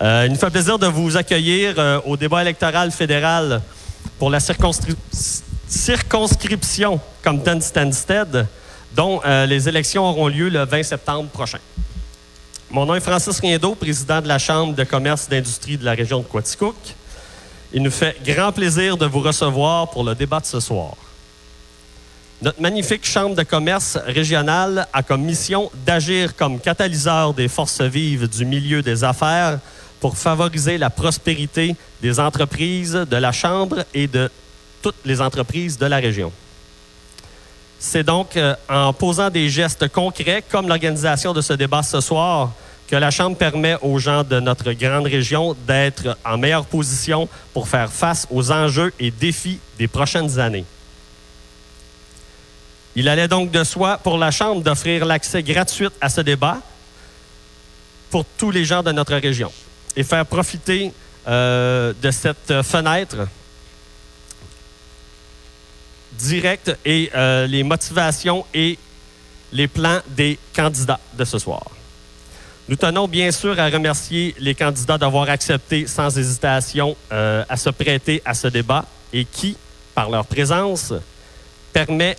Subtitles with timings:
[0.00, 3.60] Euh, il nous fait plaisir de vous accueillir euh, au débat électoral fédéral
[4.18, 4.94] pour la circonscri-
[5.68, 8.46] circonscription Compton-Stanstead,
[8.94, 11.58] dont euh, les élections auront lieu le 20 septembre prochain.
[12.70, 15.92] Mon nom est Francis Riendo, président de la Chambre de commerce et d'industrie de la
[15.94, 16.76] région de Quaticook.
[17.72, 20.94] Il nous fait grand plaisir de vous recevoir pour le débat de ce soir.
[22.40, 28.28] Notre magnifique Chambre de commerce régionale a comme mission d'agir comme catalyseur des forces vives
[28.28, 29.58] du milieu des affaires
[30.00, 34.30] pour favoriser la prospérité des entreprises de la Chambre et de
[34.82, 36.32] toutes les entreprises de la région.
[37.78, 42.52] C'est donc euh, en posant des gestes concrets, comme l'organisation de ce débat ce soir,
[42.88, 47.68] que la Chambre permet aux gens de notre grande région d'être en meilleure position pour
[47.68, 50.64] faire face aux enjeux et défis des prochaines années.
[52.96, 56.58] Il allait donc de soi pour la Chambre d'offrir l'accès gratuit à ce débat
[58.10, 59.52] pour tous les gens de notre région
[59.98, 60.92] et faire profiter
[61.26, 63.26] euh, de cette fenêtre
[66.12, 68.78] directe et euh, les motivations et
[69.52, 71.64] les plans des candidats de ce soir.
[72.68, 77.70] Nous tenons bien sûr à remercier les candidats d'avoir accepté sans hésitation euh, à se
[77.70, 79.56] prêter à ce débat et qui,
[79.96, 80.92] par leur présence,
[81.72, 82.16] permet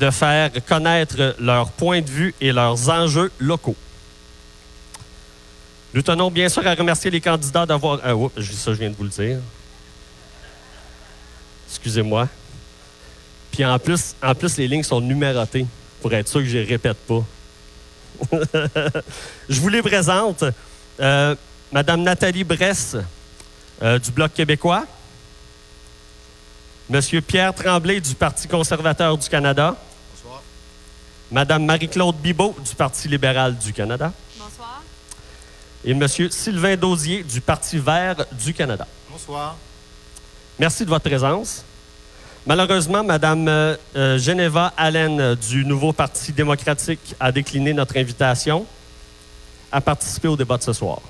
[0.00, 3.76] de faire connaître leurs points de vue et leurs enjeux locaux.
[5.94, 8.00] Nous tenons bien sûr à remercier les candidats d'avoir...
[8.02, 9.38] Ah, oups, je- ça, je viens de vous le dire.
[11.68, 12.28] Excusez-moi.
[13.50, 15.66] Puis en plus, en plus, les lignes sont numérotées
[16.00, 17.22] pour être sûr que je ne les répète pas.
[19.48, 20.44] je vous les présente.
[21.00, 21.34] Euh,
[21.70, 22.96] Madame Nathalie Bresse
[23.82, 24.86] euh, du Bloc québécois.
[26.88, 29.76] Monsieur Pierre Tremblay du Parti conservateur du Canada.
[30.14, 30.42] Bonsoir.
[31.30, 34.12] Madame Marie-Claude Bibeau du Parti libéral du Canada.
[35.84, 38.86] Et Monsieur Sylvain Dausier du Parti vert du Canada.
[39.10, 39.56] Bonsoir.
[40.56, 41.64] Merci de votre présence.
[42.46, 48.64] Malheureusement, Mme euh, euh, Geneva Allen du nouveau Parti démocratique a décliné notre invitation
[49.72, 51.00] à participer au débat de ce soir.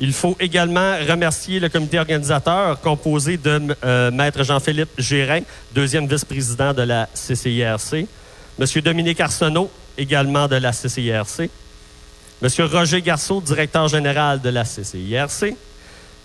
[0.00, 5.42] Il faut également remercier le comité organisateur composé de euh, Maître Jean-Philippe Gérin,
[5.72, 8.08] deuxième vice-président de la CCIRC,
[8.58, 8.66] M.
[8.82, 11.50] Dominique Arsenault, également de la CCIRC,
[12.42, 12.48] M.
[12.72, 15.54] Roger Garceau, directeur général de la CCIRC,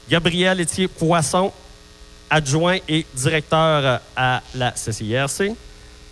[0.09, 1.51] Gabriel Étier Poisson,
[2.27, 5.51] adjoint et directeur à la CCIRC.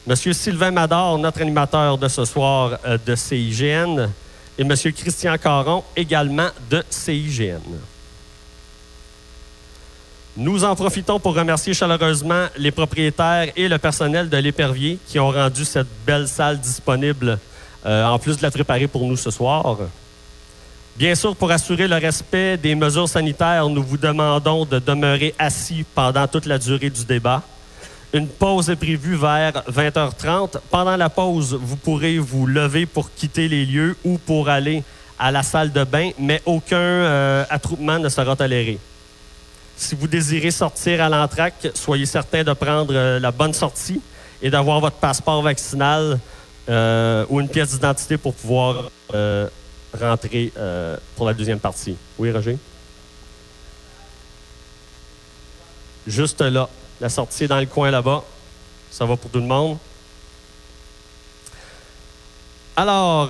[0.06, 4.08] Monsieur Sylvain Mador, notre animateur de ce soir euh, de CIGN.
[4.60, 7.60] Et Monsieur Christian Caron, également de CIGN.
[10.38, 15.32] Nous en profitons pour remercier chaleureusement les propriétaires et le personnel de l'Épervier qui ont
[15.32, 17.40] rendu cette belle salle disponible,
[17.86, 19.78] euh, en plus de la préparer pour nous ce soir.
[20.96, 25.86] Bien sûr, pour assurer le respect des mesures sanitaires, nous vous demandons de demeurer assis
[25.94, 27.42] pendant toute la durée du débat.
[28.14, 30.60] Une pause est prévue vers 20h30.
[30.72, 34.84] Pendant la pause, vous pourrez vous lever pour quitter les lieux ou pour aller
[35.20, 38.80] à la salle de bain, mais aucun euh, attroupement ne sera toléré.
[39.76, 44.02] Si vous désirez sortir à l'entraque, soyez certain de prendre euh, la bonne sortie
[44.42, 46.18] et d'avoir votre passeport vaccinal
[46.68, 49.48] euh, ou une pièce d'identité pour pouvoir euh,
[49.94, 51.96] rentrer euh, pour la deuxième partie.
[52.18, 52.58] Oui, Roger?
[56.08, 56.68] Juste là.
[57.00, 58.24] La sortie est dans le coin là-bas.
[58.90, 59.78] Ça va pour tout le monde.
[62.78, 63.30] Alors,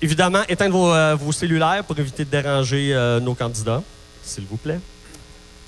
[0.00, 3.82] évidemment, éteindre vos, vos cellulaires pour éviter de déranger nos candidats,
[4.22, 4.80] s'il vous plaît.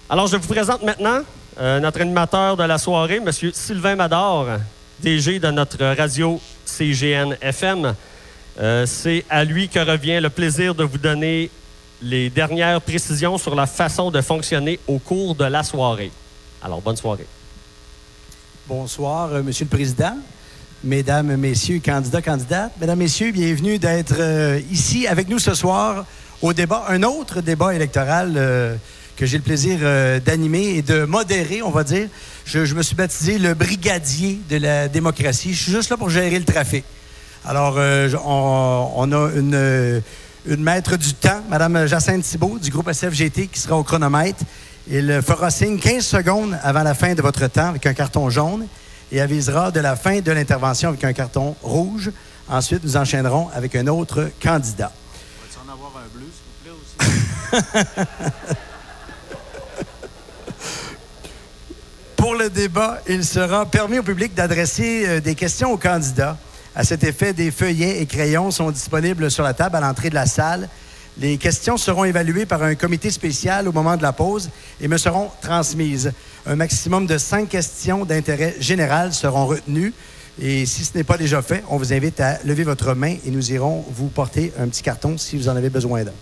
[0.08, 1.22] Alors, je vous présente maintenant
[1.60, 3.30] notre animateur de la soirée, M.
[3.52, 4.46] Sylvain Mador,
[5.00, 7.94] DG de notre radio CGN FM.
[8.60, 11.50] Euh, C'est à lui que revient le plaisir de vous donner
[12.02, 16.12] les dernières précisions sur la façon de fonctionner au cours de la soirée.
[16.62, 17.26] Alors, bonne soirée.
[18.66, 20.16] Bonsoir, euh, Monsieur le Président,
[20.84, 22.72] Mesdames, Messieurs, candidats, candidates.
[22.80, 26.04] Mesdames, Messieurs, bienvenue d'être euh, ici avec nous ce soir
[26.42, 28.78] au débat, un autre débat électoral
[29.18, 32.08] que j'ai le plaisir euh, d'animer et de modérer, on va dire.
[32.46, 35.52] Je, je me suis baptisé le brigadier de la démocratie.
[35.54, 36.84] Je suis juste là pour gérer le trafic.
[37.44, 40.00] Alors, euh, on, on a une, euh,
[40.46, 44.44] une maître du temps, Mme Jacinthe Thibault, du groupe SFGT, qui sera au chronomètre.
[44.88, 48.68] Il fera signe 15 secondes avant la fin de votre temps avec un carton jaune
[49.10, 52.12] et avisera de la fin de l'intervention avec un carton rouge.
[52.48, 54.92] Ensuite, nous enchaînerons avec un autre candidat.
[55.42, 58.56] Va-tu en avoir un bleu, s'il vous plaît, aussi?
[62.28, 66.36] Pour le débat, il sera permis au public d'adresser euh, des questions aux candidats.
[66.76, 70.14] À cet effet, des feuillets et crayons sont disponibles sur la table à l'entrée de
[70.14, 70.68] la salle.
[71.18, 74.98] Les questions seront évaluées par un comité spécial au moment de la pause et me
[74.98, 76.12] seront transmises.
[76.44, 79.94] Un maximum de cinq questions d'intérêt général seront retenues.
[80.38, 83.30] Et si ce n'est pas déjà fait, on vous invite à lever votre main et
[83.30, 86.12] nous irons vous porter un petit carton si vous en avez besoin d'un.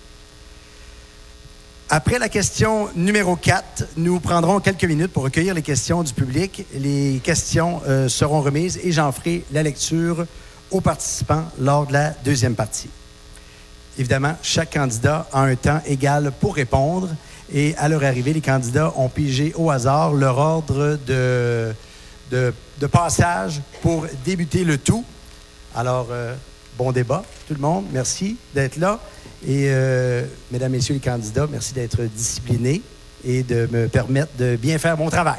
[1.88, 6.67] Après la question numéro 4, nous prendrons quelques minutes pour recueillir les questions du public.
[6.75, 10.27] Les questions euh, seront remises et j'en ferai la lecture
[10.73, 12.91] aux participants lors de la deuxième partie.
[14.00, 17.11] Évidemment, chaque candidat a un temps égal pour répondre
[17.55, 21.73] et à leur arrivée, les candidats ont pigé au hasard leur ordre de,
[22.33, 25.05] de, passage pour débuter le tout.
[25.73, 26.35] Alors, euh,
[26.77, 27.85] bon débat, tout le monde.
[27.93, 28.99] Merci d'être là.
[29.47, 32.83] Et, euh, mesdames, messieurs les candidats, merci d'être disciplinés
[33.25, 35.39] et de me permettre de bien faire mon travail.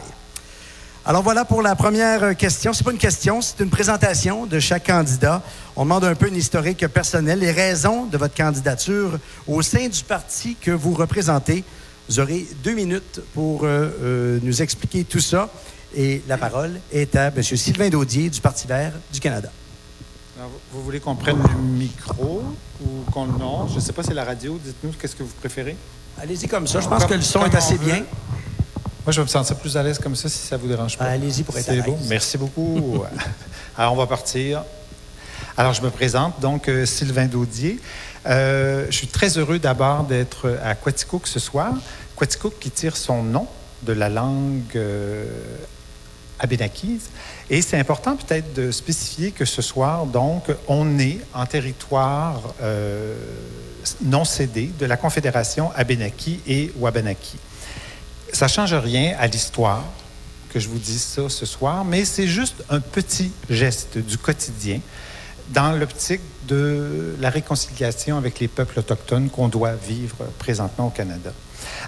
[1.06, 2.74] Alors voilà pour la première question.
[2.74, 5.42] C'est pas une question, c'est une présentation de chaque candidat.
[5.76, 10.04] On demande un peu une historique personnelle, les raisons de votre candidature au sein du
[10.04, 11.64] parti que vous représentez.
[12.10, 15.50] Vous aurez deux minutes pour euh, euh, nous expliquer tout ça.
[15.96, 17.42] Et la parole est à M.
[17.42, 19.50] Sylvain Daudier du Parti vert du Canada.
[20.72, 22.44] Vous voulez qu'on prenne le micro
[22.82, 23.68] ou qu'on non?
[23.68, 24.60] Je ne sais pas si c'est la radio.
[24.64, 25.76] Dites-nous qu'est-ce que vous préférez?
[26.22, 26.80] Allez-y comme ça.
[26.80, 28.04] Je pense que le son est assez bien.
[29.06, 30.98] Moi, je vais me sentir plus à l'aise comme ça si ça ne vous dérange
[30.98, 31.06] pas.
[31.06, 31.86] Allez-y pour être à l'aise.
[32.10, 33.04] Merci beaucoup.
[33.78, 34.64] Alors, on va partir.
[35.56, 37.80] Alors, je me présente, donc, euh, Sylvain Daudier.
[38.26, 41.72] Euh, je suis très heureux d'abord d'être à Quaticook ce soir.
[42.16, 43.48] Quaticook qui tire son nom
[43.84, 45.26] de la langue euh,
[47.50, 52.42] Et c'est important peut-être de spécifier que ce soir, donc, on est en territoire
[54.02, 57.38] non cédé de la Confédération Abénaki et Wabanaki.
[58.34, 59.84] Ça ne change rien à l'histoire
[60.50, 64.80] que je vous dise ça ce soir, mais c'est juste un petit geste du quotidien
[65.50, 71.32] dans l'optique de la réconciliation avec les peuples autochtones qu'on doit vivre présentement au Canada.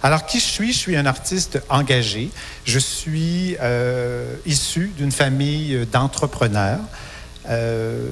[0.01, 0.71] Alors, qui je suis?
[0.71, 2.29] Je suis un artiste engagé.
[2.65, 6.79] Je suis euh, issu d'une famille d'entrepreneurs.
[7.49, 8.07] Euh,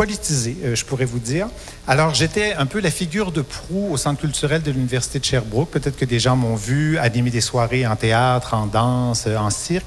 [0.00, 1.48] euh, je pourrais vous dire.
[1.86, 5.70] Alors, j'étais un peu la figure de proue au Centre culturel de l'Université de Sherbrooke.
[5.70, 9.86] Peut-être que des gens m'ont vu animer des soirées en théâtre, en danse, en cirque.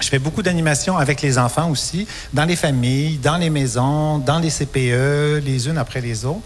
[0.00, 4.38] Je fais beaucoup d'animations avec les enfants aussi, dans les familles, dans les maisons, dans
[4.38, 6.42] les CPE, les unes après les autres.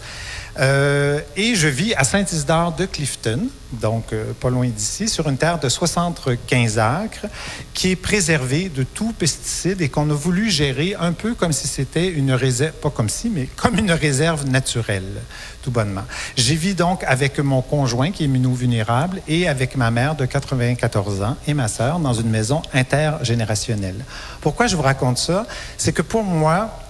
[0.59, 5.37] Euh, et je vis à Saint-Isidore de Clifton, donc euh, pas loin d'ici, sur une
[5.37, 7.27] terre de 75 acres
[7.73, 11.67] qui est préservée de tout pesticide et qu'on a voulu gérer un peu comme si
[11.67, 15.21] c'était une réserve, pas comme si, mais comme une réserve naturelle,
[15.61, 16.03] tout bonnement.
[16.35, 21.21] J'y vis donc avec mon conjoint qui est vulnérable et avec ma mère de 94
[21.21, 24.03] ans et ma sœur dans une maison intergénérationnelle.
[24.41, 25.45] Pourquoi je vous raconte ça?
[25.77, 26.80] C'est que pour moi,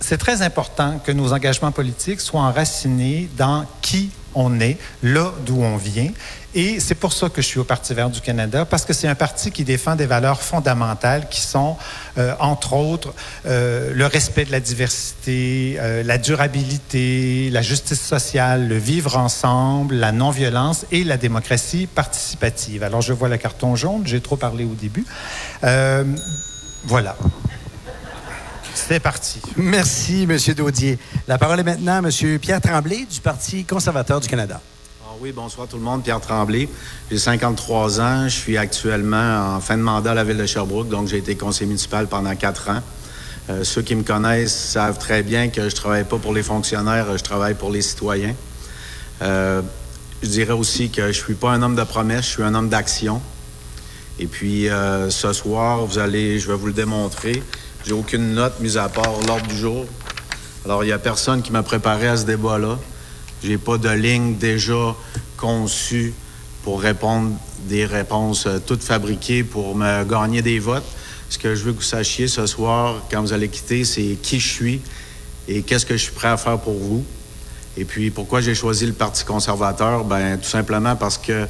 [0.00, 5.62] c'est très important que nos engagements politiques soient enracinés dans qui on est, là d'où
[5.62, 6.10] on vient.
[6.54, 9.08] Et c'est pour ça que je suis au Parti vert du Canada, parce que c'est
[9.08, 11.76] un parti qui défend des valeurs fondamentales qui sont,
[12.16, 13.12] euh, entre autres,
[13.46, 19.96] euh, le respect de la diversité, euh, la durabilité, la justice sociale, le vivre ensemble,
[19.96, 22.82] la non-violence et la démocratie participative.
[22.82, 25.04] Alors, je vois le carton jaune, j'ai trop parlé au début.
[26.84, 27.16] voilà.
[28.86, 29.40] C'est parti.
[29.56, 30.38] Merci, M.
[30.54, 30.98] Daudier.
[31.26, 32.38] La parole est maintenant à M.
[32.38, 34.60] Pierre Tremblay du Parti conservateur du Canada.
[35.04, 36.04] Ah oui, bonsoir tout le monde.
[36.04, 36.68] Pierre Tremblay.
[37.10, 38.28] J'ai 53 ans.
[38.28, 41.34] Je suis actuellement en fin de mandat à la ville de Sherbrooke, donc j'ai été
[41.34, 42.80] conseiller municipal pendant quatre ans.
[43.50, 47.18] Euh, ceux qui me connaissent savent très bien que je travaille pas pour les fonctionnaires,
[47.18, 48.34] je travaille pour les citoyens.
[49.22, 49.60] Euh,
[50.22, 52.68] je dirais aussi que je suis pas un homme de promesses, je suis un homme
[52.68, 53.20] d'action.
[54.20, 57.42] Et puis euh, ce soir, vous allez, je vais vous le démontrer.
[57.88, 59.86] J'ai aucune note mise à part l'ordre du jour.
[60.66, 62.78] Alors, il n'y a personne qui m'a préparé à ce débat-là.
[63.42, 64.94] J'ai pas de ligne déjà
[65.38, 66.12] conçue
[66.64, 70.84] pour répondre des réponses euh, toutes fabriquées pour me gagner des votes.
[71.30, 74.38] Ce que je veux que vous sachiez ce soir, quand vous allez quitter, c'est qui
[74.38, 74.82] je suis
[75.48, 77.02] et qu'est-ce que je suis prêt à faire pour vous.
[77.78, 80.04] Et puis, pourquoi j'ai choisi le Parti conservateur?
[80.04, 81.46] Ben, tout simplement parce que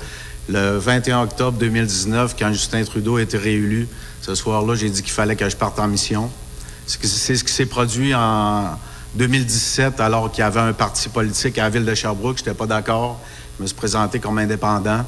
[0.49, 3.89] le 21 octobre 2019, quand Justin Trudeau a été réélu,
[4.29, 6.31] ce soir-là, j'ai dit qu'il fallait que je parte en mission.
[6.87, 8.79] C'est ce qui s'est produit en
[9.15, 12.37] 2017, alors qu'il y avait un parti politique à la ville de Sherbrooke.
[12.37, 13.19] Je n'étais pas d'accord.
[13.57, 15.03] Je me suis présenté comme indépendant.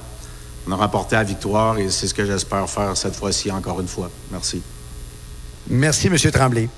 [0.66, 3.88] On a remporté la victoire et c'est ce que j'espère faire cette fois-ci encore une
[3.88, 4.10] fois.
[4.30, 4.62] Merci.
[5.68, 6.16] Merci, M.
[6.16, 6.70] Tremblay.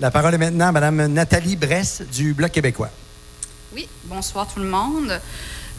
[0.00, 2.90] La parole est maintenant à Mme Nathalie Bress du Bloc québécois.
[3.74, 5.20] Oui, bonsoir tout le monde.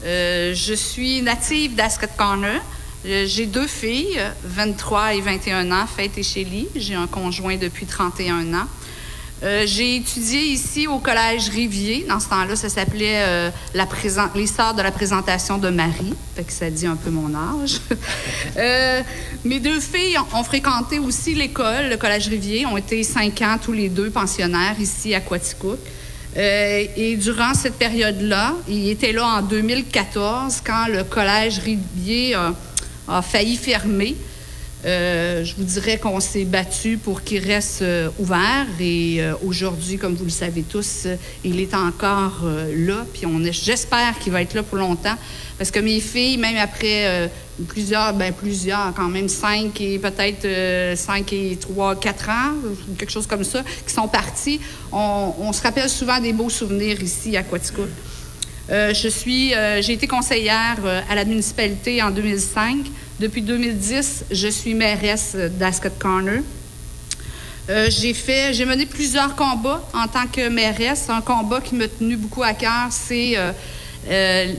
[0.03, 2.61] Euh, je suis native d'Ascot Corner.
[3.05, 6.67] Euh, j'ai deux filles, 23 et 21 ans, Faith et Shelly.
[6.75, 8.67] J'ai un conjoint depuis 31 ans.
[9.43, 12.05] Euh, j'ai étudié ici au Collège Rivier.
[12.07, 16.13] Dans ce temps-là, ça s'appelait euh, de la présentation de Marie.
[16.35, 17.79] Fait que ça dit un peu mon âge.
[18.57, 19.01] Euh,
[19.43, 23.57] mes deux filles ont, ont fréquenté aussi l'école, le Collège Rivier, ont été cinq ans
[23.61, 25.79] tous les deux pensionnaires ici à Quaticook.
[26.37, 32.37] Et durant cette période-là, ils étaient là en 2014 quand le Collège Rivier
[33.07, 34.15] a, failli fermer.
[34.85, 39.97] Euh, je vous dirais qu'on s'est battu pour qu'il reste euh, ouvert et euh, aujourd'hui,
[39.97, 41.07] comme vous le savez tous,
[41.43, 43.05] il est encore là.
[43.11, 45.15] Puis on j'espère qu'il va être là pour longtemps
[45.57, 47.31] parce que mes filles, même après
[47.67, 52.53] plusieurs, ben plusieurs, quand même cinq et peut-être cinq et trois, quatre ans,
[52.97, 54.59] quelque chose comme ça, qui sont parties,
[54.91, 57.89] on, on se rappelle souvent des beaux souvenirs ici à Quaticook.
[58.71, 62.77] Euh, je suis, euh, j'ai été conseillère euh, à la municipalité en 2005.
[63.19, 66.41] Depuis 2010, je suis mairesse d'Ascot Corner.
[67.67, 71.09] J'ai mené plusieurs combats en tant que mairesse.
[71.09, 73.35] Un combat qui m'a tenu beaucoup à cœur, c'est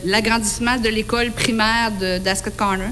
[0.04, 2.90] l'agrandissement de l'école primaire d'Ascot Corner.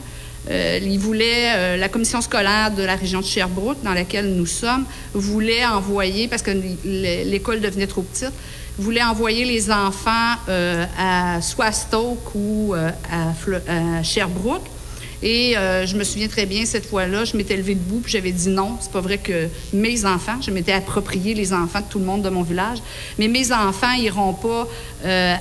[0.48, 6.42] La commission scolaire de la région de Sherbrooke, dans laquelle nous sommes, voulait envoyer, parce
[6.42, 6.52] que
[6.84, 8.32] l'école devenait trop petite,
[8.78, 14.66] voulait envoyer les enfants euh, à soit à Stoke ou euh, à, Sherbrooke.
[15.22, 18.32] Et euh, je me souviens très bien, cette fois-là, je m'étais levée debout puis j'avais
[18.32, 21.98] dit non, c'est pas vrai que mes enfants, je m'étais approprié les enfants de tout
[21.98, 22.78] le monde de mon village,
[23.18, 24.68] mais mes enfants iront pas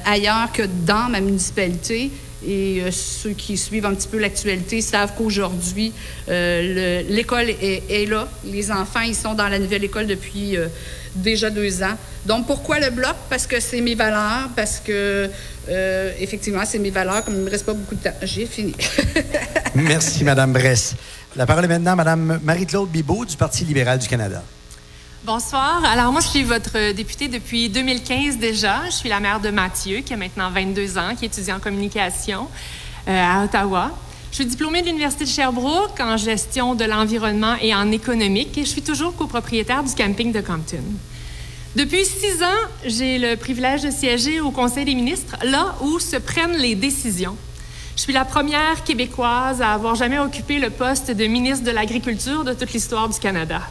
[0.05, 2.11] ailleurs que dans ma municipalité.
[2.45, 5.91] Et euh, ceux qui suivent un petit peu l'actualité savent qu'aujourd'hui,
[6.29, 8.27] euh, le- l'école est, là.
[8.45, 10.67] Les enfants, ils sont dans la nouvelle école depuis euh,
[11.15, 11.95] déjà deux ans.
[12.25, 13.15] Donc, pourquoi le bloc?
[13.29, 15.29] Parce que c'est mes valeurs, parce que,
[16.19, 18.15] effectivement, c'est mes valeurs, comme il ne me reste pas beaucoup de temps.
[18.23, 18.73] J'ai fini.
[19.75, 20.95] Merci, Madame Bress.
[21.35, 24.43] La parole est maintenant à Madame Marie-Claude Bibeau du Parti libéral du Canada.
[25.25, 25.85] Bonsoir.
[25.85, 28.81] Alors, moi, je suis votre députée depuis 2015 déjà.
[28.87, 32.49] Je suis la mère de Mathieu, qui a maintenant 22 ans, qui étudie en communication
[33.07, 33.91] euh, à Ottawa.
[34.31, 38.65] Je suis diplômée de l'Université de Sherbrooke en gestion de l'environnement et en économique et
[38.65, 40.83] je suis toujours copropriétaire du camping de Compton.
[41.77, 46.17] Depuis six ans, j'ai le privilège de siéger au Conseil des ministres, là où se
[46.17, 47.37] prennent les décisions.
[47.95, 52.43] Je suis la première Québécoise à avoir jamais occupé le poste de ministre de l'Agriculture
[52.43, 53.61] de toute l'histoire du Canada.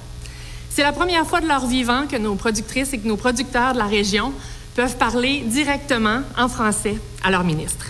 [0.75, 3.79] C'est la première fois de leur vivant que nos productrices et que nos producteurs de
[3.79, 4.33] la région
[4.75, 7.89] peuvent parler directement en français à leur ministre.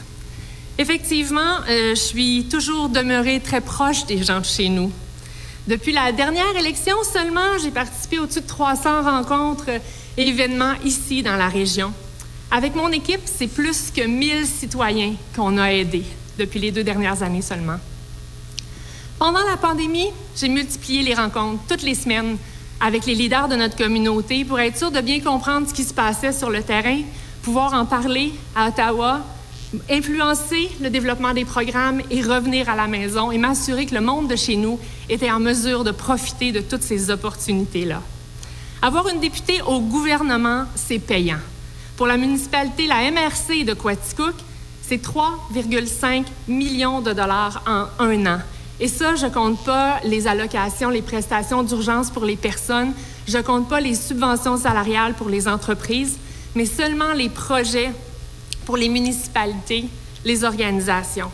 [0.79, 4.91] Effectivement, euh, je suis toujours demeurée très proche des gens de chez nous.
[5.69, 9.69] Depuis la dernière élection seulement, j'ai participé au-dessus de 300 rencontres
[10.17, 11.93] et événements ici dans la région.
[12.51, 16.05] Avec mon équipe, c'est plus que 1000 citoyens qu'on a aidés
[16.37, 17.79] depuis les deux dernières années seulement.
[19.21, 22.39] Pendant la pandémie, j'ai multiplié les rencontres toutes les semaines
[22.83, 25.95] avec les leaders de notre communauté pour être sûr de bien comprendre ce qui se
[25.95, 26.99] passait sur le terrain,
[27.43, 29.21] pouvoir en parler à Ottawa,
[29.89, 34.27] influencer le développement des programmes et revenir à la maison et m'assurer que le monde
[34.27, 38.03] de chez nous était en mesure de profiter de toutes ces opportunités-là.
[38.83, 41.39] Avoir une députée au gouvernement, c'est payant.
[41.97, 44.35] Pour la municipalité, la MRC de Quaticook,
[44.83, 48.41] c'est 3,5 millions de dollars en un an.
[48.83, 52.93] Et ça, je compte pas les allocations, les prestations d'urgence pour les personnes,
[53.29, 56.19] je compte pas les subventions salariales pour les entreprises,
[56.57, 57.93] mais seulement les projets
[58.67, 59.85] pour les municipalités,
[60.25, 61.31] les organisations.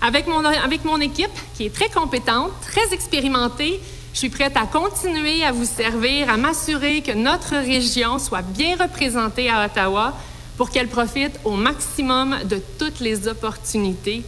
[0.00, 3.78] Avec mon équipe, qui est très compétente, très expérimentée,
[4.14, 8.76] je suis prête à continuer à vous servir, à m'assurer que notre région soit bien
[8.76, 10.14] représentée à Ottawa
[10.56, 14.22] pour qu'elle profite au maximum de toutes les opportunités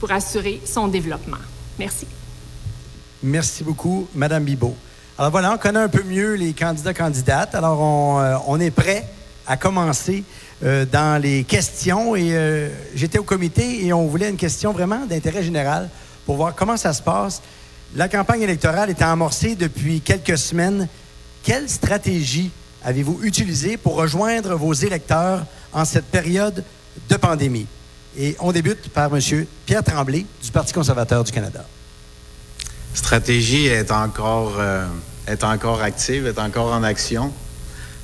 [0.00, 1.36] pour assurer son développement.
[1.78, 2.06] Merci.
[3.22, 4.76] Merci beaucoup, Madame Bibeau.
[5.18, 7.54] Alors voilà, on connaît un peu mieux les candidats-candidates.
[7.54, 9.06] Alors on, euh, on est prêt
[9.46, 10.24] à commencer
[10.62, 12.14] euh, dans les questions.
[12.16, 15.88] Euh, j'étais au comité et on voulait une question vraiment d'intérêt général
[16.26, 17.42] pour voir comment ça se passe.
[17.94, 20.88] La campagne électorale est amorcée depuis quelques semaines.
[21.42, 22.50] Quelle stratégie
[22.84, 26.64] avez-vous utilisée pour rejoindre vos électeurs en cette période
[27.08, 27.66] de pandémie?
[28.16, 29.46] Et on débute par M.
[29.66, 31.64] Pierre Tremblay du Parti conservateur du Canada.
[32.94, 34.86] stratégie est encore, euh,
[35.26, 37.32] est encore active, est encore en action.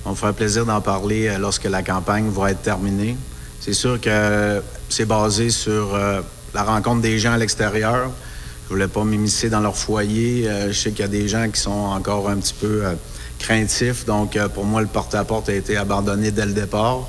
[0.04, 3.16] On me fera plaisir d'en parler euh, lorsque la campagne va être terminée.
[3.60, 6.22] C'est sûr que c'est basé sur euh,
[6.54, 8.10] la rencontre des gens à l'extérieur.
[8.64, 10.48] Je voulais pas m'immiscer dans leur foyer.
[10.68, 12.84] Je sais qu'il y a des gens qui sont encore un petit peu
[13.40, 14.06] craintifs.
[14.06, 17.08] Donc, pour moi, le porte-à-porte a été abandonné dès le départ.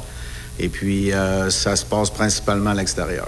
[0.60, 3.28] Et puis, euh, ça se passe principalement à l'extérieur.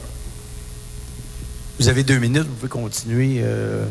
[1.80, 3.86] Vous avez deux minutes, vous pouvez continuer euh,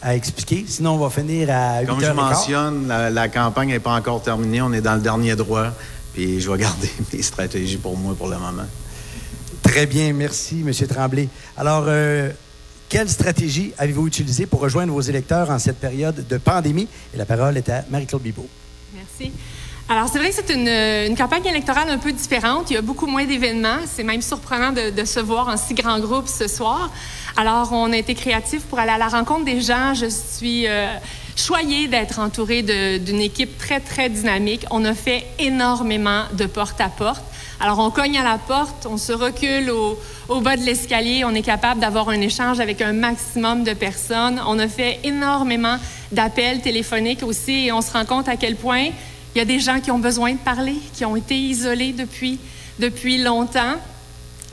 [0.00, 0.64] à expliquer.
[0.66, 4.22] Sinon, on va finir à 8 Comme je mentionne, la, la campagne n'est pas encore
[4.22, 4.62] terminée.
[4.62, 5.68] On est dans le dernier droit.
[6.14, 8.66] Puis je vais garder mes stratégies pour moi pour le moment.
[9.62, 10.72] Très bien, merci, M.
[10.88, 11.28] Tremblay.
[11.56, 12.30] Alors, euh,
[12.88, 16.88] quelle stratégie avez-vous utilisée pour rejoindre vos électeurs en cette période de pandémie?
[17.12, 18.48] Et la parole est à Marie-Claude Bibeau.
[18.94, 19.32] Merci.
[19.90, 22.70] Alors, c'est vrai que c'est une, une, campagne électorale un peu différente.
[22.70, 23.78] Il y a beaucoup moins d'événements.
[23.86, 26.90] C'est même surprenant de, de, se voir en si grand groupe ce soir.
[27.38, 29.94] Alors, on a été créatifs pour aller à la rencontre des gens.
[29.94, 30.88] Je suis euh,
[31.36, 32.62] choyée d'être entourée
[32.98, 34.66] d'une équipe très, très dynamique.
[34.70, 37.24] On a fait énormément de porte-à-porte.
[37.58, 41.34] Alors, on cogne à la porte, on se recule au, au bas de l'escalier, on
[41.34, 44.40] est capable d'avoir un échange avec un maximum de personnes.
[44.46, 45.78] On a fait énormément
[46.12, 48.90] d'appels téléphoniques aussi et on se rend compte à quel point
[49.38, 52.40] il y a des gens qui ont besoin de parler, qui ont été isolés depuis,
[52.80, 53.76] depuis longtemps,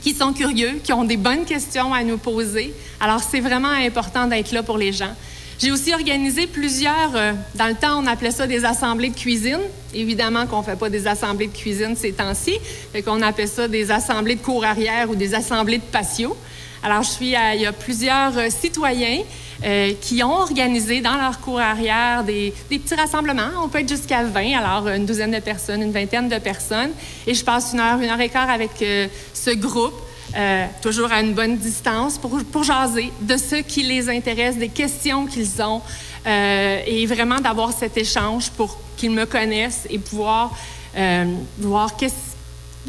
[0.04, 2.72] qui sont curieux, qui ont des bonnes questions à nous poser.
[3.00, 5.10] Alors, c'est vraiment important d'être là pour les gens.
[5.58, 9.62] J'ai aussi organisé plusieurs, euh, dans le temps, on appelait ça des assemblées de cuisine.
[9.96, 12.54] Évidemment qu'on ne fait pas des assemblées de cuisine ces temps-ci,
[12.94, 16.38] fait qu'on appelle ça des assemblées de cour arrière ou des assemblées de patio.
[16.86, 19.24] Alors, je suis à, il y a plusieurs euh, citoyens
[19.64, 23.50] euh, qui ont organisé dans leur cour arrière des, petits rassemblements.
[23.64, 26.92] On peut être jusqu'à 20, alors une douzaine de personnes, une vingtaine de personnes.
[27.26, 29.96] Et je passe une heure, une heure et quart avec euh, ce groupe.
[30.36, 34.70] Euh, toujours à une bonne distance, pour, pour jaser de ce qui les intéresse, des
[34.70, 35.82] questions qu'ils ont,
[36.28, 40.52] euh, et vraiment d'avoir cet échange pour qu'ils me connaissent et pouvoir
[40.98, 41.26] euh,
[41.58, 42.36] voir qu'est-ce.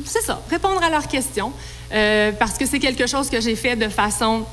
[0.05, 1.53] C'est ça, répondre à leurs questions,
[1.93, 4.45] euh, parce que c'est quelque chose que j'ai fait de façon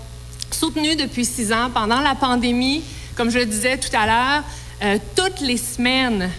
[0.51, 2.83] soutenue depuis six ans pendant la pandémie.
[3.15, 4.43] Comme je le disais tout à l'heure,
[4.83, 6.29] euh, toutes les semaines,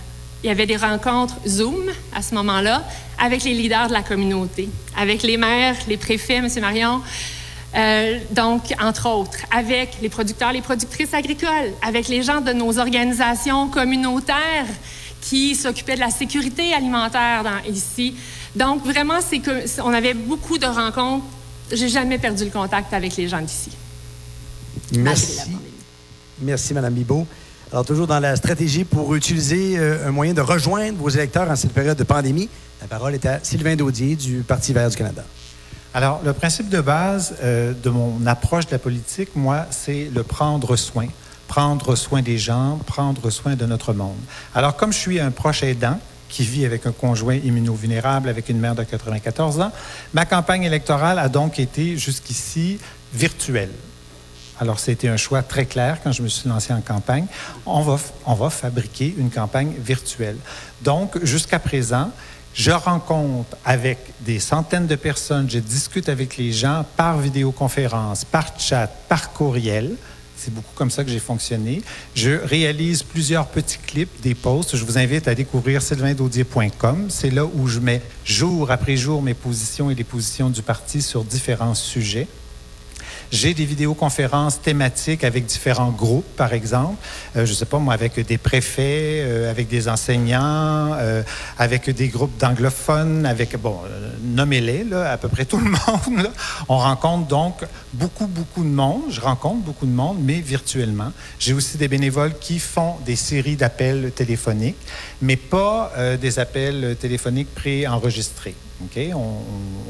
[0.43, 1.85] il y avait des rencontres Zoom
[2.15, 2.85] à ce moment-là
[3.19, 6.49] avec les leaders de la communauté, avec les maires, les préfets, M.
[6.61, 7.01] Marion.
[7.77, 12.79] Euh, donc, entre autres, avec les producteurs, les productrices agricoles, avec les gens de nos
[12.79, 14.67] organisations communautaires
[15.21, 18.15] qui s'occupaient de la sécurité alimentaire ici.
[18.55, 21.25] Donc, vraiment, c'est que on avait beaucoup de rencontres.
[21.73, 23.71] J'ai jamais perdu le contact avec les gens d'ici.
[24.93, 25.41] Merci.
[26.41, 27.27] Merci, Mme Bibeau.
[27.73, 31.57] Alors, toujours dans la stratégie pour utiliser euh, un moyen de rejoindre vos électeurs en
[31.57, 32.49] cette période de pandémie,
[32.81, 35.25] la parole est à Sylvain Daudier du Parti vert du Canada.
[35.93, 40.23] Alors, le principe de base euh, de mon approche de la politique, moi, c'est le
[40.23, 41.07] prendre soin.
[41.49, 44.19] Prendre soin des gens, prendre soin de notre monde.
[44.55, 45.99] Alors, comme je suis un proche aidant,
[46.35, 49.71] qui vit avec un conjoint immunovulnérable, avec une mère de 94 ans,
[50.13, 52.79] ma campagne électorale a donc été jusqu'ici
[53.13, 53.71] virtuelle.
[54.59, 57.27] Alors, c'était un choix très clair quand je me suis lancé en campagne.
[57.67, 60.37] On va, on va fabriquer une campagne virtuelle.
[60.83, 62.11] Donc, jusqu'à présent,
[62.53, 68.59] je rencontre avec des centaines de personnes, je discute avec les gens par vidéoconférence, par
[68.59, 69.95] chat, par courriel.
[70.45, 71.81] C'est beaucoup comme ça que j'ai fonctionné.
[72.15, 74.77] Je réalise plusieurs petits clips, des posts.
[74.77, 77.07] Je vous invite à découvrir sylvaindaudier.com.
[77.09, 81.01] C'est là où je mets jour après jour mes positions et les positions du parti
[81.01, 82.29] sur différents sujets.
[83.35, 86.95] J'ai des vidéoconférences thématiques avec différents groupes, par exemple.
[87.35, 91.21] Euh, je ne sais pas, moi, avec des préfets, euh, avec des enseignants, euh,
[91.59, 93.81] avec des groupes d'anglophones, avec, bon,
[94.23, 95.65] nommez-les, là, à peu près tout le
[96.17, 96.31] monde.
[96.69, 99.03] On rencontre donc beaucoup, beaucoup de monde.
[99.11, 101.11] Je rencontre beaucoup de monde, mais virtuellement.
[101.41, 104.79] J'ai aussi des bénévoles qui font des séries d'appels téléphoniques,
[105.21, 108.55] mais pas des appels téléphoniques préenregistrés.
[108.85, 109.13] Okay?
[109.13, 109.39] On,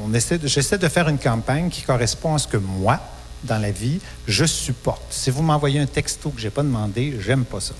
[0.03, 3.01] on essaie j'essaie de faire une campagne qui correspond à ce que moi,
[3.45, 5.03] dans la vie, je supporte.
[5.11, 7.75] Si vous m'envoyez un texto que je n'ai pas demandé, j'aime pas ça.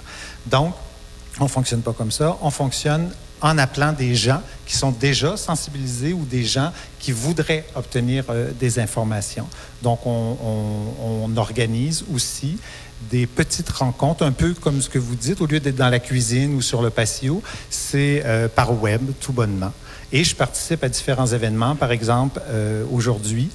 [0.47, 0.75] Donc,
[1.41, 2.37] on ne fonctionne pas comme ça.
[2.43, 7.67] On fonctionne en appelant des gens qui sont déjà sensibilisés ou des gens qui voudraient
[7.75, 9.47] obtenir euh, des informations.
[9.83, 12.59] Donc, on, organise aussi
[13.11, 15.99] des petites rencontres, un peu comme ce que vous dites, au lieu d'être dans la
[15.99, 19.73] cuisine ou sur le patio, c'est euh, par web, tout bonnement.
[20.13, 21.75] Et je participe à différents événements.
[21.75, 23.51] Par exemple, euh, aujourd'hui,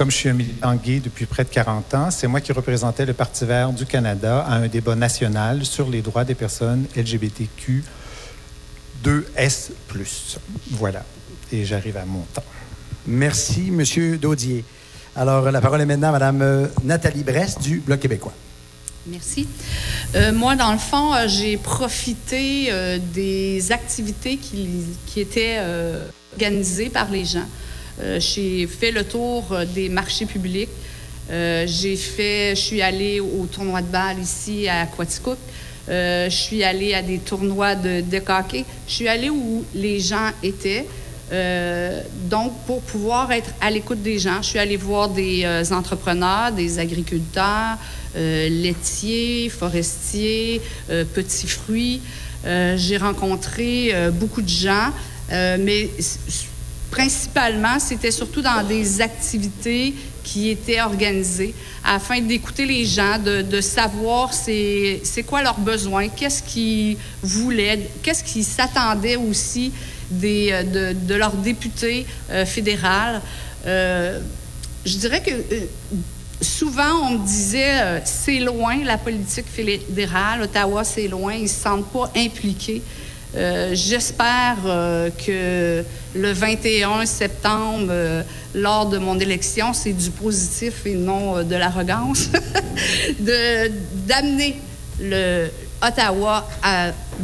[0.00, 3.04] comme je suis un militant gay depuis près de 40 ans, c'est moi qui représentais
[3.04, 7.84] le Parti vert du Canada à un débat national sur les droits des personnes LGBTQ
[9.04, 9.72] 2S+.
[10.70, 11.04] Voilà.
[11.52, 12.42] Et j'arrive à mon temps.
[13.06, 14.16] Merci, M.
[14.16, 14.64] Daudier.
[15.14, 18.32] Alors, la parole est maintenant à Mme Nathalie Brest du Bloc québécois.
[19.06, 19.46] Merci.
[20.14, 24.66] Euh, moi, dans le fond, euh, j'ai profité euh, des activités qui,
[25.04, 27.46] qui étaient euh, organisées par les gens.
[28.02, 30.70] Euh, j'ai fait le tour euh, des marchés publics.
[31.30, 35.38] Euh, j'ai fait, je suis allée au tournoi de balle ici à Quaticook.
[35.88, 38.64] je suis allée à des tournois de, de hockey.
[38.88, 40.86] Je suis allée où les gens étaient.
[42.28, 46.80] Donc, pour pouvoir être à l'écoute des gens, je suis allée voir des entrepreneurs, des
[46.80, 47.78] agriculteurs,
[48.16, 50.60] laitiers, forestiers,
[51.14, 52.00] petits fruits.
[52.44, 54.90] J'ai rencontré beaucoup de gens,
[55.30, 55.88] mais
[56.90, 64.32] principalement, c'était surtout dans des activités qui étaient organisées afin d'écouter les gens, de, savoir
[64.32, 69.72] c'est quoi leurs besoins, qu'est-ce qu'ils voulaient, qu'est-ce qu'ils s'attendaient aussi
[70.24, 73.20] euh, de, leurs députés euh, fédérales.
[73.66, 74.20] Euh,
[74.84, 75.66] je dirais que euh,
[76.40, 81.48] souvent, on me disait euh, c'est loin la politique fédérale, Ottawa, c'est loin, ils ne
[81.48, 82.82] se sentent pas impliqués.
[83.36, 85.84] Euh, J'espère euh, que
[86.18, 88.22] le 21 septembre, euh,
[88.54, 92.28] lors de mon élection, c'est du positif et non de l'arrogance,
[93.20, 94.56] d'amener
[95.00, 95.48] le
[95.80, 96.46] Ottawa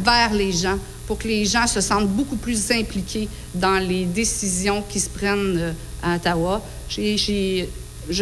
[0.03, 4.83] vers les gens pour que les gens se sentent beaucoup plus impliqués dans les décisions
[4.87, 6.61] qui se prennent à Ottawa.
[6.89, 7.67] Je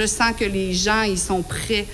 [0.08, 1.86] sens que les gens, ils sont prêts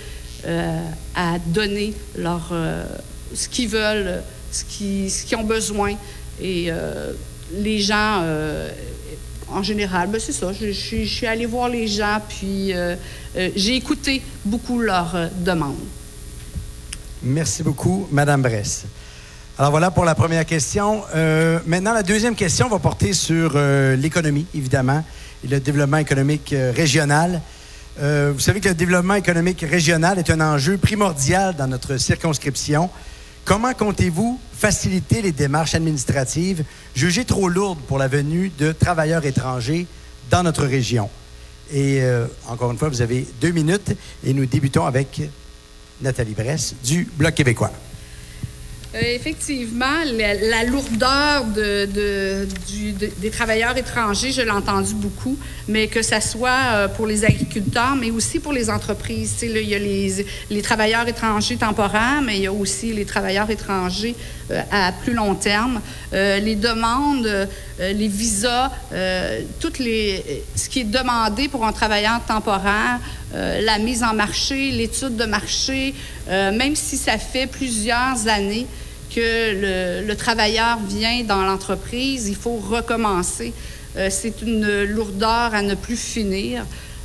[1.14, 5.94] à donner ce qu'ils veulent, ce qu'ils qu'ils ont besoin.
[6.40, 7.12] Et euh,
[7.54, 8.68] les gens, euh,
[9.48, 10.52] en général, ben c'est ça.
[10.52, 12.96] Je, suis- allée voir les gens, puis euh,
[13.56, 15.76] j'ai écouté beaucoup leurs demandes.
[17.22, 18.84] Merci beaucoup, Madame Bress.
[19.58, 21.02] Alors voilà pour la première question.
[21.66, 23.56] Maintenant, la deuxième question va porter sur
[23.96, 25.04] l'économie, évidemment,
[25.44, 27.40] et le développement économique régional.
[28.00, 32.90] Vous savez que le développement économique régional est un enjeu primordial dans notre circonscription.
[33.44, 39.88] Comment comptez-vous faciliter les démarches administratives jugées trop lourdes pour la venue de travailleurs étrangers
[40.30, 41.10] dans notre région?
[41.72, 45.22] Et euh, encore une fois, vous avez deux minutes et nous débutons avec
[46.00, 47.72] Nathalie Bress du Bloc québécois.
[48.94, 56.50] Euh, effectivement, la, lourdeur des travailleurs étrangers, je l'ai entendu beaucoup, mais que ça soit
[56.72, 59.38] euh, pour les agriculteurs, mais aussi pour les entreprises.
[59.42, 63.48] Il y a les, les travailleurs étrangers temporaires, mais il y a aussi les travailleurs
[63.50, 64.14] étrangers
[64.70, 65.80] à plus long terme.
[66.12, 67.46] Euh, les demandes, euh,
[67.78, 73.00] les visas, euh, toutes les, ce qui est demandé pour un travailleur temporaire,
[73.34, 75.94] euh, la mise en marché, l'étude de marché,
[76.28, 78.66] euh, même si ça fait plusieurs années
[79.14, 83.52] que le, le travailleur vient dans l'entreprise, il faut recommencer.
[83.96, 86.64] Euh, c'est une lourdeur à ne plus finir.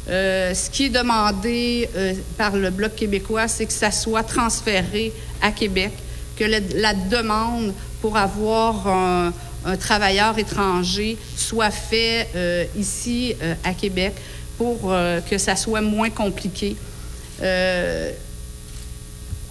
[0.10, 5.12] Euh, ce qui est demandé euh, par le Bloc québécois, c'est que ça soit transféré
[5.42, 5.92] à Québec,
[6.38, 9.34] que la, demande pour avoir un,
[9.80, 14.14] travailleur étranger soit fait euh, ici euh, à Québec
[14.58, 16.78] pour euh, que ça soit moins compliqué.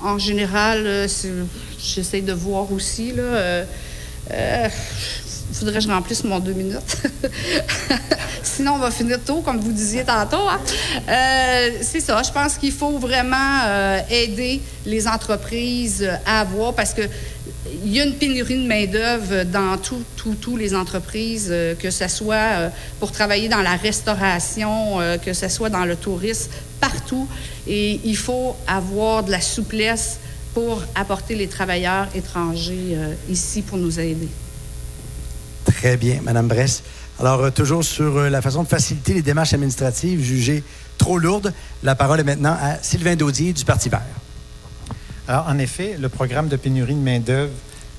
[0.03, 1.07] En général,
[1.79, 3.13] j'essaie de voir aussi.
[3.13, 3.65] Là,
[5.53, 6.97] faudrait que je remplisse mon deux minutes.
[8.43, 10.49] Sinon, on va finir tôt, comme vous disiez tantôt.
[10.49, 10.61] hein.
[11.09, 12.23] Euh, c'est ça.
[12.23, 17.03] Je pense qu'il faut vraiment euh, aider les entreprises à avoir, parce que
[17.85, 21.91] il y a une pénurie de main-d'œuvre dans tous tout, tous les entreprises, euh, que
[21.91, 27.29] ce soit pour travailler dans la restauration, que ce soit dans le tourisme, partout.
[27.67, 30.19] Et il faut avoir de la souplesse
[30.55, 32.97] pour apporter les travailleurs étrangers
[33.29, 34.29] ici pour nous aider.
[35.87, 36.83] Très bien, Madame Bress.
[37.21, 40.65] Alors, euh, toujours sur euh, la façon de faciliter les démarches administratives jugées
[40.99, 44.03] trop lourdes, la parole est maintenant à Sylvain Daudier du Parti vert.
[45.29, 47.53] Alors, en effet, le programme de pénurie de main-d'œuvre,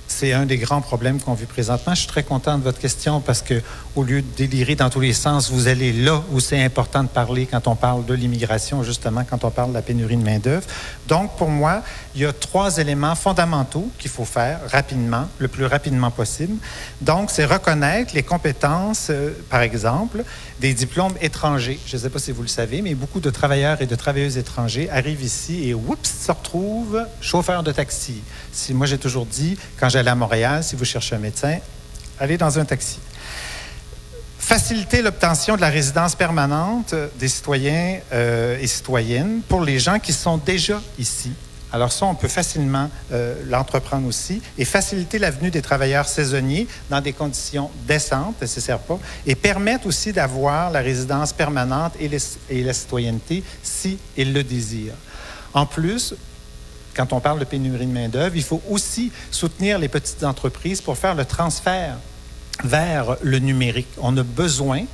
[0.10, 1.93] c'est un des grands problèmes qu'on vit présentement.
[1.93, 3.62] Je suis très content de votre question parce que,
[3.95, 7.10] au lieu de délirer dans tous les sens, vous allez là où c'est important de
[7.10, 10.65] parler quand on parle de l'immigration, justement, quand on parle de la pénurie de main-d'œuvre.
[11.08, 11.84] Donc, pour moi,
[12.17, 16.56] il y a trois éléments fondamentaux qu'il faut faire rapidement, le plus rapidement possible.
[16.99, 20.23] Donc, c'est reconnaître les compétences, euh, par exemple,
[20.60, 21.80] des diplômes étrangers.
[21.86, 24.39] Je ne sais pas si vous le savez, mais beaucoup de travailleurs et de travailleuses
[24.39, 28.23] étrangers arrivent ici et, oups, se retrouvent chauffeurs de taxi.
[28.71, 31.60] Moi, j'ai toujours dit, quand j'allais à Montréal, si vous cherchez un médecin,
[32.19, 32.97] allez dans un taxi.
[34.39, 39.99] Faciliter l'obtention de la résidence permanente euh, des citoyens euh, et citoyennes pour les gens
[39.99, 41.32] qui sont déjà ici.
[41.73, 46.67] Alors ça, on peut facilement euh, l'entreprendre aussi et faciliter la venue des travailleurs saisonniers
[46.89, 52.10] dans des conditions décentes, nécessaires pas, et permettre aussi d'avoir la résidence permanente et,
[52.49, 54.95] et la citoyenneté si ils le désirent.
[55.53, 56.13] En plus,
[56.95, 60.97] quand on parle de pénurie de main-d'œuvre, il faut aussi soutenir les petites entreprises pour
[60.97, 61.97] faire le transfert
[62.63, 63.89] vers le numérique.
[64.01, 64.86] On a besoin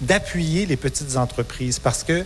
[0.00, 2.24] d'appuyer les petites entreprises parce que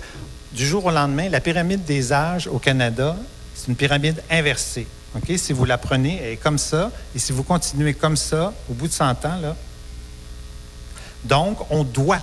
[0.53, 3.17] du jour au lendemain, la pyramide des âges au Canada,
[3.55, 4.87] c'est une pyramide inversée.
[5.15, 5.33] OK?
[5.37, 8.75] Si vous la prenez, elle est comme ça, et si vous continuez comme ça, au
[8.75, 9.57] bout de 100 ans, là,
[11.25, 12.21] Donc, on doit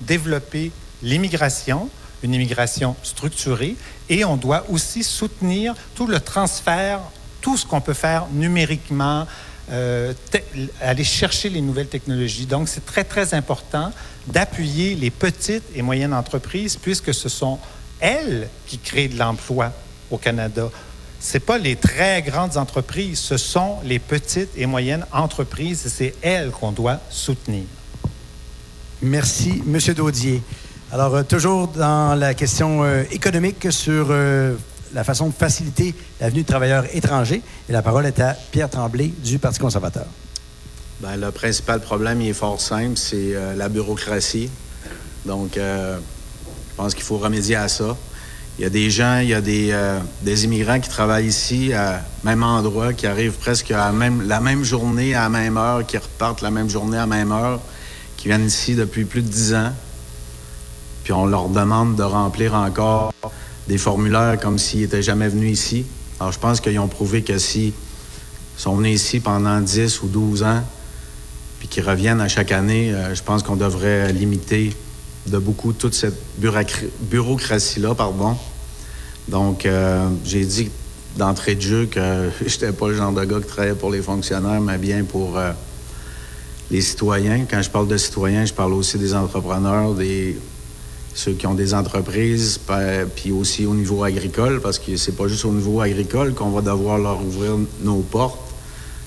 [0.00, 1.90] développer l'immigration,
[2.22, 3.76] une immigration structurée,
[4.08, 7.00] et on doit aussi soutenir tout le transfert,
[7.42, 9.26] tout ce qu'on peut faire numériquement,
[9.70, 10.14] euh,
[10.80, 12.46] aller chercher les nouvelles technologies.
[12.46, 13.92] Donc, c'est très, très important
[14.26, 17.58] d'appuyer les petites et moyennes entreprises puisque ce sont
[18.00, 19.72] elles qui créent de l'emploi
[20.10, 20.70] au Canada.
[21.20, 25.88] Ce n'est pas les très grandes entreprises, ce sont les petites et moyennes entreprises et
[25.88, 27.64] c'est elles qu'on doit soutenir.
[29.02, 29.78] Merci, M.
[29.94, 30.42] Daudier.
[30.92, 34.12] Alors, euh, toujours dans la question euh, économique sur
[34.94, 37.42] la façon de faciliter la venue de travailleurs étrangers.
[37.68, 40.06] Et la parole est à Pierre Tremblay du Parti conservateur.
[41.00, 44.50] Bien, le principal problème, il est fort simple, c'est euh, la bureaucratie.
[45.24, 45.98] Donc, euh,
[46.70, 47.96] je pense qu'il faut remédier à ça.
[48.58, 51.72] Il y a des gens, il y a des, euh, des immigrants qui travaillent ici
[51.72, 55.86] à même endroit, qui arrivent presque à même, la même journée à la même heure,
[55.86, 57.60] qui repartent la même journée à la même heure,
[58.16, 59.72] qui viennent ici depuis plus de dix ans.
[61.04, 63.12] Puis on leur demande de remplir encore
[63.68, 65.86] des formulaires comme s'ils n'étaient jamais venus ici.
[66.18, 67.72] Alors, je pense qu'ils ont prouvé que s'ils
[68.56, 70.64] sont venus ici pendant 10 ou 12 ans,
[71.60, 74.76] puis qu'ils reviennent à chaque année, euh, je pense qu'on devrait limiter
[75.28, 78.36] de beaucoup toute cette bureaucratie-là, pardon.
[79.28, 80.70] Donc, euh, j'ai dit
[81.16, 84.02] d'entrée de jeu que je n'étais pas le genre de gars qui travaillait pour les
[84.02, 85.52] fonctionnaires, mais bien pour euh,
[86.70, 87.44] les citoyens.
[87.48, 90.38] Quand je parle de citoyens, je parle aussi des entrepreneurs, des,
[91.14, 92.60] ceux qui ont des entreprises,
[93.16, 96.60] puis aussi au niveau agricole, parce que c'est pas juste au niveau agricole qu'on va
[96.60, 98.38] devoir leur ouvrir nos portes,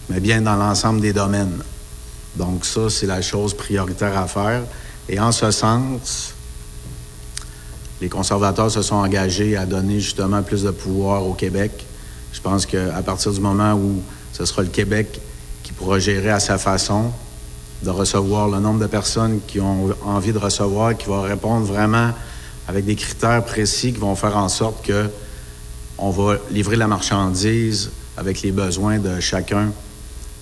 [0.10, 1.64] mais bien dans l'ensemble des domaines.
[2.36, 4.64] Donc ça, c'est la chose prioritaire à faire.
[5.12, 6.34] Et en ce sens,
[8.00, 11.86] les conservateurs se sont engagés à donner justement plus de pouvoir au Québec.
[12.32, 15.20] Je pense qu'à partir du moment où ce sera le Québec
[15.64, 17.12] qui pourra gérer à sa façon,
[17.84, 22.12] de recevoir le nombre de personnes qui ont envie de recevoir, qui va répondre vraiment
[22.70, 25.10] avec des critères précis qui vont faire en sorte que
[25.98, 29.74] on va livrer la marchandise avec les besoins de chacun,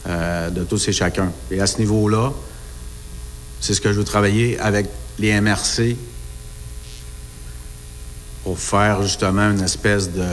[0.07, 1.31] euh, de tous et chacun.
[1.49, 2.31] Et à ce niveau-là,
[3.59, 5.95] c'est ce que je veux travailler avec les MRC
[8.43, 10.25] pour faire justement une espèce de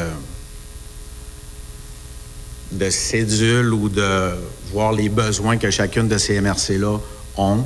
[2.73, 4.35] de cédule ou de
[4.73, 6.99] voir les besoins que chacune de ces MRC-là
[7.37, 7.65] ont,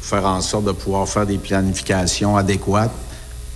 [0.00, 2.92] faire en sorte de pouvoir faire des planifications adéquates,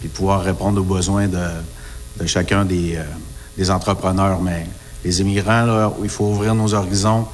[0.00, 3.02] puis pouvoir répondre aux besoins de, chacun des, euh,
[3.56, 4.40] des, entrepreneurs.
[4.40, 4.66] Mais
[5.04, 7.26] les immigrants, il faut ouvrir nos horizons,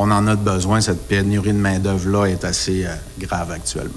[0.00, 0.80] on en a besoin.
[0.80, 3.92] Cette pénurie de main-d'œuvre-là est assez euh, grave actuellement.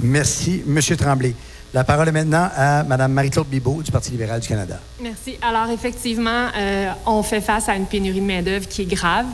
[0.00, 0.80] Merci, M.
[0.96, 1.34] Tremblay.
[1.74, 4.80] La parole est maintenant à Mme Marie-Claude Bibeau du Parti libéral du Canada.
[5.00, 5.36] Merci.
[5.42, 9.26] Alors, effectivement, euh, on fait face à une pénurie de main-d'œuvre qui est grave.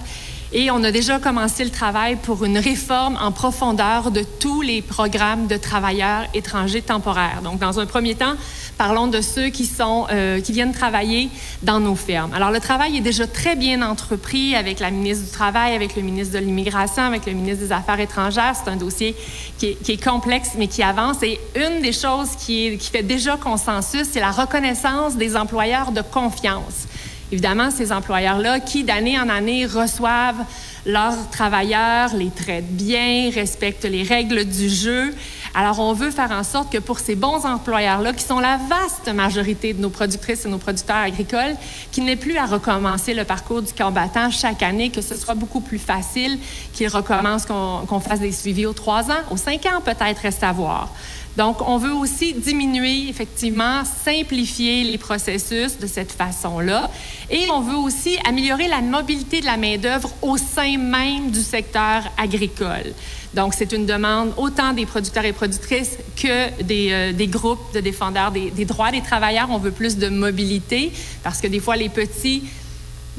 [0.52, 4.80] Et on a déjà commencé le travail pour une réforme en profondeur de tous les
[4.80, 7.40] programmes de travailleurs étrangers temporaires.
[7.42, 8.34] Donc, dans un premier temps,
[8.78, 11.30] parlons de ceux qui, sont, euh, qui viennent travailler
[11.62, 12.32] dans nos fermes.
[12.34, 16.02] Alors, le travail est déjà très bien entrepris avec la ministre du Travail, avec le
[16.02, 18.54] ministre de l'Immigration, avec le ministre des Affaires étrangères.
[18.54, 19.16] C'est un dossier
[19.58, 21.22] qui est, complexe, mais qui avance.
[21.22, 26.02] Et une des choses qui, qui fait déjà consensus, c'est la reconnaissance des employeurs de
[26.02, 26.86] confiance.
[27.32, 30.44] Évidemment, ces employeurs-là qui, d'année en année, reçoivent
[30.84, 35.12] leurs travailleurs, les traitent bien, respectent les règles du jeu.
[35.58, 39.08] Alors, on veut faire en sorte que pour ces bons employeurs-là, qui sont la vaste
[39.08, 41.56] majorité de nos productrices et nos producteurs agricoles,
[41.92, 45.62] qu'ils n'aient plus à recommencer le parcours du combattant chaque année, que ce soit beaucoup
[45.62, 46.38] plus facile,
[46.74, 50.52] qu'ils recommencent, qu'on fasse des suivis aux trois ans, aux cinq ans peut-être, reste à
[50.52, 50.90] voir.
[51.38, 56.90] Donc, on veut aussi diminuer, effectivement, simplifier les processus de cette façon-là.
[57.30, 62.04] Et on veut aussi améliorer la mobilité de la main-d'œuvre au sein même du secteur
[62.16, 62.94] agricole.
[63.36, 67.80] Donc, c'est une demande autant des producteurs et productrices que des, euh, des groupes de
[67.80, 69.48] défendeurs des, des droits des travailleurs.
[69.50, 70.90] On veut plus de mobilité
[71.22, 72.42] parce que des fois, les petits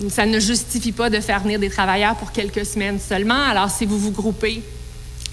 [0.10, 3.42] ça ne justifie pas de faire venir des travailleurs pour quelques semaines seulement.
[3.50, 4.62] Alors, si vous vous groupez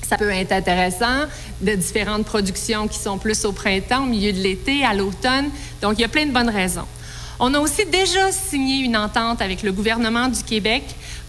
[0.05, 1.25] ça peut être intéressant,
[1.61, 5.47] de différentes productions qui sont plus au printemps, au milieu de l'été, à l'automne.
[5.81, 6.85] Donc, il y a plein de bonnes raisons.
[7.41, 10.85] On a aussi déjà signé une entente avec le gouvernement du Québec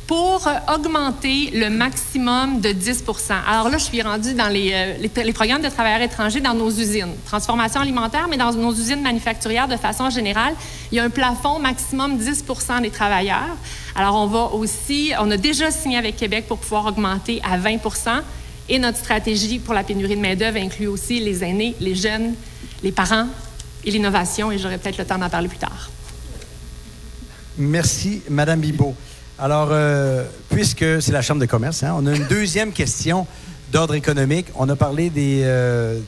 [0.08, 3.04] pour augmenter le maximum de 10
[3.48, 6.70] Alors là, je suis rendue dans les, euh, les, programmes de travailleurs étrangers dans nos
[6.70, 7.14] usines.
[7.26, 10.54] Transformation alimentaire, mais dans nos usines manufacturières de façon générale,
[10.92, 12.44] il y a un plafond maximum 10
[12.84, 13.58] des travailleurs.
[13.96, 18.22] Alors, on va aussi, on a déjà signé avec Québec pour pouvoir augmenter à 20%
[18.70, 22.36] et notre stratégie pour la pénurie de main-d'œuvre inclut aussi les aînés, les jeunes,
[22.84, 23.28] les parents
[23.84, 25.90] et l'innovation, et j'aurai peut-être le temps d'en parler plus tard.
[27.58, 28.96] Merci, Madame Bibot.
[29.38, 33.28] Alors, euh, puisque c'est la Chambre de commerce, hein, on a une deuxième question
[33.72, 34.48] d'ordre économique.
[34.56, 36.00] On a parlé des, euh,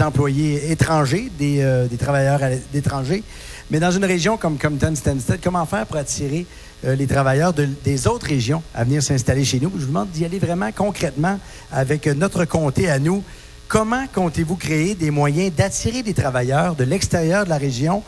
[0.00, 3.22] employés étrangers, des, euh, travailleurs à- étrangers.
[3.70, 6.44] Mais dans une région comme Compton Stansted, comment faire pour attirer
[6.82, 9.70] les travailleurs de- des autres régions à venir s'installer chez nous?
[9.76, 11.38] Je vous demande d'y aller vraiment concrètement
[11.72, 13.22] avec notre comté à nous.
[13.68, 18.02] Comment comptez-vous créer des moyens d'attirer des travailleurs de l'extérieur de la région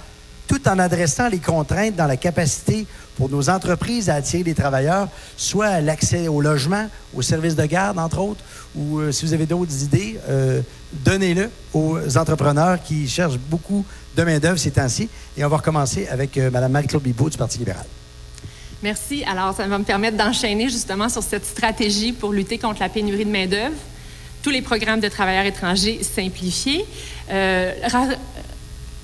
[0.46, 5.09] tout en adressant les contraintes dans la capacité pour nos entreprises à attirer des travailleurs,
[5.37, 8.42] soit à l'accès au logement, aux services de garde, entre autres,
[8.74, 10.61] ou euh, si vous avez d'autres idées, euh,
[10.92, 13.85] donnez-le aux entrepreneurs qui cherchent beaucoup
[14.16, 15.09] de main-d'œuvre ces temps-ci.
[15.37, 17.85] Et on va recommencer avec euh, Mme Marie-Claude Bibeau du Parti libéral.
[18.83, 19.22] Merci.
[19.24, 23.24] Alors, ça va me permettre d'enchaîner justement sur cette stratégie pour lutter contre la pénurie
[23.24, 23.76] de main-d'œuvre.
[24.42, 26.85] Tous les programmes de travailleurs étrangers simplifiés.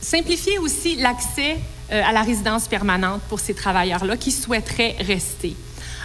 [0.00, 1.56] Simplifier aussi l'accès
[1.90, 5.56] euh, à la résidence permanente pour ces travailleurs-là qui souhaiteraient rester.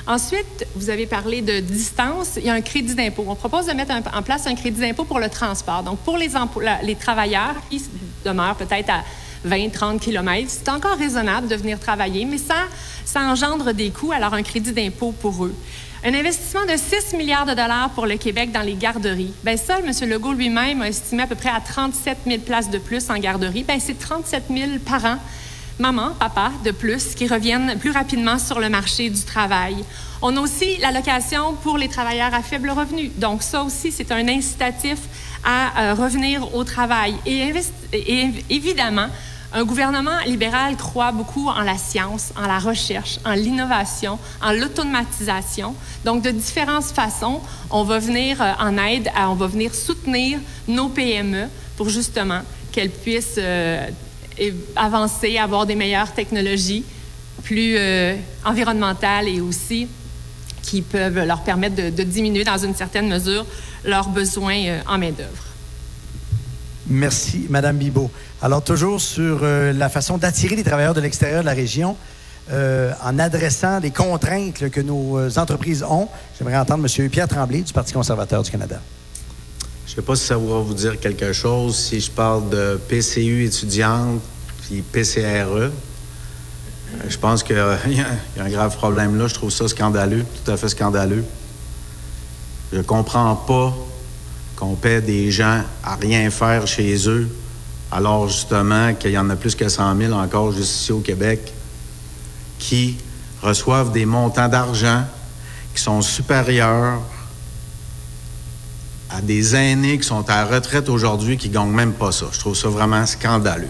[0.05, 2.31] Ensuite, vous avez parlé de distance.
[2.37, 3.25] Il y a un crédit d'impôt.
[3.27, 5.81] On propose de mettre en place un crédit d'impôt pour le transport.
[5.83, 6.29] Donc, pour les,
[6.95, 7.81] travailleurs qui
[8.25, 9.03] demeurent peut-être à
[9.45, 12.67] 20, 30 km, c'est encore raisonnable de venir travailler, mais ça
[13.15, 15.55] engendre des coûts, alors un crédit d'impôt pour eux.
[16.05, 19.33] Un investissement de 6 milliards de dollars pour le Québec dans les garderies.
[19.41, 20.09] Bien, ça, M.
[20.09, 23.63] Legault lui-même a estimé à peu près à 37 000 places de plus en garderie.
[23.63, 25.17] Bien, c'est 37 000 par an
[25.79, 29.77] maman, papa de plus qui reviennent plus rapidement sur le marché du travail.
[30.21, 33.09] On a aussi l'allocation pour les travailleurs à faible revenu.
[33.17, 34.99] Donc ça aussi, c'est un incitatif
[35.43, 37.15] à euh, revenir au travail.
[37.25, 37.53] Et
[38.49, 39.07] évidemment,
[39.53, 45.75] un gouvernement libéral croit beaucoup en la science, en la recherche, en l'innovation, en l'automatisation.
[46.03, 47.39] Donc, de différentes façons,
[47.69, 51.45] on va venir euh, en aide, on va venir soutenir nos PME
[51.77, 53.87] pour justement qu'elles puissent euh,
[54.75, 56.83] avancer, avoir des meilleures technologies,
[57.43, 59.87] plus euh, environnementales et aussi
[60.63, 63.45] qui peuvent leur permettre de, de diminuer dans une certaine mesure
[63.85, 65.52] leurs besoins en main-d'œuvre.
[66.87, 68.11] Merci, Mme Bibeau.
[68.41, 71.95] Alors, toujours sur euh, la façon d'attirer les travailleurs de l'extérieur de la région,
[72.51, 77.09] euh, en adressant les contraintes que nos euh, entreprises ont, j'aimerais entendre M.
[77.09, 78.81] Pierre Tremblay du Parti conservateur du Canada.
[79.85, 82.79] Je ne sais pas si ça va vous dire quelque chose si je parle de
[82.89, 84.21] PCU étudiante
[84.63, 85.71] puis PCRE.
[87.07, 89.27] Je pense qu'il y, a un grave problème là.
[89.27, 91.23] Je trouve ça scandaleux, tout à fait scandaleux.
[92.73, 93.73] Je comprends pas
[94.63, 97.29] qu'on paie des gens à rien faire chez eux,
[97.91, 101.51] alors justement qu'il y en a plus que 100 000 encore juste ici au Québec,
[102.59, 102.95] qui
[103.41, 105.03] reçoivent des montants d'argent
[105.75, 107.01] qui sont supérieurs
[109.09, 112.27] à des aînés qui sont à la retraite aujourd'hui qui gagnent même pas ça.
[112.31, 113.67] Je trouve ça vraiment scandaleux.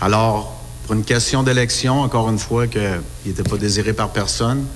[0.00, 4.66] Alors, pour une question d'élection, encore une fois, qu'il n'était pas désiré par personne,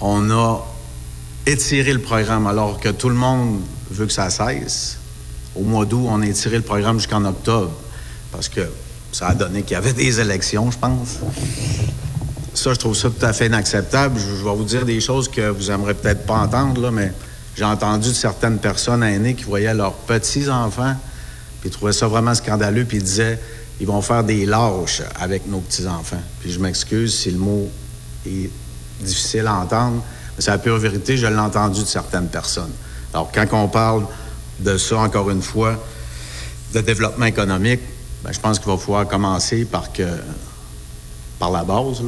[0.00, 0.71] on a
[1.46, 4.98] étiré le programme alors que tout le monde veut que ça cesse.
[5.54, 7.72] Au mois d'août, on a étiré le programme jusqu'en octobre
[8.30, 8.62] parce que
[9.12, 11.18] ça a donné qu'il y avait des élections, je pense.
[12.54, 14.18] Ça, je trouve ça tout à fait inacceptable.
[14.18, 17.12] Je, vais vous dire des choses que vous aimeriez peut-être pas entendre, là, mais
[17.54, 20.96] j'ai entendu de certaines personnes aînées qui voyaient leurs petits-enfants,
[21.60, 23.38] puis trouvaient ça vraiment scandaleux, puis disaient
[23.80, 26.22] ils vont faire des lâches avec nos petits-enfants.
[26.40, 27.68] Puis je m'excuse si le mot
[28.26, 28.50] est
[29.00, 30.02] difficile à entendre,
[30.38, 32.72] c'est la pure vérité, je l'ai entendu de certaines personnes.
[33.12, 34.06] Alors, quand on parle
[34.60, 35.76] de ça, encore une fois,
[36.72, 37.80] de développement économique,
[38.24, 40.06] ben, je pense qu'il va falloir commencer par que
[41.38, 42.02] par la base,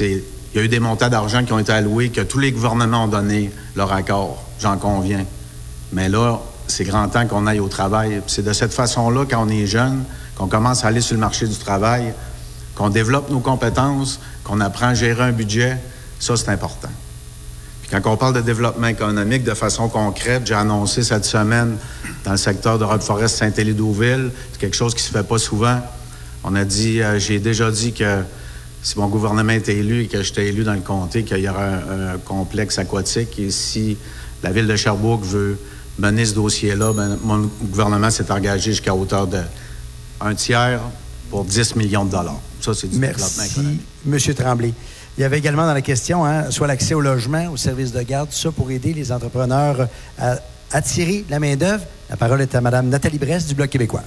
[0.00, 0.22] il
[0.54, 3.08] y a eu des montants d'argent qui ont été alloués, que tous les gouvernements ont
[3.08, 5.24] donné leur accord, j'en conviens.
[5.92, 8.22] Mais là, c'est grand temps qu'on aille au travail.
[8.26, 10.04] C'est de cette façon-là, quand on est jeune,
[10.36, 12.14] qu'on commence à aller sur le marché du travail,
[12.76, 15.76] qu'on développe nos compétences, qu'on apprend à gérer un budget.
[16.20, 16.88] Ça, c'est important.
[17.90, 21.76] Quand on parle de développement économique de façon concrète, j'ai annoncé cette semaine
[22.24, 25.80] dans le secteur de Rock Forest Saint-Élie-Douville, c'est quelque chose qui se fait pas souvent.
[26.44, 28.22] On a dit, euh, j'ai déjà dit que
[28.82, 31.64] si mon gouvernement était élu et que j'étais élu dans le comté, qu'il y aura
[31.64, 33.96] un, un complexe aquatique et si
[34.42, 35.58] la ville de Sherbrooke veut
[35.98, 39.40] mener ce dossier-là, ben, mon gouvernement s'est engagé jusqu'à hauteur de
[40.20, 40.80] un tiers
[41.30, 42.40] pour 10 millions de dollars.
[42.60, 43.80] Ça, c'est du développement Merci, économique.
[44.06, 44.34] M.
[44.34, 44.74] Tremblay.
[45.18, 48.00] Il y avait également dans la question, hein, soit l'accès au logement, aux services de
[48.02, 49.88] garde, tout ça pour aider les entrepreneurs
[50.18, 50.36] à
[50.72, 51.84] attirer la main-d'œuvre.
[52.08, 54.02] La parole est à Mme Nathalie Brest du Bloc québécois.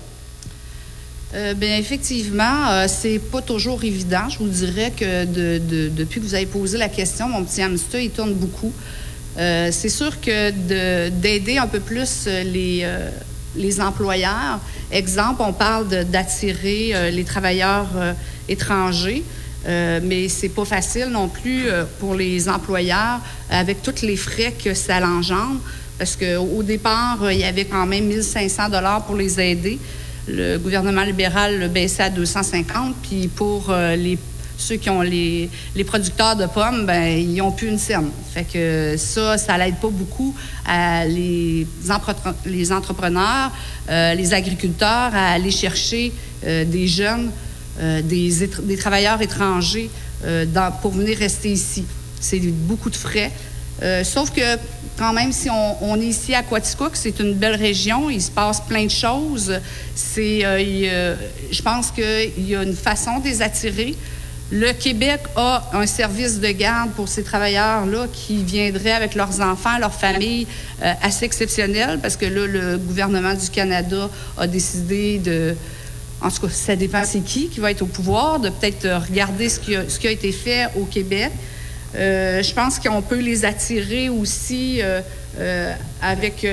[1.36, 4.30] Euh, bien, effectivement, euh, c'est pas toujours évident.
[4.30, 7.62] Je vous dirais que de- de- depuis que vous avez posé la question, mon petit
[7.62, 8.72] hamster, il tourne beaucoup.
[9.38, 13.10] Euh, c'est sûr que de- d'aider un peu plus euh, les, euh,
[13.56, 14.60] les employeurs,
[14.92, 17.88] exemple, on parle d'attirer les travailleurs
[18.50, 19.24] étrangers.
[19.66, 24.54] Euh, mais c'est pas facile non plus euh, pour les employeurs avec tous les frais
[24.64, 25.60] que ça l'engendre.
[25.98, 29.80] Parce qu'au départ, euh, il y avait quand même 1500 dollars pour les aider.
[30.28, 32.96] Le gouvernement libéral le baissait à 250.
[33.04, 34.18] Puis pour les,
[34.58, 38.10] ceux qui ont les, les producteurs de pommes, ben ils n'ont plus une scène.
[38.34, 40.34] Fait que ça, ça l'aide pas beaucoup
[40.66, 41.68] à les,
[42.46, 43.52] les entrepreneurs,
[43.90, 47.30] les agriculteurs à aller chercher des jeunes euh,
[47.80, 49.90] des, des, travailleurs étrangers
[50.26, 50.46] euh,
[50.82, 51.84] pour venir rester ici.
[52.20, 53.32] C'est beaucoup de frais.
[53.82, 54.58] Euh, sauf que
[54.98, 58.62] quand même, si on, est ici à Quaticook, c'est une belle région, il se passe
[58.62, 59.60] plein de choses.
[60.16, 63.96] Je pense qu'il y a une façon de les attirer.
[64.52, 69.78] Le Québec a un service de garde pour ces travailleurs-là qui viendraient avec leurs enfants,
[69.80, 70.46] leurs familles,
[71.02, 75.56] assez exceptionnel parce que là, le gouvernement du Canada a décidé de,
[76.24, 79.50] en tout cas, ça dépend c'est qui qui va être au pouvoir, de peut-être regarder
[79.50, 81.32] ce qui, a, été fait au Québec.
[81.96, 85.02] Euh, je pense qu'on peut les attirer aussi euh,
[85.40, 86.48] euh, avec...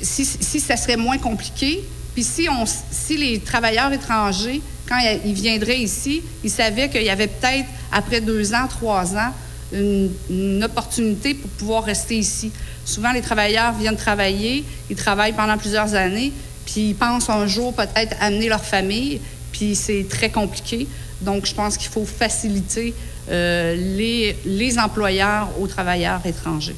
[0.00, 1.82] Si, ça serait moins compliqué,
[2.14, 7.66] puis si, les travailleurs étrangers, quand ils viendraient ici, ils savaient qu'il y avait peut-être,
[7.90, 9.32] après deux ans, trois ans,
[9.72, 12.52] une, opportunité pour pouvoir rester ici.
[12.84, 16.32] Souvent, les travailleurs viennent travailler, ils travaillent pendant plusieurs années,
[16.68, 20.86] puis ils pensent un jour peut-être amener leur famille, puis c'est très compliqué.
[21.22, 22.94] Donc, je pense qu'il faut faciliter
[23.30, 26.76] euh, les, les employeurs aux travailleurs étrangers.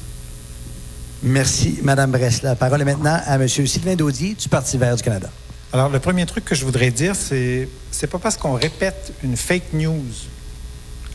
[1.21, 2.41] Merci, Mme Bress.
[2.41, 3.47] La parole est maintenant à M.
[3.47, 5.29] Sylvain Daudier du Parti vert du Canada.
[5.73, 9.35] Alors, le premier truc que je voudrais dire, c'est c'est pas parce qu'on répète une
[9.35, 10.05] fake news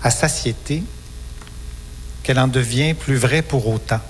[0.03, 0.83] à satiété
[2.22, 4.01] qu'elle en devient plus vraie pour autant.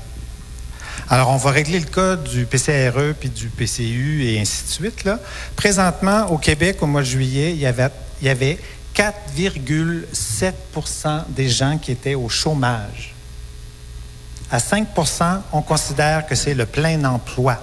[1.08, 5.04] Alors, on va régler le cas du PCRE puis du PCU et ainsi de suite.
[5.04, 5.20] Là.
[5.54, 7.90] Présentement, au Québec, au mois de juillet, il y avait,
[8.20, 8.58] il y avait
[8.94, 13.14] 4,7% des gens qui étaient au chômage.
[14.50, 17.58] À 5% on considère que c'est le plein emploi.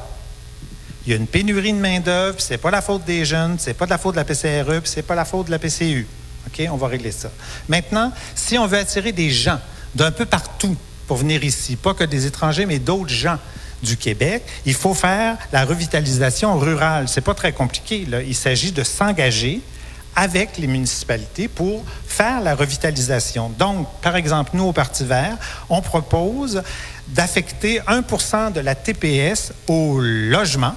[1.06, 3.86] Il y a une pénurie de main-d'œuvre, c'est pas la faute des jeunes, c'est pas
[3.86, 6.08] la faute de la PCRE, c'est pas la faute de la PCU.
[6.48, 6.66] OK?
[6.72, 7.30] On va régler ça.
[7.68, 9.60] Maintenant, si on veut attirer des gens
[9.96, 10.78] d'un peu partout,
[11.08, 11.76] pour venir ici.
[11.76, 13.38] Pas que des étrangers, mais d'autres gens
[13.82, 14.44] du Québec.
[14.66, 17.08] Il faut faire la revitalisation rurale.
[17.08, 18.08] C'est pas très compliqué.
[18.26, 19.62] Il s'agit de s'engager
[20.16, 23.50] avec les municipalités pour faire la revitalisation.
[23.58, 25.38] Donc, par exemple, nous, au Parti vert,
[25.70, 26.62] on propose
[27.08, 30.76] d'affecter 1% de la TPS au logement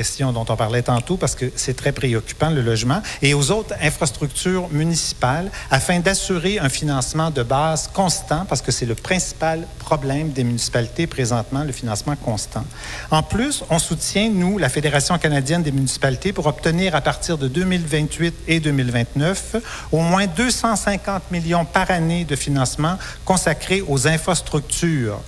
[0.00, 3.74] question dont on parlait tantôt parce que c'est très préoccupant, le logement, et aux autres
[3.82, 10.30] infrastructures municipales afin d'assurer un financement de base constant parce que c'est le principal problème
[10.30, 12.64] des municipalités présentement, le financement constant.
[13.10, 17.46] En plus, on soutient, nous, la Fédération canadienne des municipalités pour obtenir à partir de
[17.46, 19.56] 2028 et 2029
[19.92, 22.96] au moins 250 millions par année de financement
[23.26, 25.20] consacrés aux infrastructures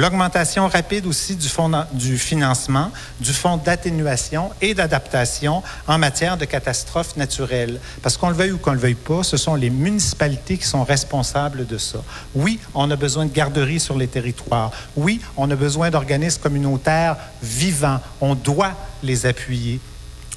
[0.00, 2.90] L'augmentation rapide aussi du, financement,
[3.20, 7.78] du fonds d'atténuation et d'adaptation en matière de catastrophes naturelles.
[8.00, 10.84] Parce qu'on le veuille ou qu'on le veuille pas, ce sont les municipalités qui sont
[10.84, 11.98] responsables de ça.
[12.34, 14.70] Oui, on a besoin de garderies sur les territoires.
[14.96, 18.00] Oui, on a besoin d'organismes communautaires vivants.
[18.22, 18.72] On doit
[19.02, 19.80] les appuyer.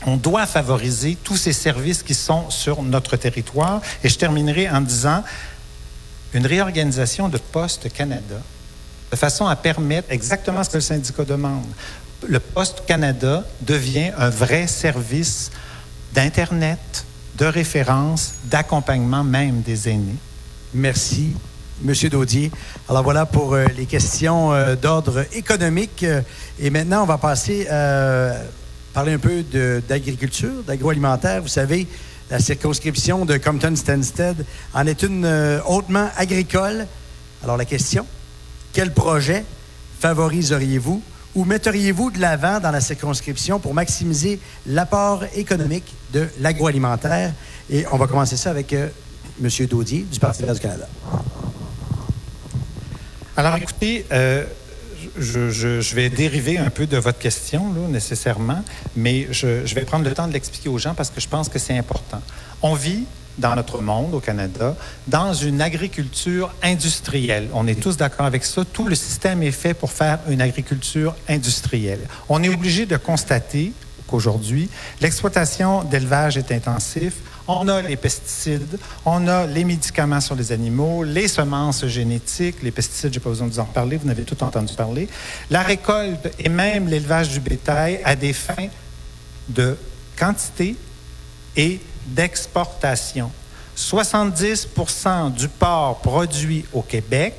[0.05, 3.80] On doit favoriser tous ces services qui sont sur notre territoire.
[4.03, 5.24] Et je terminerai en disant
[6.34, 8.41] une réorganisation de Poste Canada
[9.14, 11.68] de façon à permettre exactement ce que le syndicat demande.
[12.28, 15.51] Le Poste Canada devient un vrai service
[16.16, 17.05] d'Internet,
[17.38, 20.16] de référence, d'accompagnement même des aînés.
[20.74, 21.36] Merci,
[21.84, 22.49] Monsieur Daudier.
[22.89, 26.03] Alors voilà pour euh, les questions euh, d'ordre économique.
[26.59, 28.43] Et maintenant, on va passer à euh,
[28.95, 29.43] parler un peu
[29.88, 31.43] d'agriculture, d'agroalimentaire.
[31.43, 31.88] Vous savez,
[32.32, 34.43] la circonscription de Compton-Stanstead
[34.74, 36.88] en est une hautement agricole.
[37.43, 38.07] Alors la question,
[38.74, 39.45] quel projet
[39.99, 41.01] favoriseriez-vous
[41.36, 47.34] ou metteriez-vous de l'avant dans la circonscription pour maximiser l'apport économique de l'agroalimentaire?
[47.69, 48.89] Et on va commencer ça avec euh,
[49.41, 49.49] M.
[49.67, 50.88] Daudier du Parti vert du Canada.
[53.36, 54.45] Alors, écoutez, euh,
[55.17, 58.63] je, vais dériver un peu de votre question, nécessairement,
[58.95, 61.49] mais je, je vais prendre le temps de l'expliquer aux gens parce que je pense
[61.49, 62.21] que c'est important.
[62.61, 63.05] On vit
[63.38, 64.75] dans notre monde, au Canada,
[65.07, 67.49] dans une agriculture industrielle.
[67.53, 68.63] On est tous d'accord avec ça.
[68.65, 72.01] Tout le système est fait pour faire une agriculture industrielle.
[72.29, 73.73] On est obligé de constater
[74.07, 74.69] qu'aujourd'hui,
[75.01, 77.15] l'exploitation d'élevage est intensif.
[77.47, 82.71] On a les pesticides, on a les médicaments sur les animaux, les semences génétiques, les
[82.71, 85.09] pesticides, je n'ai pas besoin de vous en reparler, vous en avez tout entendu parler.
[85.49, 88.69] La récolte et même l'élevage du bétail à des fins
[89.49, 89.77] de
[90.17, 90.77] quantité
[91.57, 93.32] et d'exportation.
[93.76, 94.68] 70
[95.36, 97.34] du porc produit au Québec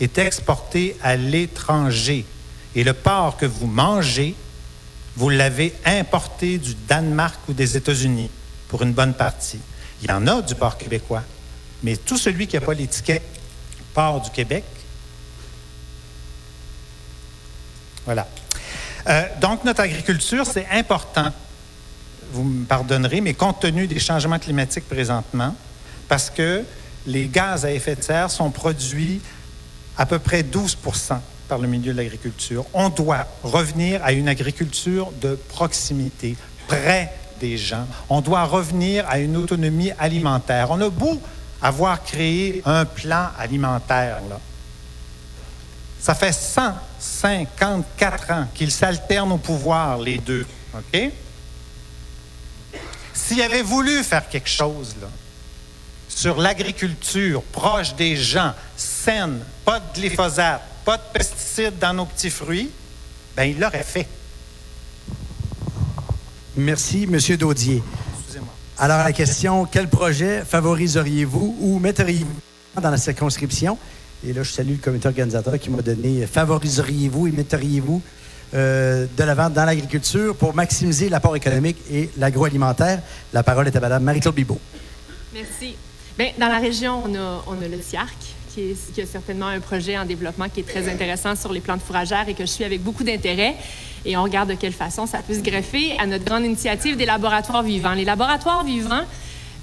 [0.00, 2.24] est exporté à l'étranger.
[2.74, 4.34] Et le porc que vous mangez,
[5.16, 8.30] vous l'avez importé du Danemark ou des États-Unis
[8.68, 9.60] pour une bonne partie.
[10.02, 11.22] Il y en a du porc québécois,
[11.82, 13.22] mais tout celui qui n'a pas l'étiquette
[13.92, 14.64] porc du Québec,
[18.04, 18.26] voilà.
[19.08, 21.32] Euh, donc, notre agriculture, c'est important.
[22.32, 25.54] Vous me pardonnerez, mais compte tenu des changements climatiques présentement,
[26.08, 26.64] parce que
[27.06, 29.20] les gaz à effet de serre sont produits
[29.96, 31.18] à peu près 12%
[31.48, 32.64] par le milieu de l'agriculture.
[32.72, 36.36] On doit revenir à une agriculture de proximité,
[36.68, 37.86] près des gens.
[38.08, 40.70] On doit revenir à une autonomie alimentaire.
[40.70, 41.20] On a beau
[41.60, 44.38] avoir créé un plan alimentaire, là.
[46.00, 50.46] Ça fait 154 ans qu'ils s'alternent au pouvoir, les deux.
[50.74, 51.10] OK?
[53.12, 55.08] S'ils avaient voulu faire quelque chose, là,
[56.08, 62.30] sur l'agriculture proche des gens, saine, pas de glyphosate, pas de pesticides dans nos petits
[62.30, 62.70] fruits,
[63.36, 64.08] ben ils l'auraient fait.
[66.56, 67.18] Merci, M.
[67.36, 67.82] Daudier.
[68.18, 68.52] Excusez-moi.
[68.76, 73.78] Alors, la question, quel projet favoriseriez-vous ou metteriez-vous dans la circonscription?
[74.26, 78.02] Et là, je salue le comité organisateur qui m'a donné favoriseriez-vous et metteriez-vous
[78.52, 83.00] euh, de l'avant dans l'agriculture pour maximiser l'apport économique et l'agroalimentaire.
[83.32, 84.58] La parole est à Mme Marie-Claude Bibeau.
[85.32, 85.76] Merci.
[86.18, 88.16] Bien, dans la région, on a, on a le CIARC,
[88.52, 92.28] qui, est, certainement un projet en développement qui est très intéressant sur les plantes fourragères
[92.28, 93.54] et que je suis avec beaucoup d'intérêt.
[94.04, 97.06] Et on regarde de quelle façon ça peut se greffer à notre grande initiative des
[97.06, 97.92] laboratoires vivants.
[97.92, 99.04] Les laboratoires vivants,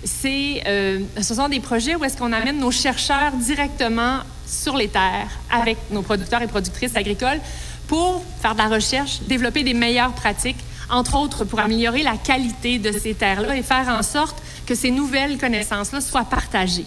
[0.04, 4.88] c'est, euh, ce sont des projets où est-ce qu'on amène nos chercheurs directement sur les
[4.88, 7.42] terres avec nos producteurs et productrices agricoles
[7.88, 10.58] pour faire de la recherche, développer des meilleures pratiques,
[10.90, 14.92] entre autres pour améliorer la qualité de ces terres-là et faire en sorte que ces
[14.92, 16.86] nouvelles connaissances-là soient partagées.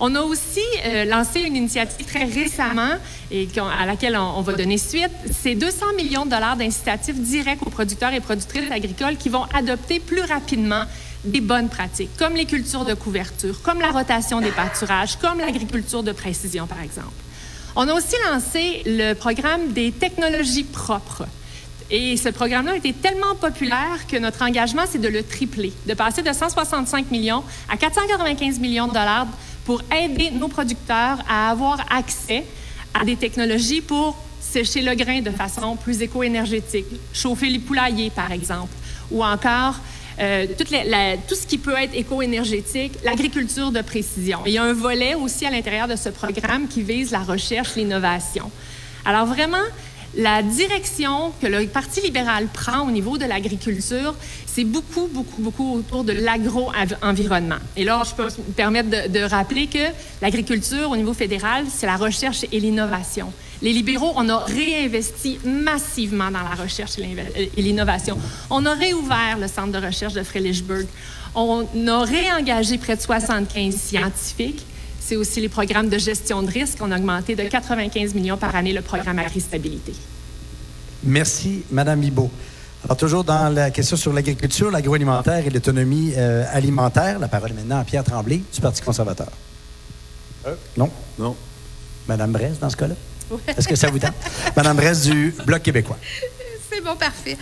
[0.00, 2.94] On a aussi euh, lancé une initiative très récemment
[3.30, 5.12] et à laquelle on, on va donner suite.
[5.30, 10.00] C'est 200 millions de dollars d'incitatifs directs aux producteurs et productrices agricoles qui vont adopter
[10.00, 10.82] plus rapidement
[11.24, 16.02] des bonnes pratiques, comme les cultures de couverture, comme la rotation des pâturages, comme l'agriculture
[16.02, 17.12] de précision, par exemple.
[17.74, 21.24] On a aussi lancé le programme des technologies propres.
[21.90, 25.94] Et ce programme-là a été tellement populaire que notre engagement, c'est de le tripler, de
[25.94, 29.26] passer de 165 millions à 495 millions de dollars
[29.64, 32.44] pour aider nos producteurs à avoir accès
[32.92, 38.32] à des technologies pour sécher le grain de façon plus éco-énergétique, chauffer les poulaillers, par
[38.32, 38.72] exemple,
[39.10, 39.76] ou encore
[40.20, 40.46] euh,
[41.28, 44.40] tout ce qui peut être éco-énergétique, l'agriculture de précision.
[44.46, 47.76] Il y a un volet aussi à l'intérieur de ce programme qui vise la recherche,
[47.76, 48.50] l'innovation.
[49.04, 49.64] Alors vraiment,
[50.14, 54.14] la direction que le Parti libéral prend au niveau de l'agriculture,
[54.46, 57.56] c'est beaucoup, beaucoup, beaucoup autour de l'agro-environnement.
[57.76, 59.78] Et là, je peux me permettre de rappeler que
[60.20, 63.32] l'agriculture au niveau fédéral, c'est la recherche et l'innovation.
[63.62, 68.18] Les libéraux, on a réinvesti massivement dans la recherche et l'innovation.
[68.50, 70.86] On a réouvert le centre de recherche de Frelichburg.
[71.36, 74.66] On a réengagé près de 75 scientifiques.
[75.00, 76.78] C'est aussi les programmes de gestion de risque.
[76.80, 79.92] On a augmenté de 95 millions par année le programme Agri-Stabilité.
[81.04, 82.30] Merci, Mme Bibeau.
[82.84, 87.54] Alors, toujours dans la question sur l'agriculture, l'agroalimentaire et l'autonomie euh, alimentaire, la parole est
[87.54, 89.30] maintenant à Pierre Tremblay du Parti conservateur.
[90.76, 90.90] Non?
[91.16, 91.36] Non.
[92.08, 92.94] Mme Bresse, dans ce cas-là?
[93.46, 94.14] Est-ce que ça vous tente?
[94.56, 95.98] Mme Bresse du Bloc québécois.
[96.70, 97.36] C'est bon, parfait.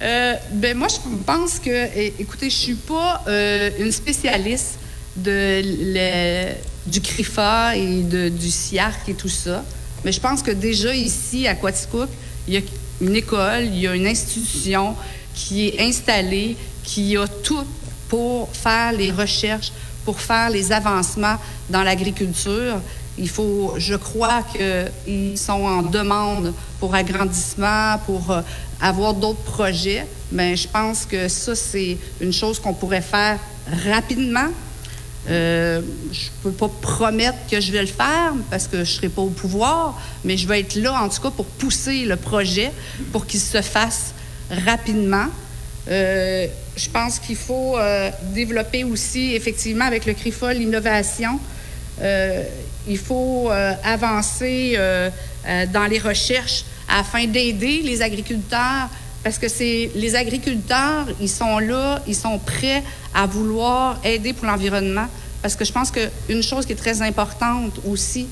[0.00, 4.78] Euh, ben moi, je pense que, écoutez, je suis pas euh, une spécialiste
[5.16, 6.52] de le-
[6.86, 9.64] du CRIFA et de- du CIARC et tout ça,
[10.04, 12.08] mais je pense que déjà ici, à Quaticook,
[12.46, 12.60] il y a
[13.00, 14.94] une école, il y a une institution
[15.34, 17.64] qui est installée, qui a tout
[18.08, 19.72] pour faire les recherches,
[20.04, 21.36] pour faire les avancements
[21.68, 22.80] dans l'agriculture.
[23.18, 28.40] Il faut, je crois qu'ils sont en demande pour agrandissement, pour euh,
[28.80, 33.38] avoir d'autres projets, mais je pense que ça, c'est une chose qu'on pourrait faire
[33.84, 34.48] rapidement.
[35.28, 38.96] Euh, je ne peux pas promettre que je vais le faire parce que je ne
[38.96, 42.16] serai pas au pouvoir, mais je vais être là, en tout cas, pour pousser le
[42.16, 42.72] projet
[43.12, 44.14] pour qu'il se fasse
[44.64, 45.26] rapidement.
[45.90, 46.46] Euh,
[46.76, 47.76] je pense qu'il faut
[48.32, 51.40] développer aussi, effectivement, avec le CRIFA, l'innovation.
[52.00, 52.44] Euh,
[52.86, 55.10] il faut euh, avancer euh,
[55.72, 58.88] dans les recherches afin d'aider les agriculteurs
[59.22, 62.82] parce que c'est les agriculteurs, ils sont là, ils sont prêts
[63.14, 65.06] à vouloir aider pour l'environnement.
[65.42, 68.26] Parce que je pense qu'une chose qui est très importante aussi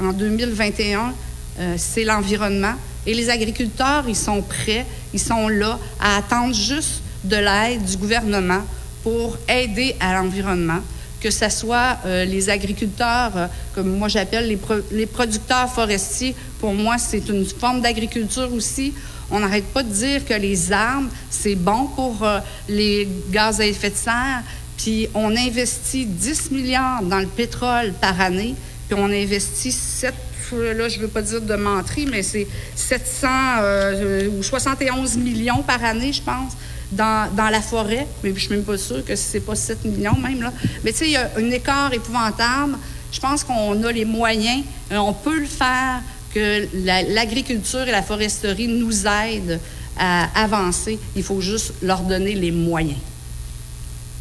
[0.00, 1.12] en 2021,
[1.58, 2.74] euh, c'est l'environnement.
[3.06, 7.96] Et les agriculteurs, ils sont prêts, ils sont là à attendre juste de l'aide du
[7.96, 8.62] gouvernement
[9.02, 10.80] pour aider à l'environnement,
[11.20, 14.58] que ce soit euh, les agriculteurs, euh, comme moi j'appelle les,
[14.92, 16.34] les producteurs forestiers.
[16.60, 18.92] Pour moi, c'est une forme d'agriculture aussi.
[19.30, 22.38] On n'arrête pas de dire que les arbres, c'est bon pour euh,
[22.68, 24.42] les gaz à effet de serre.
[24.78, 28.54] Puis on investit 10 milliards dans le pétrole par année,
[28.88, 30.14] puis on investit 7,
[30.52, 32.46] là je ne veux pas dire de menterie, mais c'est
[32.76, 33.28] 700
[33.60, 36.52] euh, ou 71 millions par année, je pense,
[36.92, 38.06] dans, la forêt.
[38.22, 40.42] Mais je suis même pas sûre que c'est pas 7 millions même.
[40.42, 40.52] Là.
[40.84, 42.76] Mais tu sais, il y a un écart épouvantable.
[43.12, 46.02] Je pense qu'on a les moyens, euh, on peut le faire,
[46.34, 49.58] que la- l'agriculture et la foresterie nous aident
[49.98, 50.98] à avancer.
[51.16, 52.98] Il faut juste leur donner les moyens.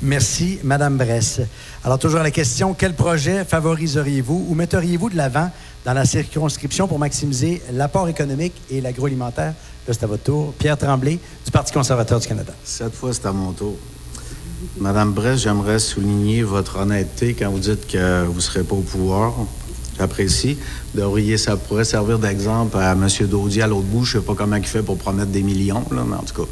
[0.01, 1.41] Merci, Madame Bress.
[1.83, 5.49] Alors, toujours la question, quel projet favoriseriez-vous ou metteriez-vous de l'avant
[5.85, 9.53] dans la circonscription pour maximiser l'apport économique et l'agroalimentaire?
[9.89, 10.53] C'est à votre tour.
[10.59, 12.53] Pierre Tremblay, du Parti conservateur du Canada.
[12.63, 13.77] Cette fois, c'est à mon tour.
[14.77, 18.81] Madame Bress, j'aimerais souligner votre honnêteté quand vous dites que vous ne serez pas au
[18.81, 19.33] pouvoir.
[19.97, 20.57] J'apprécie.
[20.93, 23.07] Devriez, ça pourrait servir d'exemple à M.
[23.27, 24.03] Daudier à l'autre bout.
[24.03, 26.49] Je ne sais pas comment il fait pour promettre des millions, mais en tout cas.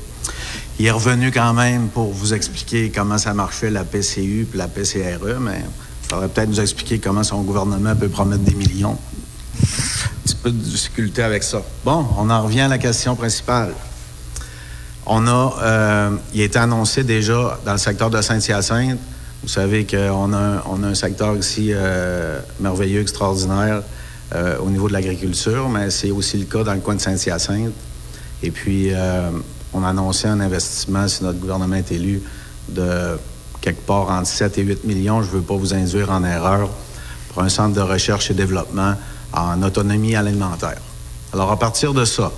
[0.79, 4.67] Il est revenu quand même pour vous expliquer comment ça marchait la PCU puis la
[4.67, 5.61] PCRE, mais
[6.03, 8.97] il faudrait peut-être nous expliquer comment son gouvernement peut promettre des millions.
[10.25, 11.61] Petit peu de difficulté avec ça.
[11.83, 13.75] Bon, on en revient à la question principale.
[15.05, 18.97] On a, euh, il a été annoncé déjà dans le secteur de Saint-Hyacinthe.
[19.43, 23.83] Vous savez qu'on a, on a un secteur ici euh, merveilleux, extraordinaire
[24.33, 27.73] euh, au niveau de l'agriculture, mais c'est aussi le cas dans le coin de Saint-Hyacinthe.
[28.41, 29.29] Et puis, euh,
[29.73, 32.23] on a annoncé un investissement, si notre gouvernement est élu,
[32.69, 33.19] de
[33.61, 35.21] quelque part entre 7 et 8 millions.
[35.21, 36.71] Je ne veux pas vous induire en erreur
[37.29, 38.95] pour un centre de recherche et développement
[39.33, 40.81] en autonomie alimentaire.
[41.33, 42.31] Alors, à partir de ça,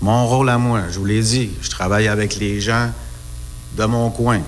[0.00, 2.90] mon rôle à moi, je vous l'ai dit, je travaille avec les gens
[3.76, 4.40] de mon coin.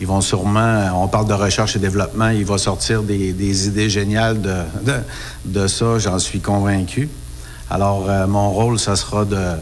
[0.00, 4.40] Ils vont sûrement, on parle de recherche et développement, il va sortir des, idées géniales
[5.44, 7.08] de, ça, j'en suis convaincu.
[7.68, 9.56] Alors, euh, mon rôle, ça sera de,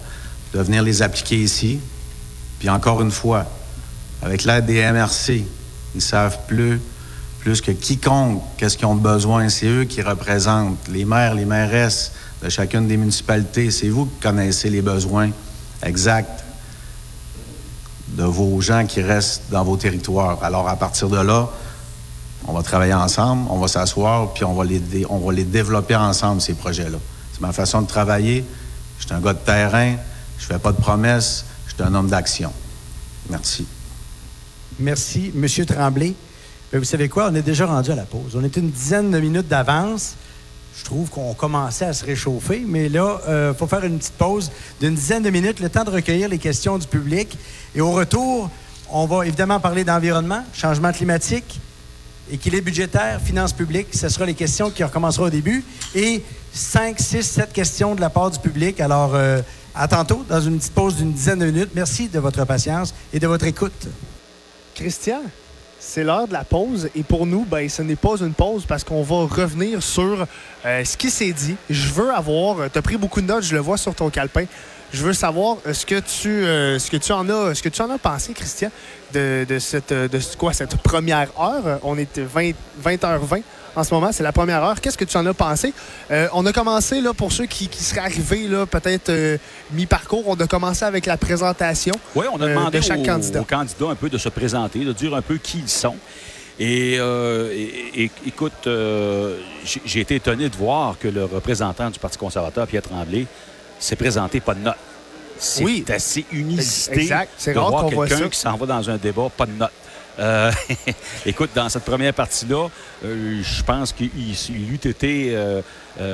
[0.55, 1.81] de venir les appliquer ici.
[2.59, 3.47] Puis encore une fois,
[4.23, 5.45] avec l'aide des MRC,
[5.95, 6.81] ils savent plus,
[7.41, 9.49] plus que quiconque, qu'est-ce qu'ils ont besoin?
[9.49, 12.13] C'est eux qui représentent les maires, les mairesses
[12.43, 13.71] de chacune des municipalités.
[13.71, 15.31] C'est vous qui connaissez les besoins
[15.83, 16.45] exacts
[18.09, 20.43] de vos gens qui restent dans vos territoires.
[20.43, 21.49] Alors, à partir de là,
[22.47, 26.99] on va travailler ensemble, on va s'asseoir, puis on va, les développer ensemble, ces projets-là.
[27.33, 28.45] C'est ma façon de travailler.
[28.99, 29.97] Je suis un gars de terrain,
[30.39, 32.53] je fais pas de promesses, je suis un homme d'action.
[33.29, 33.67] Merci.
[34.79, 36.15] Merci, Monsieur Tremblay.
[36.73, 37.29] Vous savez quoi?
[37.31, 38.37] On est déjà rendu à la pause.
[38.37, 40.17] On est une dizaine de minutes d'avance.
[40.77, 44.51] Je trouve qu'on commençait à se réchauffer, mais là, il faut faire une petite pause
[44.81, 47.37] d'une dizaine de minutes, le temps de recueillir les questions du public.
[47.75, 48.49] Et au retour,
[48.91, 51.61] on va évidemment parler d'environnement, changement climatique,
[52.31, 53.89] équilibre budgétaire, finances publiques.
[53.93, 55.65] Ce sera les questions qui recommenceront au début.
[55.95, 58.81] Et 5, 6, 7 questions de la part du public.
[58.81, 59.41] Alors, euh,
[59.75, 61.71] à tantôt, dans une petite pause d'une dizaine de minutes.
[61.75, 63.89] Merci de votre patience et de votre écoute.
[64.75, 65.21] Christian,
[65.81, 68.85] c'est l'heure de la pause et pour nous, ben, ce n'est pas une pause parce
[68.85, 70.27] qu'on va revenir sur
[70.67, 71.57] euh, ce qui s'est dit.
[71.71, 74.47] Je veux avoir, tu as pris beaucoup de notes, je le vois sur ton calepin.
[74.93, 77.69] Je veux savoir euh, ce que tu, euh, ce que tu en as, ce que
[77.69, 78.71] tu en as pensé, Christian,
[79.13, 81.79] de, cette, euh, de quoi, cette première heure?
[81.83, 82.53] On est 20,
[82.83, 83.43] 20h20
[83.79, 84.81] en ce moment, c'est la première heure.
[84.81, 85.73] Qu'est-ce que tu en as pensé?
[86.11, 89.39] Euh, on a commencé, là, pour ceux qui, qui seraient arrivés peut-être euh,
[89.73, 91.95] mi-parcours, on a commencé avec la présentation.
[92.17, 93.41] Oui, on a euh, demandé de chaque aux, candidat.
[93.41, 95.95] aux candidats un peu de se présenter, de dire un peu qui ils sont.
[96.59, 99.39] Et, euh, et- et- écoute, euh,
[99.85, 103.27] j'ai été étonné de voir que le représentant du Parti conservateur, Pierre Tremblay,
[103.79, 104.75] s'est présenté pas de note.
[105.39, 105.85] C'est Oui.
[105.89, 107.31] assez unicité Exact.
[107.47, 109.71] De rare voir qu'on voit quelqu'un qui s'en va dans un débat, pas de note.
[110.19, 110.51] Euh,
[111.27, 112.69] écoute, dans cette première partie-là,
[113.05, 115.63] euh, je pense qu'il il eût été euh,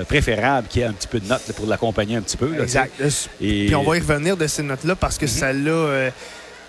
[0.05, 2.55] préférable qu'il y ait un petit peu de notes là, pour l'accompagner un petit peu.
[2.55, 2.93] là, Exact.
[3.41, 6.11] Et- Puis on va y revenir de ces notes-là parce que ça l'a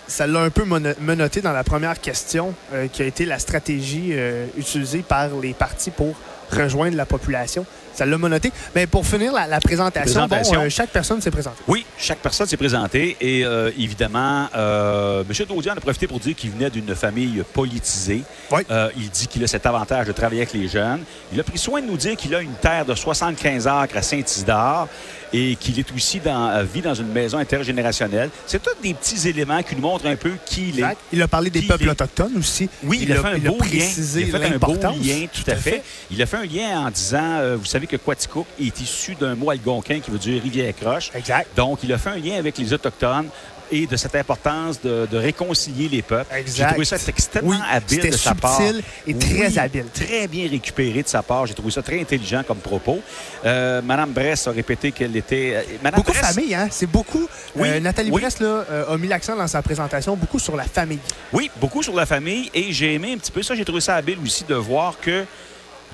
[0.08, 0.64] ça l'a un peu
[1.00, 2.54] menotté dans la première question
[2.92, 4.14] qui a été la stratégie
[4.56, 6.14] utilisée par les partis pour
[6.52, 7.66] rejoindre la population.
[7.96, 8.52] Ça l'a menotté.
[8.74, 10.54] Mais pour finir la, la présentation, Présentation.
[10.60, 11.56] bon, euh, chaque personne s'est présentée.
[11.66, 15.46] Oui, chaque personne s'est présentée et euh, évidemment, euh, M.
[15.48, 18.22] Daudier en a profité pour dire qu'il venait d'une famille politisée.
[18.52, 18.60] Oui.
[18.98, 21.00] Il dit qu'il a cet avantage de travailler avec les jeunes.
[21.32, 24.02] Il a pris soin de nous dire qu'il a une terre de 75 acres à
[24.02, 24.88] Saint-Isidore
[25.36, 28.30] et qu'il est aussi dans, vit dans une maison intergénérationnelle.
[28.46, 30.96] C'est tous des petits éléments qui nous montrent un peu qui il est.
[31.12, 31.90] Il a parlé des peuples est.
[31.90, 32.70] autochtones aussi.
[32.82, 33.66] Oui, il, a fait un beau lien.
[33.70, 35.82] Il a fait un beau lien, tout, à fait.
[36.10, 39.34] Il a fait un lien en disant, euh, vous savez que Quaticook est issu d'un
[39.34, 41.10] mot algonquin qui veut dire rivière croche.
[41.14, 41.48] Exact.
[41.54, 43.28] Donc, il a fait un lien avec les Autochtones
[43.70, 46.34] et de cette importance de, de réconcilier les peuples.
[46.46, 48.60] J'ai trouvé ça extrêmement Oui, habile de sa part.
[49.06, 49.86] et très Oui, habile.
[49.92, 51.46] Très bien récupéré de sa part.
[51.46, 53.00] J'ai trouvé ça très intelligent comme propos.
[53.44, 55.52] Euh, Madame Bress a répété qu'elle était...
[55.56, 56.68] euh, Madame Beaucoup de Bress- famille, hein?
[56.70, 57.28] C'est beaucoup.
[57.56, 58.20] Oui, euh, Nathalie oui.
[58.20, 60.98] Bress là, euh, a mis l'accent dans sa présentation beaucoup sur la famille.
[61.32, 63.54] Oui, beaucoup sur la famille et j'ai aimé un petit peu ça.
[63.54, 65.24] J'ai trouvé ça habile aussi de voir que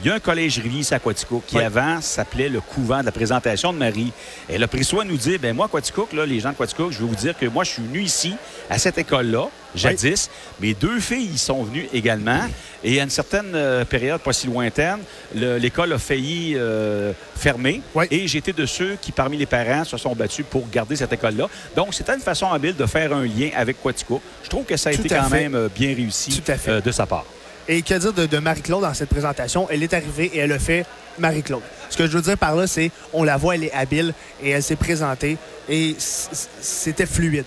[0.01, 1.62] il y a un collège Rivier ici à Quaticook qui Oui.
[1.62, 4.12] avant s'appelait le couvent de la présentation de Marie.
[4.49, 6.90] Elle a pris soin de nous dire, ben moi, Quaticook, là, les gens de Quaticook,
[6.93, 8.34] je vais vous dire que moi, je suis venu ici,
[8.70, 10.28] à cette école-là, jadis.
[10.61, 12.40] Mes deux filles y sont venues également.
[12.84, 14.99] Et à une certaine euh, période, pas si lointaine,
[15.36, 17.80] le- l'école a failli euh, fermer.
[17.95, 18.07] Oui.
[18.11, 21.49] Et j'étais de ceux qui, parmi les parents, se sont battus pour garder cette école-là.
[21.76, 24.20] Donc, c'était une façon habile de faire un lien avec Quaticook.
[24.43, 25.43] Je trouve que ça a Tout été quand fait.
[25.45, 26.70] même euh, bien réussi Tout à fait.
[26.72, 27.24] euh, de sa part.
[27.69, 29.69] Et que dire de, de Marie-Claude dans cette présentation?
[29.71, 30.85] Elle est arrivée et elle a fait
[31.19, 31.63] Marie-Claude.
[31.91, 34.51] Ce que je veux dire par là, c'est on la voit, elle est habile et
[34.51, 35.37] elle s'est présentée
[35.69, 37.45] et c'était fluide.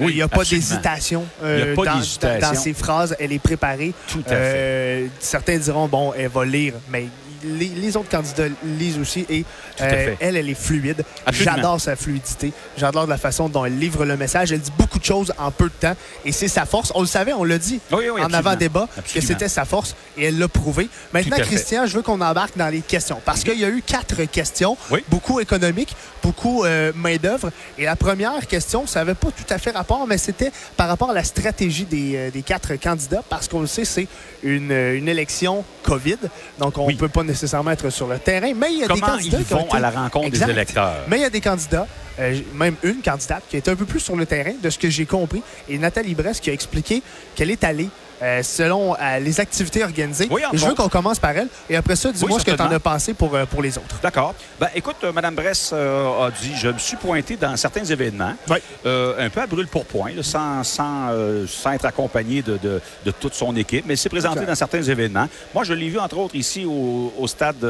[0.00, 2.40] Oui, Il n'y a pas d'hésitation euh, dans, d'hésitation.
[2.40, 3.16] dans- dans ses phrases.
[3.18, 3.92] Elle est préparée.
[4.06, 4.36] Tout à fait.
[4.36, 7.08] Euh, certains diront, bon, elle va lire, mais
[7.44, 9.44] les, les autres candidats lisent aussi et
[9.80, 11.04] euh, elle, elle est fluide.
[11.30, 12.52] J'adore sa fluidité.
[12.76, 14.52] J'adore la façon dont elle livre le message.
[14.52, 16.92] Elle dit beaucoup de choses en peu de temps et c'est sa force.
[16.94, 20.24] On le savait, on l'a dit Oui, oui, en avant-débat que c'était sa force et
[20.26, 20.88] elle l'a prouvé.
[21.12, 21.36] Maintenant.
[21.38, 24.76] Christian, je veux qu'on embarque dans les questions parce qu'il y a eu quatre questions,
[24.90, 25.04] Oui.
[25.08, 27.50] beaucoup économiques, beaucoup euh, main-d'œuvre.
[27.78, 31.10] Et la première question, ça n'avait pas tout à fait rapport, mais c'était par rapport
[31.10, 34.08] à la stratégie des, euh, des quatre candidats parce qu'on le sait, c'est
[34.42, 36.16] une, une élection COVID.
[36.58, 39.00] Donc, on ne peut pas nécessairement être sur le terrain, mais il y a des
[39.00, 40.46] candidats ils qui ont vont été- à la rencontre Exact.
[40.46, 40.94] des électeurs?
[41.08, 41.86] mais il y a des candidats,
[42.18, 44.88] euh, même une candidate qui est un peu plus sur le terrain, de ce que
[44.90, 47.02] j'ai compris, et Nathalie Bress qui a expliqué
[47.36, 47.88] qu'elle est allée
[48.22, 50.28] euh, selon euh, les activités organisées.
[50.30, 52.62] Oui, je veux qu'on commence par elle, et après ça, dis-moi Oui, ce que tu
[52.62, 53.96] en as pensé pour, euh, pour les autres.
[54.02, 54.34] D'accord.
[54.60, 58.58] Ben, écoute, Mme Bress a dit, je me suis pointé dans certains événements, Oui.
[58.84, 61.10] un peu à brûle pour point, là, sans, sans,
[61.46, 64.48] sans être accompagné de, de- de toute son équipe, mais elle s'est présentée Exact.
[64.50, 65.28] dans certains événements.
[65.54, 67.64] Moi, je l'ai vu, entre autres, ici au, au stade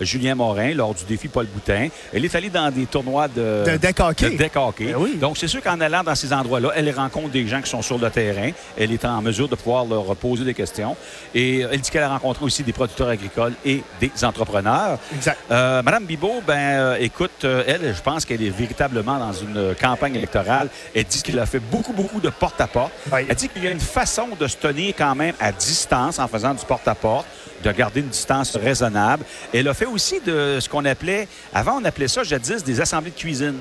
[0.00, 1.88] Julien Morin, lors du défi Paul Boutin.
[2.12, 4.30] Elle est allée dans des tournois de, De deck hockey.
[4.30, 4.92] de deck hockey.
[4.92, 5.18] Ben.
[5.18, 7.98] Donc, c'est sûr qu'en allant dans ces endroits-là, elle rencontre des gens qui sont sur
[7.98, 8.50] le terrain.
[8.78, 10.96] Elle est en mesure de pouvoir leur poser des questions.
[11.34, 14.98] Et elle dit qu'elle a rencontré aussi des producteurs agricoles et des entrepreneurs.
[15.14, 15.38] Exact.
[15.50, 19.56] Euh, Madame Bibot, ben, euh, écoute, euh, elle, je pense qu'elle est véritablement dans une
[19.56, 20.68] euh, campagne électorale.
[20.94, 22.92] Elle dit qu'elle a fait beaucoup, beaucoup de porte-à-porte.
[23.12, 23.20] Oui.
[23.28, 26.28] Elle dit qu'il y a une façon de se tenir quand même à distance en
[26.28, 27.26] faisant du porte-à-porte,
[27.64, 29.24] de garder une distance raisonnable.
[29.52, 33.10] Elle a fait aussi de ce qu'on appelait, avant on appelait ça jadis des assemblées
[33.10, 33.54] de cuisine.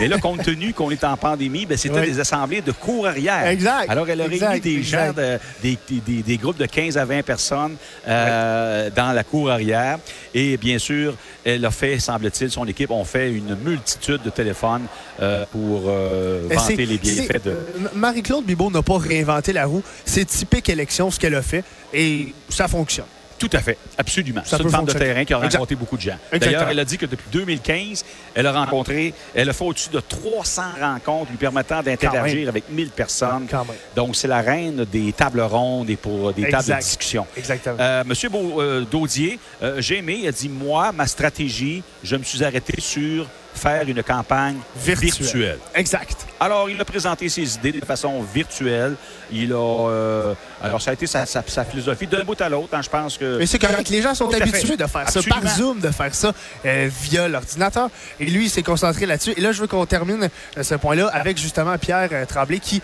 [0.00, 2.06] Mais là, compte tenu qu'on est en pandémie, ben, c'était Oui.
[2.06, 3.46] des assemblées de cours arrière.
[3.46, 3.90] Exact.
[3.90, 5.06] Alors, elle a réuni des exact.
[5.06, 7.76] gens, de- des, des- des- des groupes de 15 à 20 personnes
[8.08, 9.98] euh, dans la cour arrière.
[10.34, 14.86] Et bien sûr, elle a fait, semble-t-il, son équipe ont fait une multitude de téléphones
[15.20, 17.50] euh, pour euh, vanter les bienfaits de...
[17.50, 19.82] euh, Marie-Claude Bibeau n'a pas réinventé la roue.
[20.04, 23.06] C'est typique élection ce qu'elle a fait et ça fonctionne.
[23.42, 24.42] Tout à fait, absolument.
[24.44, 25.54] C'est une femme de terrain qui a Exact.
[25.54, 26.16] rencontré beaucoup de gens.
[26.32, 28.04] D'ailleurs, elle a dit que depuis 2015,
[28.36, 32.90] elle a rencontré, elle a fait au-dessus de 300 rencontres lui permettant d'interagir avec 1000
[32.90, 33.48] personnes.
[33.50, 33.74] Quand même.
[33.96, 37.26] Donc, c'est la reine des tables rondes et pour des tables de discussion.
[37.36, 37.76] Exactement.
[37.80, 42.14] Euh, Monsieur Beau- euh, Daudier, euh, j'ai aimé, il a dit Moi, ma stratégie, je
[42.14, 45.10] me suis arrêté sur faire une campagne Virtuelle.
[45.12, 45.58] virtuelle.
[45.74, 46.26] exact.
[46.40, 48.96] Alors, il a présenté ses idées de façon virtuelle.
[49.30, 49.56] Il a.
[49.88, 52.70] euh, alors, ça a été sa, sa- sa philosophie d'un bout à l'autre.
[52.74, 53.38] hein, je pense que.
[53.38, 53.88] Mais c'est correct.
[53.90, 55.36] Les gens sont Tout habitués de faire Absolument.
[55.36, 56.32] ça par Zoom, de faire ça
[56.64, 57.88] euh, via l'ordinateur.
[58.18, 59.34] Et lui, il s'est concentré là-dessus.
[59.36, 62.82] Et là, je veux qu'on termine euh, ce point-là avec justement Pierre Tremblay qui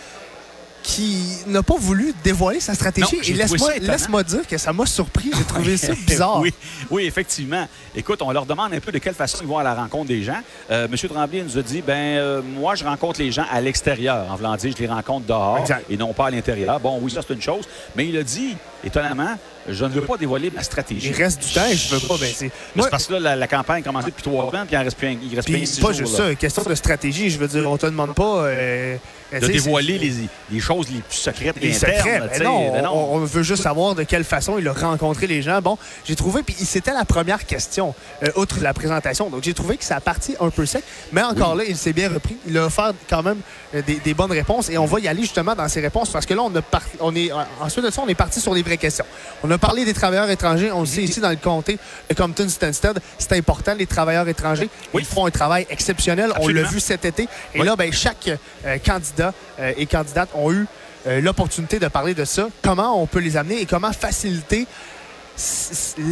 [0.88, 3.16] qui n'a pas voulu dévoiler sa stratégie.
[3.16, 5.30] Non, Et laisse-moi laisse-moi dire que ça m'a surpris.
[5.36, 6.40] J'ai trouvé ça bizarre.
[6.40, 6.50] oui,
[6.90, 7.68] oui, effectivement.
[7.94, 10.22] Écoute, on leur demande un peu de quelle façon ils vont à la rencontre des
[10.22, 10.40] gens.
[10.70, 14.32] Euh, Monsieur Tremblay nous a dit ben euh, moi, je rencontre les gens à l'extérieur.
[14.32, 15.84] En voulant dire, je les rencontre dehors Exact.
[15.90, 16.80] et non pas à l'intérieur.
[16.80, 17.64] Bon, oui, ça, c'est une chose.
[17.94, 19.36] Mais il a dit, étonnamment,
[19.68, 21.08] je ne veux pas dévoiler ma stratégie.
[21.08, 22.16] Il reste du temps et je veux pas.
[22.18, 24.72] Ben, c'est- Mais parce que là, la, la campagne a commencé depuis trois ans, puis
[24.72, 26.62] il en reste plus un- il reste puis plus un six pas juste ça, question
[26.62, 27.30] de stratégie.
[27.30, 28.96] Je veux dire, on te demande pas euh,
[29.30, 30.12] tu De dévoiler les,
[30.50, 31.96] les choses les plus secrètes et les internes.
[31.98, 32.18] secrets.
[32.18, 35.26] là, Ben non, Ben on, on veut juste savoir de quelle façon il a rencontré
[35.26, 35.60] les gens.
[35.60, 39.28] Bon, j'ai trouvé, puis c'était la première question, euh, outre la présentation.
[39.28, 40.82] Donc, j'ai trouvé que ça a parti un peu sec,
[41.12, 42.38] mais encore là, il s'est bien repris.
[42.46, 43.40] Il a offert quand même
[43.74, 46.24] euh, des, des bonnes réponses et on va y aller justement dans ces réponses parce
[46.24, 48.54] que là, on, a par- on est, euh, ensuite de ça, on est parti sur
[48.54, 49.04] les vraies questions.
[49.44, 50.72] On a parlé des travailleurs étrangers.
[50.72, 51.78] On le sait ici dans le comté
[52.08, 54.68] de Compton-Stanstead, c'est important, les travailleurs étrangers.
[54.94, 55.02] Oui.
[55.02, 56.32] Ils font un travail exceptionnel.
[56.40, 57.24] On l'a vu cet été.
[57.54, 57.66] Et Oui.
[57.66, 58.30] là, ben, chaque
[58.64, 60.66] euh, candidat euh, et candidate ont eu
[61.06, 62.48] euh, l'opportunité de parler de ça.
[62.62, 64.66] Comment on peut les amener et comment faciliter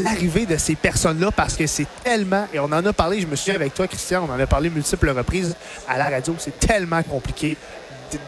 [0.05, 1.31] l'arrivée de ces personnes-là?
[1.33, 4.27] Parce que c'est tellement, et on en a parlé, je me souviens avec toi, Christian,
[4.29, 5.55] on en a parlé multiples reprises
[5.89, 7.57] à la radio, c'est tellement compliqué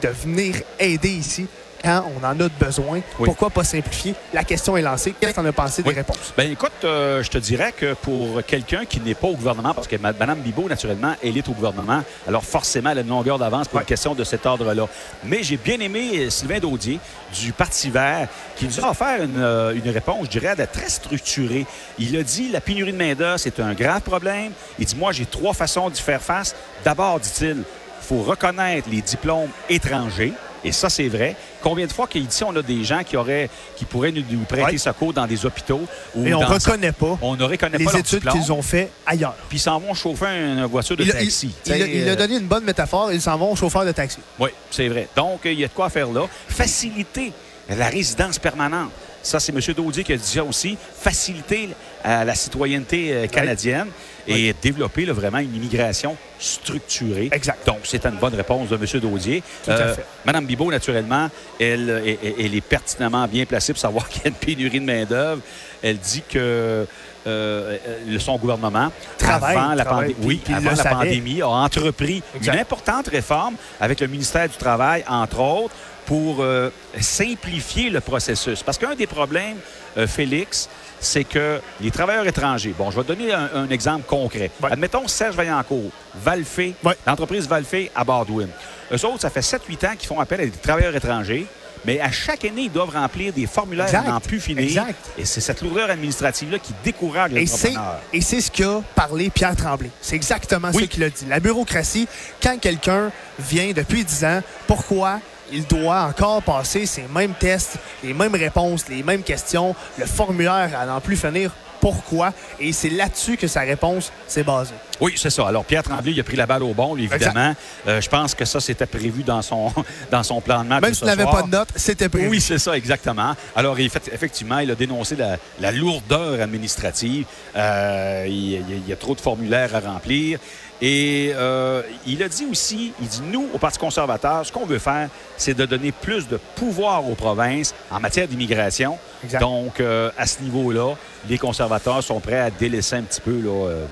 [0.03, 1.47] de venir aider ici
[1.83, 3.01] quand on en a besoin.
[3.19, 3.27] Oui.
[3.27, 4.15] Pourquoi pas simplifier?
[4.33, 5.15] La question est lancée.
[5.21, 6.33] Qu'est-ce en as pensé des réponses?
[6.37, 9.87] Ben écoute, euh, je te dirais que pour quelqu'un qui n'est pas au gouvernement, parce
[9.87, 13.69] que Mme Bibot, naturellement, elle est au gouvernement, alors forcément, elle a une longueur d'avance
[13.69, 14.87] pour une question de cet ordre-là.
[15.25, 16.99] Mais j'ai bien aimé euh, Sylvain Daudier
[17.35, 20.89] du Parti vert qui nous a offert une, euh, une réponse, je dirais, de- très
[20.89, 21.67] structurée.
[21.99, 24.53] Il a dit la pénurie de main-d'œuvre, c'est un grave problème.
[24.79, 26.55] Il dit moi, j'ai trois façons d'y faire face.
[26.85, 27.65] D'abord, dit-il, il
[28.01, 30.33] faut reconnaître les diplômes étrangers.
[30.65, 31.37] Et ça, c'est vrai.
[31.63, 34.73] Combien de fois qu'ici, on a des gens qui, auraient, qui pourraient nous, nous prêter
[34.73, 34.79] Ouais.
[34.79, 35.83] secours dans des hôpitaux
[36.15, 38.91] ou Et on dans- reconnaît pas on ne reconnaît les pas études qu'ils ont fait
[39.07, 39.35] ailleurs.
[39.49, 41.55] Puis ils s'en vont chauffer une voiture de Il, taxi.
[41.67, 41.73] il
[42.09, 43.13] a euh, donné une bonne métaphore.
[43.13, 44.19] Ils s'en vont au chauffeur de taxi.
[44.39, 45.09] Oui, c'est vrai.
[45.17, 46.23] Donc, il y a de quoi faire là.
[46.49, 47.33] Faciliter
[47.69, 48.91] la résidence permanente.
[49.23, 49.61] Ça, c'est M.
[49.77, 50.77] Daudier qui a dit ça aussi.
[50.97, 51.71] Faciliter
[52.07, 53.89] euh, la citoyenneté euh, canadienne
[54.29, 57.29] et développer là, vraiment une immigration structurée.
[57.33, 57.67] Exact.
[57.67, 59.01] Donc, c'est une bonne réponse de M.
[59.01, 59.43] Daudier.
[59.65, 60.05] Tout à fait.
[60.25, 61.29] Mme Bibot, naturellement,
[61.61, 64.81] elle, euh, elle- elle est pertinemment bien placée pour savoir qu'il y a une pénurie
[64.81, 65.41] de main-d'œuvre.
[65.83, 66.85] Elle dit que euh,
[67.27, 67.77] euh,
[68.19, 68.91] son gouvernement,
[69.23, 72.55] avant la, travaille, pandé- puis- oui, avant la pandémie, a entrepris Exact.
[72.55, 75.75] une importante réforme avec le ministère du Travail, entre autres,
[76.07, 76.71] pour euh,
[77.01, 78.63] simplifier le processus.
[78.63, 79.57] Parce qu'un des problèmes,
[79.99, 80.69] euh, Félix,
[81.01, 84.51] c'est que les travailleurs étrangers, bon, je vais donner un, un exemple concret.
[84.63, 84.73] Ouais.
[84.73, 85.91] Admettons Serge Vaillancourt,
[86.23, 86.97] Valfé, Ouais.
[87.07, 88.49] l'entreprise Valfé à Baldwin.
[88.93, 91.47] Eux autres, ça fait 7-8 ans qu'ils font appel à des travailleurs étrangers,
[91.85, 94.65] mais à chaque année, ils doivent remplir des formulaires n'en plus finir.
[94.65, 94.99] Exact.
[95.17, 98.01] Et c'est cette lourdeur administrative-là qui décourage les Et c'est, entrepreneurs.
[98.13, 99.91] et c'est ce qu'a parlé Pierre Tremblay.
[100.01, 100.83] C'est exactement Oui.
[100.85, 101.27] ce qu'il a dit.
[101.29, 102.09] La bureaucratie,
[102.43, 105.21] quand quelqu'un vient depuis 10 ans, pourquoi
[105.53, 110.71] il doit encore passer ces mêmes tests, les mêmes réponses, les mêmes questions, le formulaire
[110.79, 111.51] à n'en plus finir?
[111.81, 112.33] Pourquoi?
[112.59, 114.75] Et c'est là-dessus que sa réponse s'est basée.
[115.01, 115.47] Oui, c'est ça.
[115.47, 117.55] Alors, Pierre Tremblay, il a pris la balle au bon, lui, évidemment.
[117.87, 119.73] Euh, je pense que ça, c'était prévu dans son,
[120.11, 120.83] dans son plan de match.
[120.83, 121.37] Même de si ce tu n'avais soir.
[121.37, 122.27] pas de notes, c'était prévu.
[122.31, 123.37] Oui, c'est ça, exactement.
[123.55, 127.27] Alors, il fait- effectivement, il a dénoncé la, la lourdeur administrative.
[127.55, 130.41] Euh, il y a trop de formulaires à remplir.
[130.81, 134.79] Et euh, il a dit aussi, il dit, nous, au Parti conservateur, ce qu'on veut
[134.79, 138.99] faire, c'est de donner plus de pouvoir aux provinces en matière d'immigration.
[139.41, 140.95] Donc, euh, à ce niveau-là,
[141.29, 143.87] les conservateurs sont prêts à délaisser un petit peu là, euh,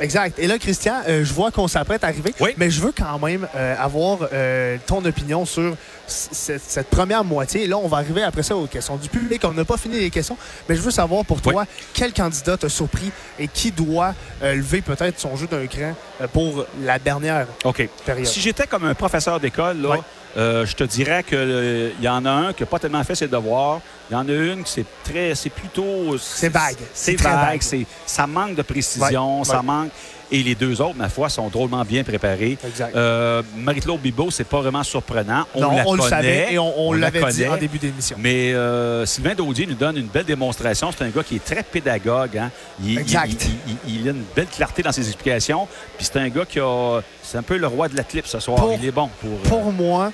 [0.00, 0.38] Exact.
[0.38, 2.50] Et là, Christian, euh, je vois qu'on s'apprête à arriver, Oui.
[2.56, 5.76] mais je veux quand même euh, avoir euh, ton opinion sur
[6.06, 7.64] cette, première moitié.
[7.64, 9.42] Et là, on va arriver après ça aux questions du public.
[9.44, 10.36] On n'a pas fini les questions,
[10.68, 15.18] mais je veux savoir pour toi, quel candidat t'a surpris et qui doit lever peut-être
[15.18, 15.94] son jeu d'un cran
[16.32, 17.88] pour la dernière OK.
[18.04, 18.26] période?
[18.26, 19.96] Si j'étais comme un professeur d'école, là.
[20.36, 23.28] Euh, je te dirais qu'il y en a un qui n'a pas tellement fait ses
[23.28, 23.80] devoirs.
[24.10, 25.34] Il y en a une qui c'est très.
[25.34, 26.16] C'est plutôt.
[26.18, 26.76] C'est vague.
[26.92, 27.34] C'est vague.
[27.50, 27.62] vague.
[27.62, 29.38] c'est- Ça manque de précision.
[29.40, 29.62] Ouais, Ça ouais.
[29.64, 29.90] manque.
[30.34, 32.58] Et les deux autres, ma foi, sont drôlement bien préparés.
[32.66, 32.94] Exact.
[32.96, 35.44] Euh, Marie-Claude Bibot, c'est pas vraiment surprenant.
[35.54, 38.16] On non, la on le savait et on, on la l'avait dit en début d'émission.
[38.18, 40.90] Mais euh, Sylvain Daudier nous donne une belle démonstration.
[40.96, 42.36] C'est un gars qui est très pédagogue.
[42.36, 42.50] hein.
[42.82, 43.30] Il, Exact.
[43.30, 45.68] il- il- il- il a une belle clarté dans ses explications.
[45.96, 47.00] Puis c'est un gars qui a.
[47.22, 48.56] C'est un peu le roi de la clip ce soir.
[48.58, 49.30] Pour- il est bon pour.
[49.30, 50.12] euh, Pour moi,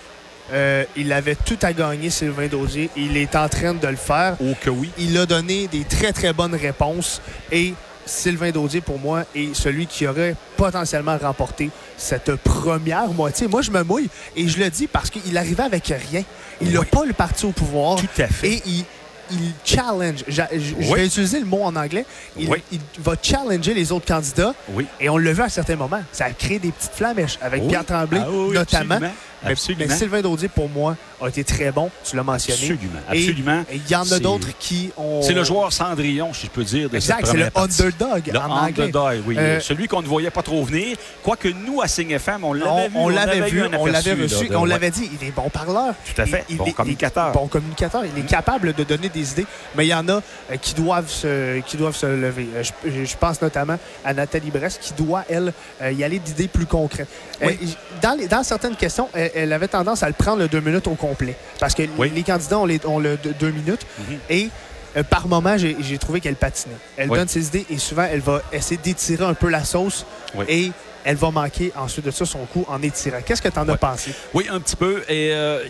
[0.52, 2.90] euh, il avait tout à gagner, Sylvain Daudier.
[2.96, 4.36] Il est en train de le faire.
[4.42, 4.90] Oh que oui.
[4.98, 7.20] Il a donné des très, très bonnes réponses.
[7.50, 7.74] Et
[8.10, 13.46] Sylvain Daudier, pour moi, est celui qui aurait potentiellement remporté cette première moitié.
[13.46, 16.22] Moi, je me mouille et je le dis parce qu'il arrivait avec rien.
[16.60, 16.86] Il n'a Oui.
[16.90, 17.96] pas le parti au pouvoir.
[17.96, 18.54] Tout à fait.
[18.54, 18.84] Et il,
[19.30, 20.24] il challenge.
[20.26, 20.92] Je, je- Oui.
[20.94, 22.04] vais utiliser le mot en anglais.
[22.36, 22.58] Il, Oui.
[22.72, 24.54] il va challenger les autres candidats.
[24.70, 24.86] Oui.
[25.00, 26.02] Et on l'a vu à certains moments.
[26.12, 27.66] Ça a créé des petites flamèches avec.
[27.68, 28.60] Pierre Tremblay, Ah notamment.
[28.96, 28.98] absolument.
[29.42, 29.84] Mais- Absolument.
[29.88, 31.90] Mais Sylvain Daudier, pour moi, a été très bon.
[32.04, 32.58] Tu l'as mentionné.
[32.58, 33.00] Absolument.
[33.08, 33.64] Absolument.
[33.70, 35.20] Et il y en a d'autres qui ont.
[35.22, 38.38] C'est le joueur Cendrillon, si je peux dire, de Exact, cette c'est le underdog Le
[38.38, 38.84] en anglais.
[38.84, 39.36] underdog, oui.
[39.38, 40.96] Euh, Celui qu'on ne voyait pas trop venir.
[41.22, 42.94] Quoique nous, à Signe FM, on l'avait vu.
[42.96, 45.10] on l'avait avait vu, on l'avait reçu, de- on l'avait dit.
[45.20, 45.94] Il est bon parleur.
[46.14, 46.44] Tout à fait.
[46.48, 47.32] Il- Bon il- il- communicateur.
[47.32, 48.02] Bon communicateur.
[48.04, 50.20] Il est capable de donner des idées, mais il y en a euh,
[50.60, 52.48] qui doivent se, qui doivent se lever.
[52.54, 55.52] Euh, Je, je pense notamment à Nathalie Brest qui doit, elle,
[55.92, 57.08] y aller d'idées plus concrètes.
[57.42, 57.58] Oui.
[58.02, 60.86] dans, les- dans certaines questions, elle, elle avait tendance à le prendre le deux minutes
[60.86, 61.36] au complet.
[61.58, 62.10] Parce que Oui.
[62.14, 63.86] les candidats ont, les- le deux, minutes.
[63.98, 64.18] Mhm.
[64.28, 64.48] Et
[64.96, 66.74] euh, par moment, j'ai trouvé qu'elle patinait.
[66.96, 67.18] Elle Oui.
[67.18, 70.04] donne ses idées et souvent, elle va essayer d'étirer un peu la sauce
[70.34, 70.44] Oui.
[70.48, 70.72] et
[71.04, 73.18] elle va manquer ensuite de ça son coup en étirant.
[73.24, 74.10] Qu'est-ce que tu en as pensé?
[74.34, 75.02] Oui, un petit peu.
[75.08, 75.64] Et euh,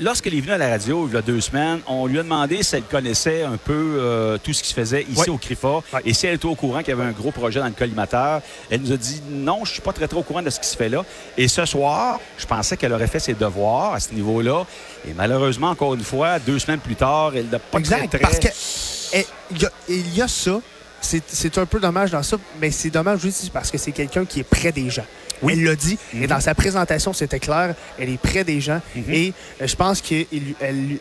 [0.00, 2.62] lorsqu'elle est venue à la radio, il y a deux semaines, on lui a demandé
[2.62, 5.28] si elle connaissait un peu euh, tout ce qui se faisait ici Oui.
[5.30, 6.00] au CRIFA Oui.
[6.04, 8.40] et si elle était au courant qu'il y avait un gros projet dans le collimateur.
[8.70, 10.66] Elle nous a dit non, je suis pas très, très au courant de ce qui
[10.66, 11.04] se fait là.
[11.36, 14.64] Et ce soir, je pensais qu'elle aurait fait ses devoirs à ce niveau-là.
[15.08, 18.08] Et malheureusement, encore une fois, deux semaines plus tard, elle n'a pas exact.
[18.08, 18.18] très, très...
[18.18, 18.48] Parce que
[19.14, 19.26] eh,
[19.88, 20.60] il y, y a ça.
[21.00, 24.24] C'est c'est un peu dommage dans ça, mais c'est dommage aussi parce que c'est quelqu'un
[24.24, 25.04] qui est près des gens.
[25.46, 25.98] Elle l'a dit.
[26.14, 27.74] Et dans sa présentation, c'était clair.
[27.98, 28.80] Elle est près des gens.
[29.10, 30.26] Et euh, je pense qu'elle
[30.60, 30.98] elle,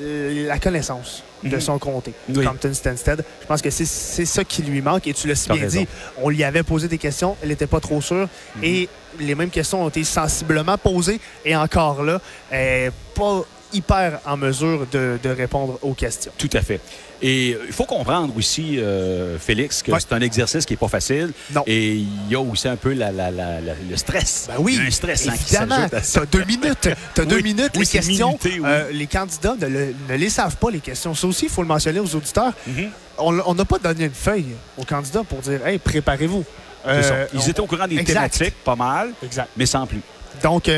[0.00, 2.44] euh, la connaissance de son comté, Oui.
[2.44, 3.24] Compton Stanstead.
[3.40, 3.84] Je pense que c'est
[4.26, 5.06] ça qui lui manque.
[5.06, 5.80] Et tu l'as si bien raison.
[5.80, 5.88] dit.
[6.18, 7.36] On lui avait posé des questions.
[7.42, 8.28] Elle n'était pas trop sûre.
[8.62, 8.88] Et
[9.20, 11.20] les mêmes questions ont été sensiblement posées.
[11.44, 12.20] Et encore là,
[12.50, 16.32] elle pas hyper en mesure de, de répondre aux questions.
[16.38, 16.80] Tout à fait.
[17.20, 19.98] Et euh, il faut comprendre aussi, euh, Félix, que Ouais.
[20.00, 21.32] c'est un exercice qui n'est pas facile.
[21.52, 21.64] Non.
[21.66, 24.46] Et il y a aussi un peu la- la- la- la- le stress.
[24.48, 25.88] Ben oui, un stress hein, qui évidemment.
[26.02, 26.88] s'ajoute à deux minutes.
[27.14, 27.42] T'as deux Oui.
[27.42, 27.72] minutes.
[27.74, 28.62] Oui, les questions, minuté, oui.
[28.64, 31.14] euh, les candidats ne, le- ne les savent pas, les questions.
[31.14, 32.52] Ça aussi, il faut le mentionner aux auditeurs.
[32.66, 32.90] Mhm.
[33.18, 36.44] On on n'a pas donné une feuille aux candidats pour dire Hey, préparez-vous.
[36.86, 38.14] Euh, Ils on- étaient au courant des Exact.
[38.38, 39.48] thématiques, pas mal, Exact.
[39.56, 40.00] mais sans plus.
[40.42, 40.68] Donc,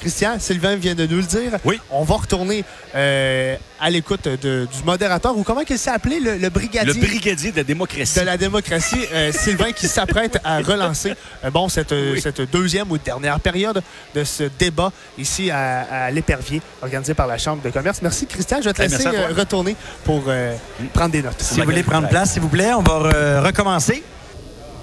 [0.00, 1.52] Christian, Sylvain vient de nous le dire.
[1.64, 1.80] Oui.
[1.90, 2.64] On va retourner
[2.94, 6.92] euh, à l'écoute du modérateur, ou comment il s'est appelé, le, le brigadier?
[6.94, 8.18] Le brigadier de la démocratie.
[8.20, 11.14] de la démocratie, euh, Sylvain, qui s'apprête à relancer
[11.44, 12.20] euh, bon, cette, Oui.
[12.20, 13.82] cette deuxième ou dernière période
[14.14, 18.00] de ce débat ici à, à l'Épervier, organisé par la Chambre de commerce.
[18.02, 18.58] Merci, Christian.
[18.60, 20.54] Je vais te laisser euh, retourner pour euh,
[20.92, 21.40] prendre des notes.
[21.40, 24.02] Si vous voulez prendre place, s'il vous plaît, on va recommencer.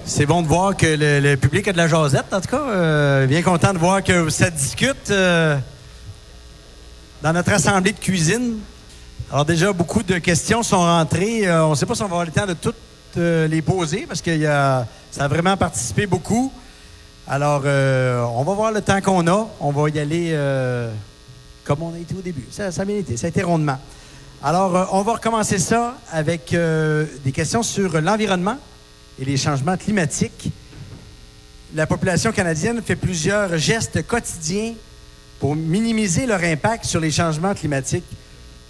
[0.04, 2.60] C'est bon de voir que le, public a de la jasette, en tout cas.
[2.60, 5.56] Euh, bien content de voir que ça discute euh,
[7.22, 8.58] dans notre assemblée de cuisine.
[9.30, 11.46] Alors déjà, beaucoup de questions sont rentrées.
[11.46, 12.74] Euh, on ne sait pas si on va avoir le temps de toutes
[13.14, 14.86] les poser parce que ça
[15.24, 16.52] a vraiment participé beaucoup.
[17.28, 19.48] Alors, on va voir le temps qu'on a.
[19.60, 20.36] On va y aller
[21.64, 22.46] comme on a été au début.
[22.50, 23.16] Ça, a bien été.
[23.16, 23.78] Ça a été rondement.
[24.42, 28.56] Alors, on va recommencer ça avec des questions sur l'environnement
[29.20, 30.50] et les changements climatiques.
[31.74, 34.74] La population canadienne fait plusieurs gestes quotidiens
[35.40, 38.04] pour minimiser leur impact sur les changements climatiques.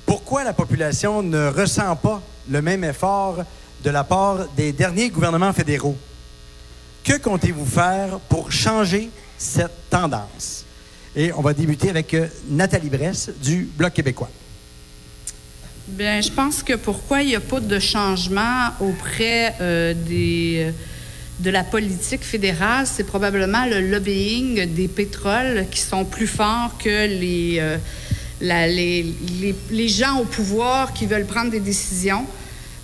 [0.06, 3.44] Pourquoi la population ne ressent pas le même effort
[3.84, 5.96] de la part des derniers gouvernements fédéraux?
[7.04, 10.64] Que comptez-vous faire pour changer cette tendance?
[11.16, 14.30] Et on va débuter avec euh, Nathalie Bress du Bloc québécois.
[15.88, 20.70] Bien, je pense que pourquoi il n'y a pas de changement auprès euh, euh,
[21.40, 27.06] de la politique fédérale, c'est probablement le lobbying des pétroles qui sont plus forts que
[27.08, 27.78] les, euh,
[29.88, 32.24] gens au pouvoir qui veulent prendre des décisions.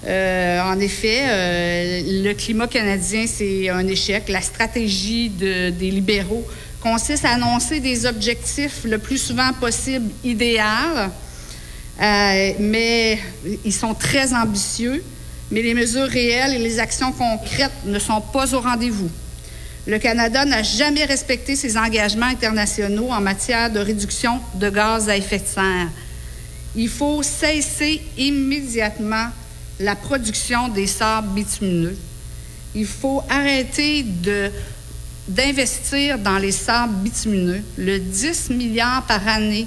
[0.04, 4.28] En effet, le climat canadien, c'est un échec.
[4.28, 6.46] La stratégie de- des libéraux
[6.80, 11.10] consiste à annoncer des objectifs le plus souvent possible idéal,
[12.00, 13.18] euh, mais
[13.64, 15.02] ils sont très ambitieux,
[15.50, 19.10] mais les mesures réelles et les actions concrètes ne sont pas au rendez-vous.
[19.86, 25.16] Le Canada n'a jamais respecté ses engagements internationaux en matière de réduction de gaz à
[25.16, 25.88] effet de serre.
[26.76, 29.28] Il faut cesser immédiatement
[29.80, 31.96] la production des sables bitumineux.
[32.74, 34.04] Il faut arrêter
[35.26, 37.62] d'investir dans les sables bitumineux.
[37.78, 39.66] Le 10 milliards par année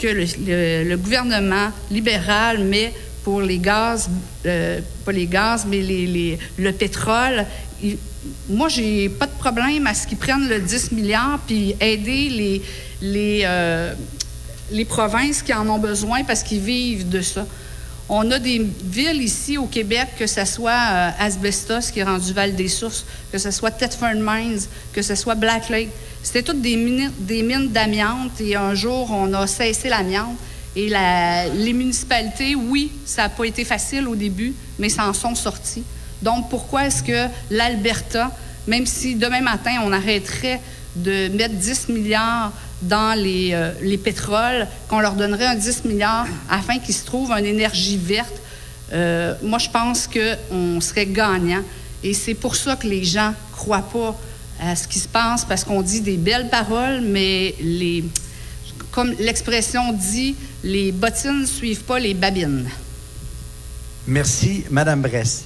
[0.00, 2.92] que le, gouvernement libéral met
[3.22, 4.08] pour les gaz,
[4.46, 7.44] euh, pas les gaz, mais les- le pétrole.
[7.82, 7.98] il-
[8.48, 12.62] moi, j'ai pas de problème à ce qu'ils prennent le 10 milliards puis aider les,
[13.00, 13.94] les, euh,
[14.70, 17.46] les provinces qui en ont besoin parce qu'ils vivent de ça.
[18.08, 22.32] On a des villes ici au Québec, que ce soit euh, Asbestos qui est rendu
[22.32, 24.60] Val-des-Sources, que ce soit Thetford Mines,
[24.92, 25.90] que ce soit Black Lake.
[26.22, 30.36] C'était toutes des mines, d'amiante et un jour, on a cessé l'amiante.
[30.76, 35.82] Et les municipalités, oui, ça n'a pas été facile au début, mais s'en sont sortis.
[36.22, 38.30] Donc, pourquoi est-ce que l'Alberta,
[38.68, 40.60] même si demain matin, on arrêterait
[40.94, 42.52] de mettre 10 milliards
[42.82, 47.32] dans les, euh, les pétroles, qu'on leur donnerait un 10 milliards afin qu'ils se trouvent
[47.32, 48.40] une énergie verte,
[48.92, 51.62] euh, moi, je pense qu'on serait gagnant.
[52.02, 54.18] Et c'est pour ça que les gens ne croient pas
[54.60, 58.04] à ce qui se passe, parce qu'on dit des belles paroles, mais les,
[58.90, 62.68] comme l'expression dit, les bottines ne suivent pas les babines.
[64.06, 65.44] Merci, Madame Bress.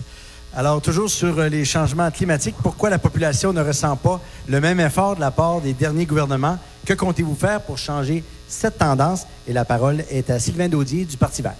[0.56, 4.78] Alors, toujours sur euh, les changements climatiques, pourquoi la population ne ressent pas le même
[4.78, 6.58] effort de la part des derniers gouvernements?
[6.86, 9.26] Que comptez-vous faire pour changer cette tendance?
[9.48, 11.56] Et la parole est à Sylvain Daudier du Parti vert.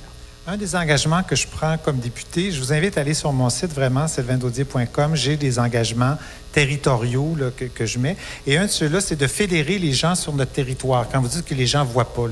[0.47, 3.49] Un des engagements que je prends comme député, je vous invite à aller sur mon
[3.49, 5.17] site vraiment, sylvaindaudier.com.
[5.17, 6.19] J'ai des engagements
[6.53, 7.35] territoriaux
[7.75, 8.15] que, je mets.
[8.47, 11.07] Et un de ceux-là, c'est de fédérer les gens sur notre territoire.
[11.11, 12.27] Quand vous dites que les gens ne voient pas.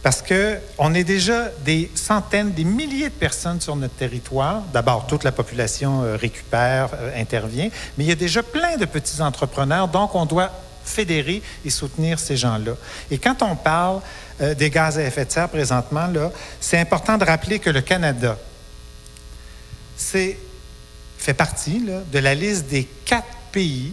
[0.00, 4.62] Parce qu'on est déjà des centaines, des milliers de personnes sur notre territoire.
[4.72, 8.84] D'abord, toute la population euh, récupère, euh, intervient, mais il y a déjà plein de
[8.84, 10.52] petits entrepreneurs, donc on doit
[10.84, 12.72] fédérer et soutenir ces gens-là.
[13.10, 14.00] Et quand on parle
[14.40, 16.08] euh, des gaz à effet de serre présentement,
[16.60, 18.36] c'est important de rappeler que le Canada
[19.96, 23.92] fait partie de la liste des quatre pays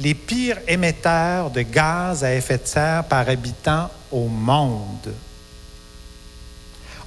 [0.00, 5.12] les pires émetteurs de gaz à effet de serre par habitant au monde.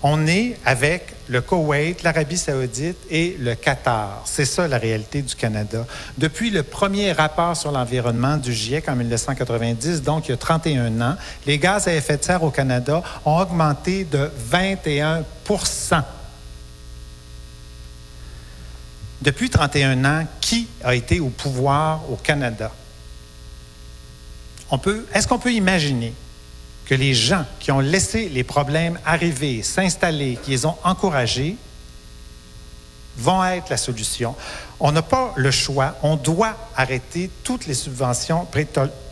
[0.10, 4.22] On est avec le Koweït, l'Arabie saoudite et le Qatar.
[4.24, 5.86] C'est ça la réalité du Canada.
[6.18, 11.02] Depuis le premier rapport sur l'environnement du GIEC en 1990, donc il y a 31
[11.02, 15.24] ans, les gaz à effet de serre au Canada ont augmenté de 21%
[19.22, 22.72] Depuis 31 ans, qui a été au pouvoir au Canada?
[25.14, 26.14] Est-ce qu'on peut imaginer
[26.88, 31.58] que les gens qui ont laissé les problèmes arriver, s'installer, qui les ont encouragés,
[33.18, 34.36] vont être la solution.
[34.80, 35.96] On n'a pas le choix.
[36.02, 38.48] On doit arrêter toutes les subventions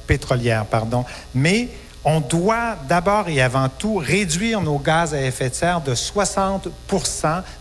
[0.08, 1.04] pétrolières, pardon.
[1.34, 1.70] Mais
[2.06, 6.68] on doit d'abord et avant tout réduire nos gaz à effet de serre de 60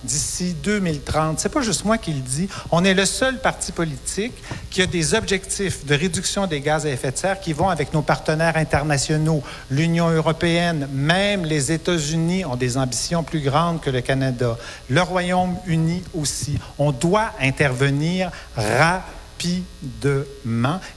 [0.04, 1.40] d'ici 2030.
[1.40, 2.48] C'est pas juste moi qui le dis.
[2.70, 4.34] On est le seul parti politique
[4.70, 7.94] qui a des objectifs de réduction des gaz à effet de serre qui vont avec
[7.94, 9.42] nos partenaires internationaux.
[9.70, 14.58] L'Union européenne, même les États-Unis ont des ambitions plus grandes que le Canada.
[14.90, 16.58] Le Royaume-Uni aussi.
[16.78, 19.00] On doit intervenir rapidement.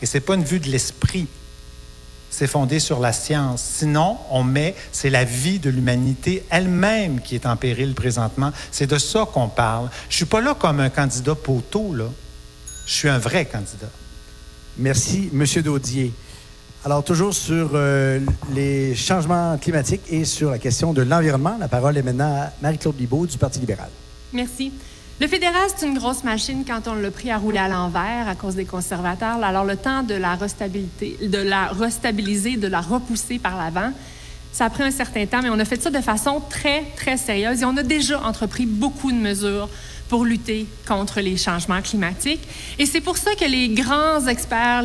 [0.02, 1.28] Et c'est pas une vue de l'esprit
[2.38, 3.64] c'est fondé sur la science.
[3.64, 8.52] Sinon, on met, c'est la vie de l'humanité elle-même qui est en péril présentement.
[8.70, 9.90] C'est de ça qu'on parle.
[10.08, 12.06] Je suis pas là comme un candidat poteau, là.
[12.86, 13.90] Je suis un vrai candidat.
[14.78, 16.14] Merci, Monsieur Daudier.
[16.86, 18.20] Alors, toujours sur euh,
[18.54, 22.98] les changements climatiques et sur la question de l'environnement, la parole est maintenant à Marie-Claude
[22.98, 23.90] Bibeau du Parti libéral.
[24.32, 24.72] Merci.
[25.20, 28.36] Le fédéral, c'est une grosse machine quand on l'a pris à rouler à l'envers à
[28.36, 29.44] cause des conservateurs.
[29.44, 31.18] Alors, le temps de la, restabiliser,
[32.58, 33.92] de la repousser par l'avant,
[34.52, 37.18] ça a pris un certain temps, mais on a fait ça de façon très, très
[37.18, 39.68] sérieuse et on a déjà entrepris beaucoup de mesures
[40.08, 42.48] pour lutter contre les changements climatiques.
[42.78, 44.84] Et c'est pour ça que les grands experts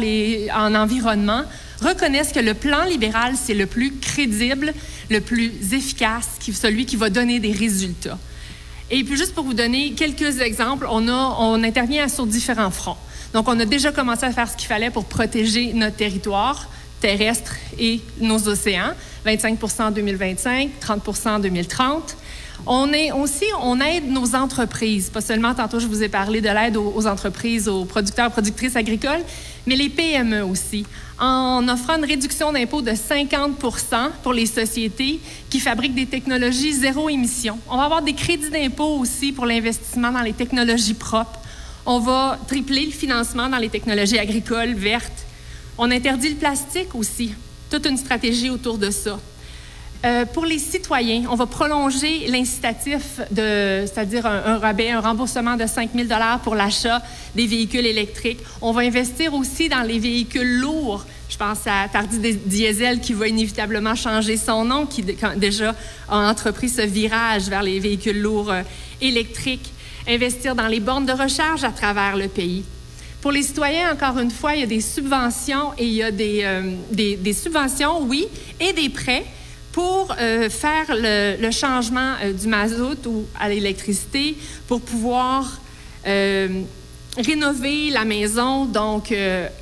[0.57, 1.43] en environnement
[1.83, 4.73] reconnaissent que le plan libéral, c'est le plus crédible,
[5.11, 8.17] le plus efficace, celui qui va donner des résultats.
[8.95, 12.99] Et puis juste pour vous donner quelques exemples, on, intervient sur différents fronts.
[13.33, 16.69] Donc, on a déjà commencé à faire ce qu'il fallait pour protéger notre territoire
[17.01, 18.93] terrestre et nos océans.
[19.27, 22.17] 25% en 2025, 30% en 2030.
[22.67, 26.49] On est aussi, on aide nos entreprises, pas seulement tantôt je vous ai parlé de
[26.49, 29.23] l'aide aux, entreprises, aux producteurs, productrices agricoles,
[29.67, 30.85] mais les PME aussi,
[31.23, 33.57] en offrant une réduction d'impôt de 50
[34.25, 37.61] pour les sociétés qui fabriquent des technologies zéro émission.
[37.71, 41.39] On va avoir des crédits d'impôt aussi pour l'investissement dans les technologies propres.
[41.87, 45.25] On va tripler le financement dans les technologies agricoles vertes.
[45.79, 47.33] On interdit le plastique aussi.
[47.71, 49.21] Toute une stratégie autour de ça.
[50.05, 55.91] Euh, pour les citoyens, on va prolonger l'incitatif, c'est-à-dire un, rabais, un remboursement de 5
[55.95, 56.09] 000
[56.43, 57.01] pour l'achat
[57.37, 58.41] des véhicules électriques.
[58.61, 61.07] On va investir aussi dans les véhicules lourds.
[61.29, 65.05] Je pense à Tardy Diesel qui va inévitablement changer son nom, qui
[65.37, 65.73] déjà
[66.09, 68.63] a entrepris ce virage vers les véhicules lourds euh,
[69.01, 69.73] électriques.
[70.09, 72.65] Investir dans les bornes de recharge à travers le pays.
[73.21, 76.11] Pour les citoyens, encore une fois, il y a des subventions et il y a
[76.11, 78.27] des, euh, subventions, oui,
[78.59, 79.25] et des prêts
[79.73, 84.37] pour euh, faire le, changement euh, du mazout ou à l'électricité,
[84.69, 85.61] pour pouvoir
[86.07, 86.63] euh,
[87.17, 88.67] rénover la maison.
[88.67, 89.15] Donc,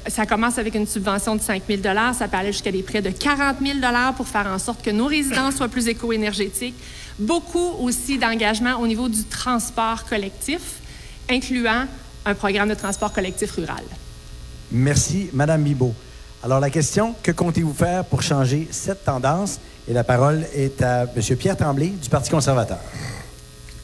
[0.07, 1.83] ça commence avec une subvention de 5 000
[2.13, 3.79] ça peut aller jusqu'à des prêts de 40 000
[4.17, 6.77] pour faire en sorte que nos résidences soient plus éco-énergétiques.
[7.19, 10.61] Beaucoup aussi d'engagement au niveau du transport collectif,
[11.29, 11.87] incluant
[12.25, 13.83] un programme de transport collectif rural.
[14.71, 15.95] Merci, Madame Bibot.
[16.43, 19.59] Alors, la question, que comptez-vous faire pour changer cette tendance?
[19.91, 21.37] Et la parole est à M.
[21.37, 22.79] Pierre Tremblay du Parti conservateur.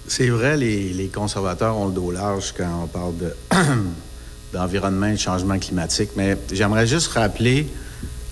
[0.07, 3.15] C'est vrai, les, conservateurs ont le dos large quand on parle
[4.53, 7.67] d'environnement et de changement climatique, mais j'aimerais juste rappeler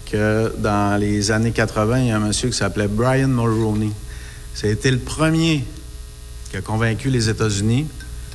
[0.08, 3.90] que dans les années 80, il y a un monsieur qui s'appelait Brian Mulroney.
[4.54, 5.64] C'était le premier
[6.52, 7.88] qui a convaincu les États-Unis.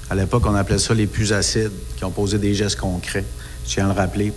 [0.10, 3.24] À l'époque, on appelait ça les plus acides, qui ont posé des gestes concrets.
[3.66, 4.34] Je tiens à le rappeler.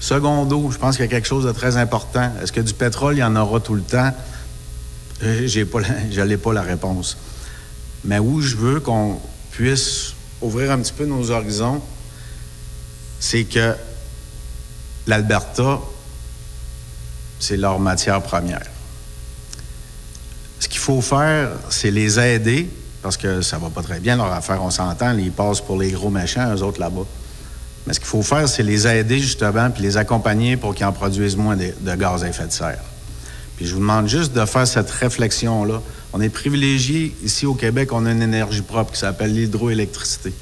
[0.00, 2.32] Secondo, je pense qu'il y a quelque chose de très important.
[2.42, 4.14] Est-ce que du pétrole, il y en aura tout le temps?
[5.22, 5.80] Euh, j'ai pas
[6.42, 7.16] pas la réponse.
[8.04, 9.20] Mais où je veux qu'on
[9.50, 11.82] puisse ouvrir un petit peu nos horizons,
[13.18, 13.74] c'est que
[15.06, 15.80] l'Alberta,
[17.38, 18.66] c'est leur matière première.
[20.58, 22.68] Ce qu'il faut faire, c'est les aider,
[23.02, 25.90] parce que ça va pas très bien leur affaire, on s'entend, ils passent pour les
[25.90, 27.06] gros méchants, eux autres là-bas.
[27.86, 30.92] Mais ce qu'il faut faire, c'est les aider justement, puis les accompagner pour qu'ils en
[30.92, 32.84] produisent moins de, gaz à effet de serre.
[33.60, 35.82] Je vous demande juste de faire cette réflexion-là.
[36.12, 40.32] On est privilégié ici au Québec, on a une énergie propre qui s'appelle l'hydroélectricité.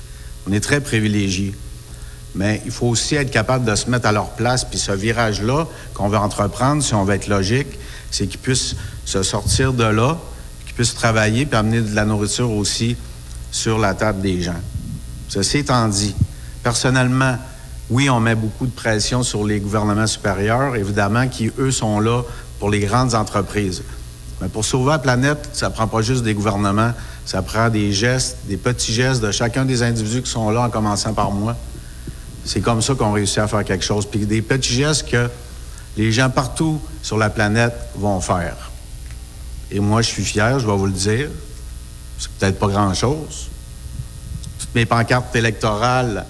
[0.48, 1.52] On est très privilégié.
[2.34, 4.64] mais il faut aussi être capable de se mettre à leur place.
[4.64, 7.66] Puis ce virage-là qu'on veut entreprendre, si on veut être logique,
[8.10, 10.18] c'est qu'ils puissent se sortir de là,
[10.64, 12.96] qu'ils puissent travailler puis amener de la nourriture aussi
[13.50, 14.60] sur la table des gens.
[15.28, 16.14] Ceci étant dit,
[16.62, 17.36] personnellement,
[17.90, 22.22] oui, on met beaucoup de pression sur les gouvernements supérieurs, évidemment, qui, eux, sont là
[22.58, 23.82] pour les grandes entreprises.
[24.40, 26.92] Mais pour sauver la planète, ça prend pas juste des gouvernements,
[27.24, 30.70] ça prend des gestes, des petits gestes de chacun des individus qui sont là, en
[30.70, 31.56] commençant par moi.
[32.44, 34.06] C'est comme ça qu'on réussit à faire quelque chose.
[34.06, 35.28] Puis des petits gestes que
[35.96, 38.70] les gens partout sur la planète vont faire.
[39.70, 41.28] Et moi, je suis fier, je vais vous le dire.
[42.18, 43.48] C'est peut-être pas grand-chose.
[44.58, 46.24] Toutes mes pancartes électorales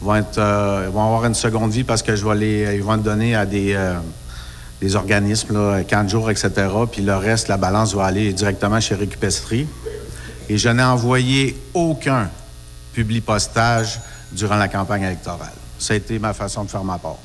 [0.00, 2.94] vont, être, euh, vont avoir une seconde vie parce que je vais les, ils vont
[2.94, 3.94] être donnés à des, euh,
[4.82, 6.50] des organismes, là, 40 jours, etc.
[6.90, 9.68] Puis le reste, la balance va aller directement chez Récupestrie.
[10.48, 12.28] Et je n'ai envoyé aucun
[12.92, 14.00] public postage
[14.32, 15.52] durant la campagne électorale.
[15.78, 17.18] Ça a été ma façon de faire ma part.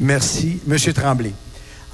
[0.00, 1.32] Merci, Monsieur Tremblay.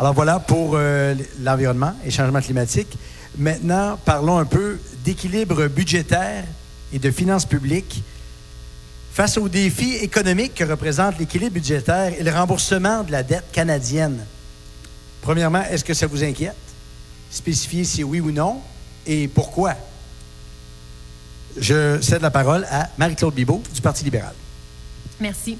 [0.01, 2.97] Alors voilà pour euh, l'environnement et changement climatique.
[3.36, 6.45] Maintenant, parlons un peu d'équilibre budgétaire
[6.91, 8.03] et de finances publiques
[9.12, 14.24] face aux défis économiques que représente l'équilibre budgétaire et le remboursement de la dette canadienne.
[15.25, 16.55] Premièrement, est-ce que ça vous inquiète?
[17.31, 18.61] Spécifiez si oui ou non?
[19.07, 19.75] Et pourquoi?
[21.57, 24.35] Je cède la parole à Marie-Claude Bibeau du Parti libéral.
[25.19, 25.57] Merci.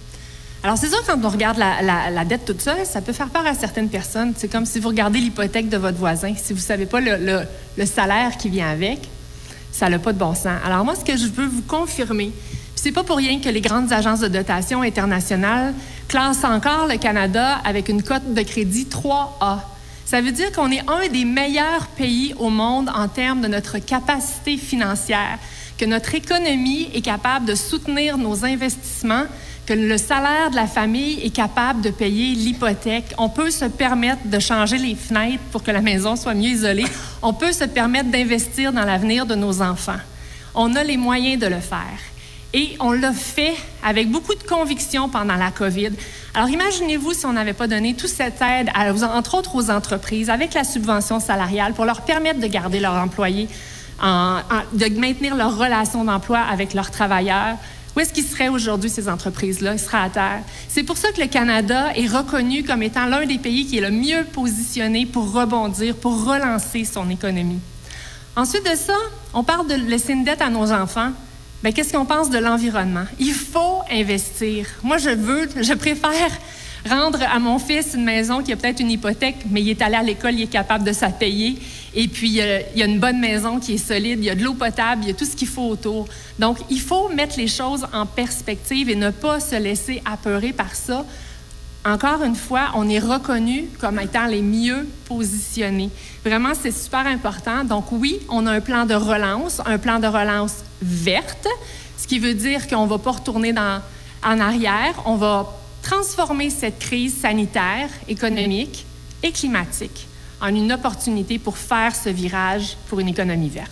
[0.63, 3.55] Alors, c'est sûr, quand on regarde la, dette toute seule, ça peut faire peur à
[3.55, 4.35] certaines personnes.
[4.37, 6.35] C'est comme si vous regardez l'hypothèque de votre voisin.
[6.37, 7.41] Si vous ne savez pas le, le,
[7.79, 9.09] le, salaire qui vient avec,
[9.73, 10.61] ça n'a pas de bon sens.
[10.63, 12.33] Alors, moi, ce que je veux vous confirmer,
[12.85, 15.73] c'est pas pour rien que les grandes agences de dotation internationales
[16.07, 19.61] classent encore le Canada avec une cote de crédit 3A.
[20.05, 23.79] Ça veut dire qu'on est un des meilleurs pays au monde en termes de notre
[23.79, 25.39] capacité financière
[25.79, 29.25] que notre économie est capable de soutenir nos investissements,
[29.65, 33.15] que le salaire de la famille est capable de payer l'hypothèque.
[33.17, 36.85] On peut se permettre de changer les fenêtres pour que la maison soit mieux isolée.
[37.23, 40.01] On peut se permettre d'investir dans l'avenir de nos enfants.
[40.55, 42.14] On a les moyens de le faire.
[42.57, 45.91] Et on l'a fait avec beaucoup de conviction pendant la COVID.
[46.35, 50.55] Alors imaginez-vous si on n'avait pas donné toute cette aide, entre autres aux entreprises, avec
[50.55, 53.49] la subvention salariale, pour leur permettre de garder leurs employés
[54.01, 57.57] de maintenir leur relation d'emploi avec leurs travailleurs.
[57.97, 59.75] Où est-ce qu'ils seraient aujourd'hui, ces entreprises-là?
[59.75, 60.41] Ils seraient à terre.
[60.69, 63.81] C'est pour ça que le Canada est reconnu comme étant l'un des pays qui est
[63.81, 67.61] le mieux positionné pour rebondir, pour relancer son économie.
[68.37, 68.97] Ensuite de ça,
[69.33, 71.11] on parle de laisser une dette à nos enfants.
[71.65, 73.07] Bien, qu'est-ce qu'on pense de l'environnement?
[73.19, 74.67] Il faut investir.
[74.83, 76.31] Moi, je veux, je préfère
[76.87, 79.95] rendre à mon fils une maison qui a peut-être une hypothèque, mais il est allé
[79.95, 81.57] à l'école, il est capable de payer.
[81.95, 84.45] Et puis, il y, a, une bonne maison qui est solide, il y a de
[84.45, 86.07] l'eau potable, il y a tout ce qu'il faut autour.
[86.39, 90.75] Donc, il faut mettre les choses en perspective et ne pas se laisser apeurer par
[90.75, 91.07] ça.
[91.85, 95.91] Encore une fois, on est reconnu comme étant les mieux positionnés.
[96.25, 97.63] Vraiment, c'est super important.
[97.65, 101.47] Donc oui, on a un plan de relance, un plan de relance verte,
[101.99, 105.47] ce qui veut dire qu'on ne va pas retourner en arrière, on va
[105.83, 108.87] transformer cette crise sanitaire, économique
[109.23, 110.09] et climatique
[110.41, 113.71] en une opportunité pour faire ce virage pour une économie verte.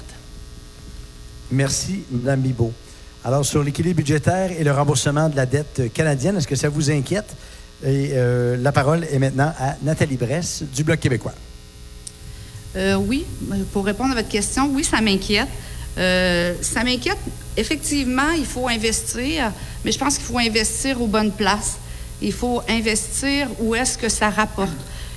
[1.50, 2.72] Merci, Mme Bibot.
[3.24, 6.90] Alors, sur l'équilibre budgétaire et le remboursement de la dette canadienne, est-ce que ça vous
[6.90, 7.34] inquiète?
[7.84, 11.34] Et euh, la parole est maintenant à Nathalie Bress du Bloc québécois.
[12.76, 13.26] Euh, oui,
[13.72, 15.48] pour répondre à votre question, oui, ça m'inquiète.
[15.98, 17.18] Euh, ça m'inquiète.
[17.56, 19.52] Effectivement, il faut investir,
[19.84, 21.76] mais je pense qu'il faut investir aux bonnes places.
[22.22, 24.70] Il faut investir où est-ce que ça rapporte.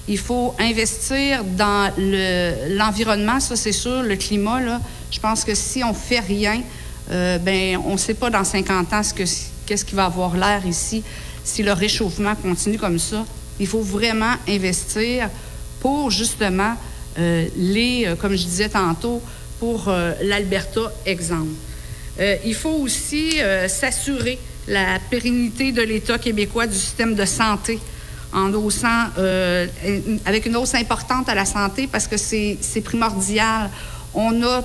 [0.08, 4.60] Il faut investir dans l'environnement, ça c'est sûr, le climat.
[5.10, 6.62] Je pense que si on fait rien,
[7.12, 11.04] euh, ben on ne sait pas dans 50 ans qu'est-ce qui va avoir l'air ici
[11.46, 13.26] si le réchauffement continue comme ça.
[13.60, 15.30] Il faut vraiment investir
[15.80, 16.76] pour justement
[17.18, 19.22] euh, les, euh, comme je disais tantôt,
[19.58, 19.90] pour
[20.22, 21.54] l'Alberta, exemple.
[22.20, 23.38] il faut aussi
[23.70, 27.80] s'assurer la pérennité de l'État québécois du système de santé
[28.36, 29.66] en haussant, euh,
[30.26, 33.70] avec une hausse importante à la santé parce que c'est primordial.
[34.14, 34.64] On a,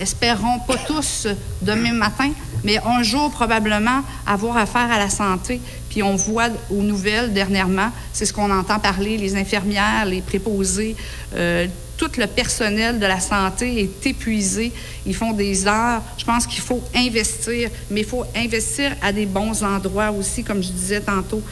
[0.00, 1.26] espérons pas tous
[1.62, 2.30] demain matin,
[2.64, 5.60] mais un jour probablement avoir affaire à la santé.
[5.88, 10.96] Puis on voit aux nouvelles dernièrement, c'est ce qu'on entend parler, les infirmières, les préposés,
[11.34, 11.66] euh,
[11.96, 14.72] tout le personnel de la santé est épuisé.
[15.06, 16.02] Ils font des heures.
[16.18, 20.62] Je pense qu'il faut investir, mais il faut investir à des bons endroits aussi, comme
[20.62, 21.42] je disais tantôt.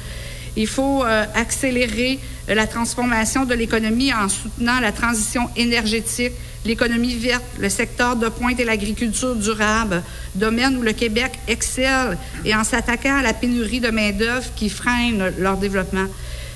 [0.56, 6.32] Il faut euh, accélérer la transformation de l'économie en soutenant la transition énergétique
[6.64, 10.02] l'économie verte, le secteur de pointe et l'agriculture durable,
[10.34, 15.32] domaine où le Québec excelle et en s'attaquant à la pénurie de main-d'œuvre qui freine
[15.38, 16.06] leur développement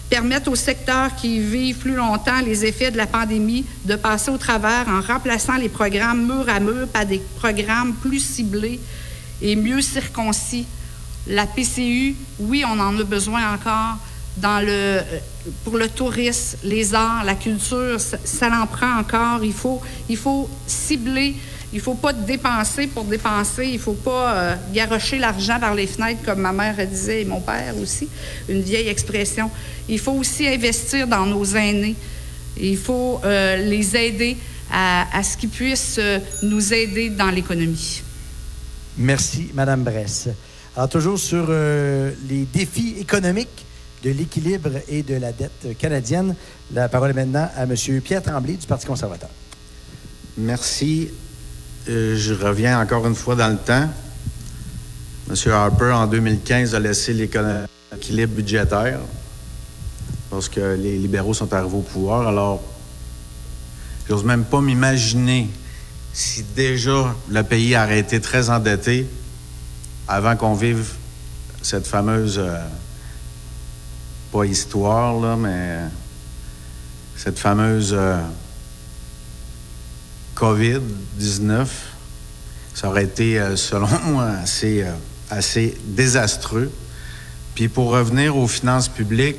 [0.09, 4.39] permettent aux secteurs qui vivent plus longtemps les effets de la pandémie de passer au
[4.39, 8.81] travers en remplaçant les programmes mur à mur par des programmes plus ciblés
[9.43, 10.67] et mieux circoncis.
[11.27, 13.99] La PCU, oui, on en a besoin encore
[14.43, 15.01] le,
[15.65, 19.45] pour le tourisme, les arts, la culture, ça, ça en prend encore.
[19.45, 19.53] Il
[20.17, 21.35] faut, cibler
[21.71, 23.67] il ne faut pas dépenser pour dépenser.
[23.67, 24.57] Il ne faut pas euh,
[25.19, 28.09] l'argent par les fenêtres, comme ma mère disait et mon père aussi,
[28.49, 29.51] une vieille expression.
[29.89, 31.95] Il faut aussi investir dans nos aînés.
[32.59, 34.37] Il faut euh, les aider
[34.73, 38.03] à, ce qu'ils puissent euh, nous aider dans l'économie.
[38.97, 40.29] Merci, Madame Bresse.
[40.77, 43.65] Alors, toujours sur euh, les défis économiques
[44.03, 46.35] de l'équilibre et de la dette canadienne,
[46.73, 47.75] la parole est maintenant à M.
[48.03, 49.31] Pierre Tremblay du Parti conservateur.
[50.37, 51.09] Merci.
[51.89, 53.89] Euh, je reviens encore une fois dans le temps.
[55.29, 55.53] M.
[55.53, 59.01] Harper, en 2015, a laissé l'équilibre budgétaire
[60.31, 62.29] lorsque les libéraux sont arrivés au pouvoir.
[62.29, 62.63] Alors,
[64.09, 65.49] j'ose même pas m'imaginer
[66.13, 69.07] si déjà le pays aurait été très endetté
[70.07, 70.93] avant qu'on vive
[71.63, 72.59] cette fameuse, euh,
[74.33, 75.79] pas histoire, là, mais
[77.17, 78.21] cette fameuse euh,
[80.37, 81.67] COVID-19,
[82.75, 84.93] ça aurait été, euh, selon moi, assez, euh,
[85.31, 86.71] assez désastreux.
[87.55, 89.39] Puis pour revenir aux finances publiques,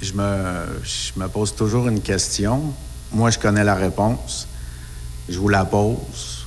[0.00, 2.74] je me, je me pose toujours une question.
[3.12, 4.46] Moi, je connais la réponse.
[5.28, 6.46] Je vous la pose.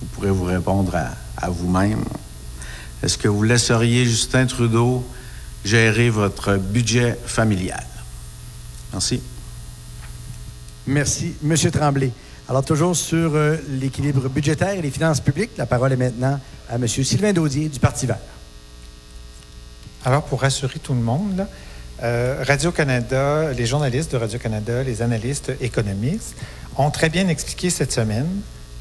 [0.00, 2.04] Vous pourrez vous répondre à, à vous-même.
[3.02, 5.06] Est-ce que vous laisseriez Justin Trudeau
[5.66, 7.84] gérer votre budget familial?
[8.92, 9.20] Merci.
[10.86, 12.12] Merci, Monsieur Tremblay.
[12.48, 16.38] Alors, toujours sur euh, l'équilibre budgétaire et les finances publiques, la parole est maintenant
[16.70, 16.86] à M.
[16.86, 18.20] Sylvain Daudier du Parti vert.
[20.04, 21.48] Alors, pour rassurer tout le monde, là,
[22.02, 26.36] euh, Radio-Canada, les journalistes de Radio-Canada, les analystes économistes
[26.76, 28.28] ont très bien expliqué cette semaine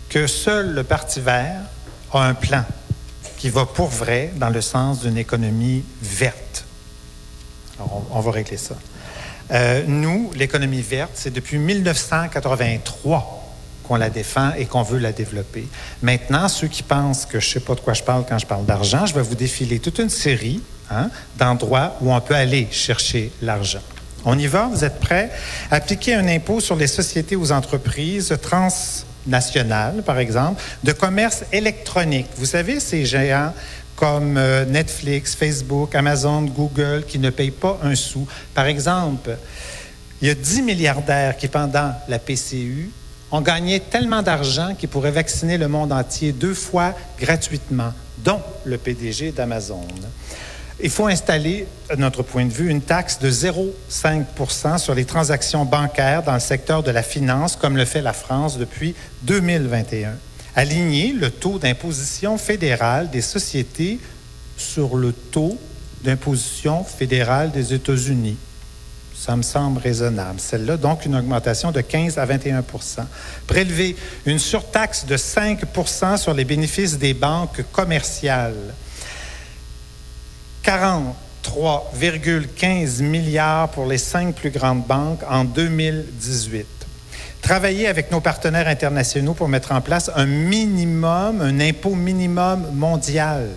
[0.10, 1.62] que seul le Parti vert
[2.12, 2.66] a un plan
[3.38, 6.65] qui va pour vrai dans le sens d'une économie verte.
[8.16, 8.76] On va régler ça.
[9.52, 13.44] Euh, nous, l'économie verte, c'est depuis 1983
[13.84, 15.68] qu'on la défend et qu'on veut la développer.
[16.02, 18.46] Maintenant, ceux qui pensent que je ne sais pas de quoi je parle quand je
[18.46, 22.70] parle d'argent, je vais vous défiler toute une série hein, d'endroits où on peut aller
[22.72, 23.82] chercher l'argent.
[24.24, 24.70] On y va?
[24.72, 25.30] Vous êtes prêts?
[25.70, 32.28] Appliquer un impôt sur les sociétés aux entreprises transnationales, par exemple, de commerce électronique.
[32.38, 33.54] Vous savez, ces géants
[33.96, 38.28] comme euh, Netflix, Facebook, Amazon, Google, qui ne payent pas un sou.
[38.54, 39.38] Par exemple,
[40.22, 42.90] il y a 10 milliardaires qui, pendant la PCU,
[43.32, 48.78] ont gagné tellement d'argent qu'ils pourraient vacciner le monde entier deux fois gratuitement, dont le
[48.78, 49.88] PDG d'Amazon.
[50.82, 55.64] Il faut installer, de notre point de vue, une taxe de 0,5 sur les transactions
[55.64, 58.94] bancaires dans le secteur de la finance, comme le fait la France depuis
[59.24, 60.16] 2021.
[60.56, 64.00] Aligner le taux d'imposition fédérale des sociétés
[64.58, 65.60] sur le taux
[66.04, 68.38] d'imposition fédérale des États-Unis.
[69.14, 70.40] Ça me semble raisonnable.
[70.40, 73.04] Celle-là, donc, une augmentation de 15 à 21%
[73.48, 78.74] Prélever une surtaxe de 5% sur les bénéfices des banques commerciales.
[80.64, 86.75] 43,15 milliards pour les cinq plus grandes banques en 2018.
[87.46, 93.50] Travailler avec nos partenaires internationaux pour mettre en place un minimum, un impôt minimum mondial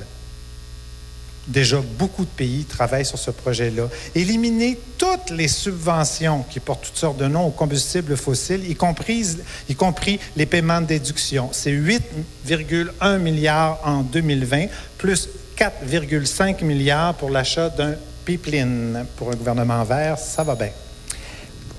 [1.46, 3.84] Déjà, beaucoup de pays travaillent sur ce projet-là.
[4.14, 9.38] Éliminer toutes les subventions qui portent toutes sortes de noms aux combustibles fossiles, y compris,
[9.70, 11.48] y compris les paiements de déduction.
[11.52, 14.66] C'est 8,1 milliards en 2020,
[14.98, 17.94] plus 4,5 milliards pour l'achat d'un
[18.26, 19.06] pipeline.
[19.16, 20.72] Pour un gouvernement vert, ça va bien.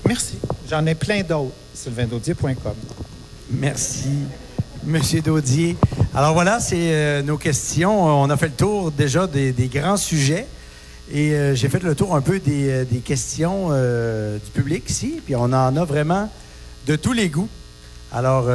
[0.04, 0.40] Merci.
[0.68, 1.54] J'en ai plein d'autres.
[1.80, 2.74] sylvaindaudier.com.
[3.50, 4.10] Merci.
[4.84, 5.76] Monsieur Daudier.
[6.14, 8.04] Alors voilà, c'est euh, nos questions.
[8.04, 10.46] On a fait le tour déjà des, des grands sujets.
[11.10, 15.20] Et euh, j'ai fait le tour un peu des, euh, des questions du public ici.
[15.24, 16.30] Puis on en a vraiment
[16.86, 17.48] de tous les goûts.
[18.12, 18.50] Alors,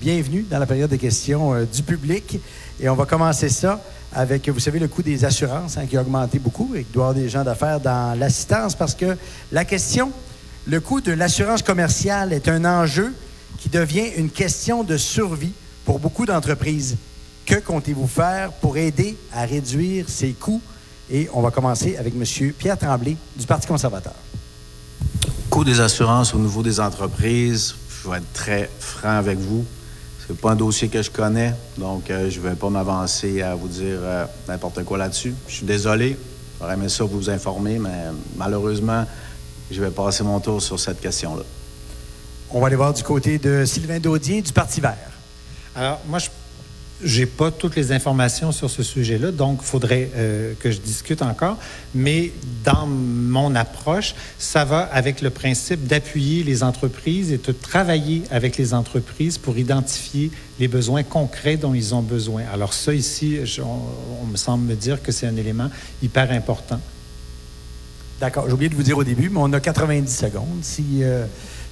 [0.00, 2.40] bienvenue dans la période de questions du public.
[2.80, 3.80] Et on va commencer ça
[4.12, 7.10] avec, vous savez, le coût des assurances hein, qui a augmenté beaucoup et qui doit
[7.10, 9.16] avoir des gens d'affaires dans l'assistance parce que
[9.52, 10.10] la question,
[10.66, 13.12] le coût de l'assurance commerciale est un enjeu
[13.58, 15.52] qui devient une question de survie
[15.84, 16.96] pour beaucoup d'entreprises.
[17.46, 20.62] Que comptez-vous faire pour aider à réduire ces coûts?
[21.10, 22.52] Et on va commencer avec M.
[22.52, 24.14] Pierre Tremblay du Parti conservateur.
[25.48, 29.64] Coût des assurances au niveau des entreprises, je vais être très franc avec vous.
[30.26, 33.56] C'est pas un dossier que je connais, donc euh, je ne vais pas m'avancer à
[33.56, 35.34] vous dire euh, n'importe quoi là-dessus.
[35.48, 36.16] Je suis désolé.
[36.60, 39.04] J'aurais aimé ça vous informer, mais malheureusement,
[39.70, 41.42] je vais passer mon tour sur cette question-là.
[42.50, 44.96] On va aller voir du côté de Sylvain Daudier du Parti vert.
[45.76, 46.28] Alors, moi, je
[47.02, 51.22] j'ai pas toutes les informations sur ce sujet-là, donc il faudrait euh, que je discute
[51.22, 51.56] encore.
[51.94, 52.32] Mais
[52.64, 58.56] dans mon approche, ça va avec le principe d'appuyer les entreprises et de travailler avec
[58.56, 62.42] les entreprises pour identifier les besoins concrets dont ils ont besoin.
[62.52, 65.70] Alors ça, ici, on, me semble me dire que c'est un élément
[66.02, 66.80] hyper important.
[68.20, 68.44] D'accord.
[68.46, 70.58] J'ai oublié de vous dire au début, mais on a 90 secondes.
[70.60, 71.24] Si, euh,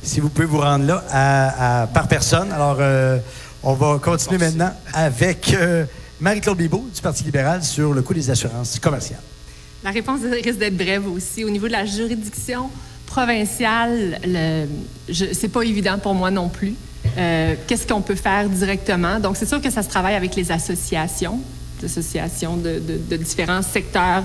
[0.02, 2.50] si vous pouvez vous rendre là par personne.
[2.52, 2.78] Alors...
[2.80, 3.18] Euh,
[3.64, 5.84] on va continuer maintenant avec euh,
[6.20, 9.20] Marie-Claude Bibot du Parti libéral sur le coût des assurances commerciales.
[9.82, 11.42] La réponse risque d'être brève aussi.
[11.42, 12.70] Au niveau de la juridiction
[13.04, 16.74] provinciale, ce n'est pas évident pour moi non plus.
[17.16, 19.18] Qu'est-ce qu'on peut faire directement?
[19.18, 21.40] Donc, c'est sûr que ça se travaille avec les associations,
[21.84, 24.22] associations de, différents secteurs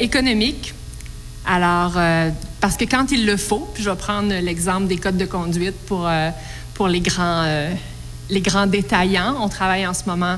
[0.00, 0.74] économiques.
[1.52, 1.94] Alors,
[2.60, 5.74] parce que quand il le faut, puis je vais prendre l'exemple des codes de conduite
[5.86, 6.08] pour,
[6.74, 7.44] pour les grands
[8.30, 9.36] les grands détaillants.
[9.40, 10.36] On travaille en ce moment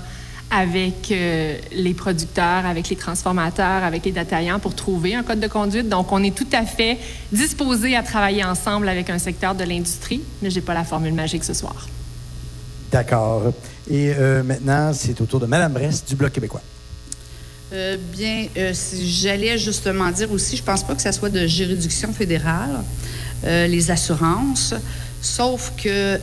[0.50, 5.46] avec euh, les producteurs, avec les transformateurs, avec les détaillants pour trouver un code de
[5.46, 5.88] conduite.
[5.88, 6.98] Donc, on est tout à fait
[7.32, 11.14] disposé à travailler ensemble avec un secteur de l'industrie, mais je n'ai pas la formule
[11.14, 11.88] magique ce soir.
[12.90, 13.52] D'accord.
[13.90, 16.60] Et euh, maintenant, c'est au tour de Mme Brest du Bloc québécois.
[17.72, 22.12] Euh, bien, j'allais justement dire aussi, je ne pense pas que ça soit de juridiction
[22.12, 22.82] fédérale,
[23.44, 24.74] les assurances,
[25.22, 26.18] sauf que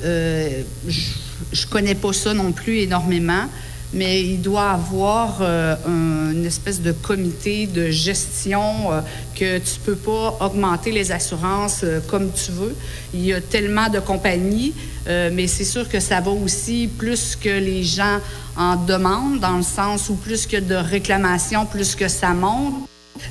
[0.88, 3.46] je ne connais pas ça non plus énormément,
[3.94, 9.02] mais il doit avoir euh, une espèce de comité de gestion euh,
[9.36, 12.76] que tu peux pas augmenter les assurances euh, comme tu veux.
[13.14, 14.74] Il y a tellement de compagnies,
[15.08, 18.20] mais c'est sûr que ça va aussi plus que les gens
[18.56, 22.76] en demandent, dans le sens où plus que de réclamations, plus que ça monte.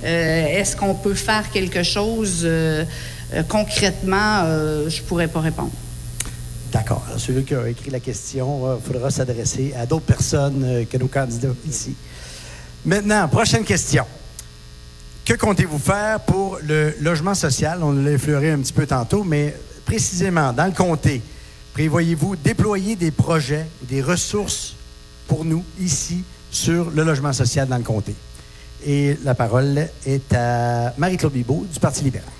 [0.02, 2.48] Est-ce qu'on peut faire quelque chose
[3.48, 4.42] concrètement?
[4.88, 5.70] je pourrais pas répondre.
[6.72, 7.04] D'accord.
[7.16, 10.98] Celui qui a écrit la question, il euh, faudra s'adresser à d'autres personnes euh, que
[10.98, 11.94] nos candidats ici.
[12.84, 14.04] Maintenant, prochaine question.
[15.24, 17.82] Que comptez-vous faire pour le logement social?
[17.82, 19.54] On l'a effleuré un petit peu tantôt, mais
[19.84, 21.22] précisément, dans le comté,
[21.72, 24.74] prévoyez-vous déployer des projets ou des ressources
[25.26, 28.14] pour nous ici sur le logement social dans le comté?
[28.86, 32.37] Et la parole est à Marie-Claude Bibot du Parti libéral.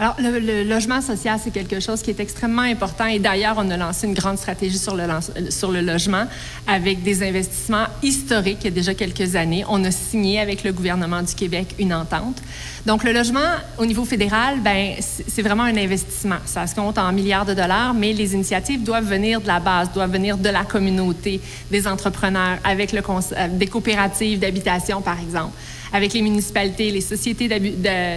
[0.00, 3.04] Alors, le, logement social, c'est quelque chose qui est extrêmement important.
[3.04, 6.24] Et d'ailleurs, on a lancé une grande stratégie sur le, logement
[6.66, 9.62] avec des investissements historiques il y a déjà quelques années.
[9.68, 12.38] On a signé avec le gouvernement du Québec une entente.
[12.86, 13.44] Donc, le logement,
[13.76, 16.38] au niveau fédéral, ben, c'est vraiment un investissement.
[16.46, 19.92] Ça se compte en milliards de dollars, mais les initiatives doivent venir de la base,
[19.92, 25.52] doivent venir de la communauté, des entrepreneurs, avec le, euh, des coopératives d'habitation, par exemple,
[25.92, 27.48] avec les municipalités, les sociétés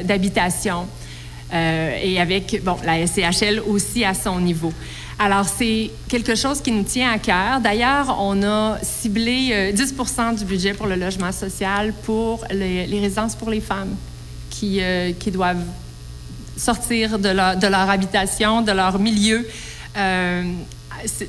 [0.05, 0.88] d'habitation.
[1.53, 4.73] Euh, et avec bon, la SCHL aussi à son niveau.
[5.19, 7.61] Alors, c'est quelque chose qui nous tient à cœur.
[7.61, 9.73] D'ailleurs, on a ciblé 10%
[10.34, 13.95] euh, du budget pour le logement social pour les, résidences pour les femmes
[14.49, 15.63] qui, euh, qui doivent
[16.57, 19.47] sortir de leur, de leur, habitation, de leur milieu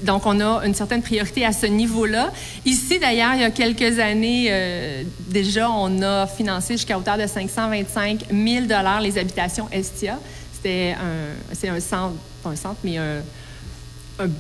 [0.03, 2.33] donc, on a une certaine priorité à ce niveau-là.
[2.65, 7.27] Ici, d'ailleurs, il y a quelques années, euh, déjà, on a financé jusqu'à hauteur de
[7.27, 8.67] 525 000
[9.03, 10.19] les habitations Estia.
[10.53, 13.23] C'était un, c'est un centre, pas un centre, mais un,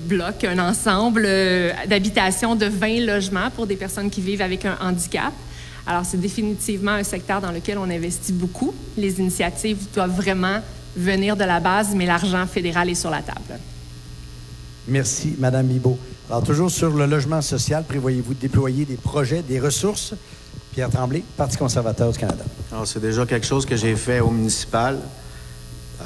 [0.06, 4.76] bloc, un ensemble euh, d'habitations de 20 logements pour des personnes qui vivent avec un
[4.80, 5.32] handicap.
[5.86, 8.72] Alors, c'est définitivement un secteur dans lequel on investit beaucoup.
[8.96, 10.60] Les initiatives doivent vraiment
[10.96, 13.58] venir de la base, mais l'argent fédéral est sur la table.
[14.86, 15.98] Merci, Madame Bibot.
[16.28, 20.14] Alors, toujours sur le logement social, prévoyez-vous déployer des projets, des ressources?
[20.72, 22.44] Pierre Tremblay, Parti conservateur du Canada.
[22.72, 24.98] Alors, c'est déjà quelque chose que j'ai fait au municipal,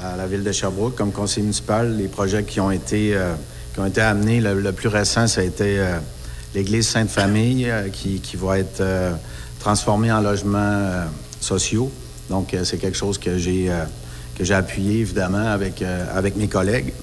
[0.03, 1.97] à la ville de Sherbrooke, comme conseiller municipal.
[1.97, 3.33] Les projets qui ont été, euh,
[3.73, 5.97] qui ont été amenés, le, plus récent, ça a été euh,
[6.53, 8.83] l'église Sainte-Famille, euh, qui, qui, va être
[9.59, 11.05] transformée en logements
[11.41, 11.91] sociaux.
[12.29, 13.69] Donc, c'est quelque chose que j'ai
[14.37, 16.93] que j'ai appuyé, évidemment, avec, avec mes collègues.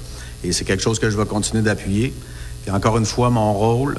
[0.45, 2.15] Et c'est quelque chose que je vais continuer d'appuyer.
[2.67, 3.99] Et encore une fois, mon rôle,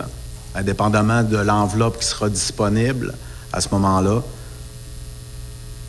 [0.55, 3.14] indépendamment de l'enveloppe qui sera disponible
[3.53, 4.22] à ce moment-là,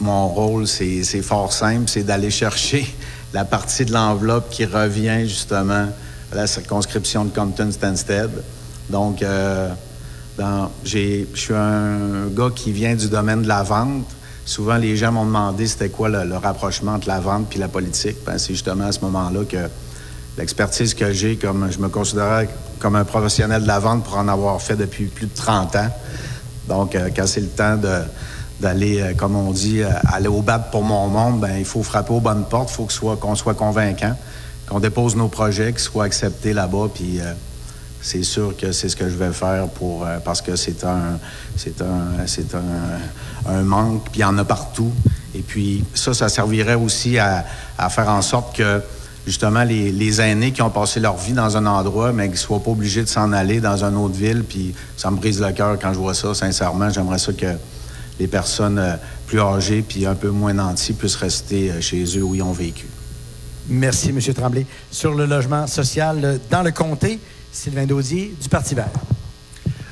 [0.00, 2.86] mon rôle, c'est fort simple, c'est d'aller chercher
[3.32, 5.88] la partie de l'enveloppe qui revient justement
[6.32, 8.30] à la circonscription de Compton-Stanstead.
[8.90, 9.68] Donc, euh,
[10.84, 14.06] je suis un gars qui vient du domaine de la vente.
[14.44, 18.16] Souvent, les gens m'ont demandé c'était quoi le, rapprochement entre la vente et la politique.
[18.24, 19.68] Ben, c'est justement à ce moment-là que
[20.38, 22.44] l'expertise que j'ai, comme je me considère
[22.78, 25.90] comme un professionnel de la vente pour en avoir fait depuis plus de 30 ans.
[26.68, 27.76] Donc, euh, quand c'est le temps
[28.60, 31.82] d'aller, euh, comme on dit, euh, aller au bat pour mon monde, ben il faut
[31.82, 34.16] frapper aux bonnes portes, il faut que soit, qu'on soit convaincant,
[34.68, 37.20] qu'on dépose nos projets, qu'ils soient acceptés là-bas, puis
[38.00, 41.18] c'est sûr que c'est ce que je vais faire pour parce que c'est un
[41.56, 44.92] c'est un c'est un, un manque puis il y en a partout
[45.34, 47.44] et puis ça ça servirait aussi à,
[47.76, 48.80] à faire en sorte que
[49.28, 52.62] justement les, aînés qui ont passé leur vie dans un endroit, mais qui ne soient
[52.62, 54.42] pas obligés de s'en aller dans une autre ville.
[54.42, 56.88] Puis ça me brise le cœur quand je vois ça, sincèrement.
[56.90, 57.46] J'aimerais ça que
[58.18, 58.94] les personnes euh,
[59.26, 62.52] plus âgées puis un peu moins nantis puissent rester euh, chez eux où ils ont
[62.52, 62.86] vécu.
[63.68, 64.20] Merci, M.
[64.34, 64.66] Tremblay.
[64.90, 67.20] Sur le logement social euh, dans le comté,
[67.52, 68.90] Sylvain Daudier du Parti vert.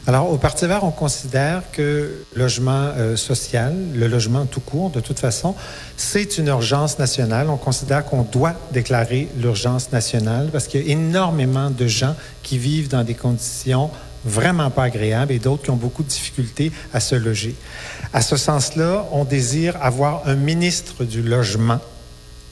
[0.09, 5.01] Alors, au Parti vert, on considère que le logement social, le logement tout court, de
[5.01, 5.57] toute façon,
[5.97, 7.51] c'est une urgence nationale.
[7.51, 12.15] On considère qu'on doit déclarer l'urgence nationale parce qu'il y a énormément de gens
[12.45, 13.91] qui vivent dans des conditions
[14.25, 17.57] vraiment pas agréables et d'autres qui ont beaucoup de difficultés à se loger.
[18.13, 21.81] À ce sens-là, on désire avoir un ministre du logement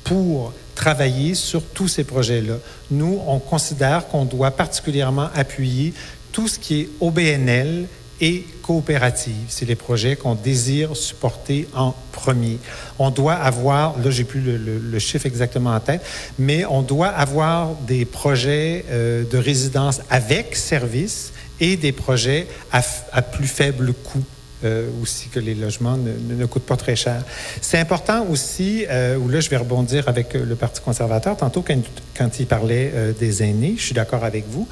[0.03, 2.55] pour travailler sur tous ces projets-là.
[2.91, 5.95] Nous, on considère qu'on doit particulièrement appuyer
[6.35, 7.87] tout ce qui est OBNL
[8.21, 9.47] et coopérative.
[9.49, 12.59] C'est les projets qu'on désire supporter en premier.
[12.99, 16.03] On doit avoir, là, j'ai plus le, chiffre exactement en tête,
[16.39, 23.23] mais on doit avoir des projets euh, de résidence avec service et des projets à,
[23.23, 24.25] plus faible coût.
[24.65, 27.23] Euh, aussi que les logements ne, coûtent pas très cher.
[27.61, 32.41] C'est important aussi, euh, où là je vais rebondir avec le Parti conservateur, tantôt quand,
[32.41, 34.67] il parlait euh, des aînés, je suis d'accord avec vous,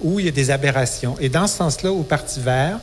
[0.00, 1.16] où il y a des aberrations.
[1.20, 2.78] Et dans ce sens-là, au Parti vert,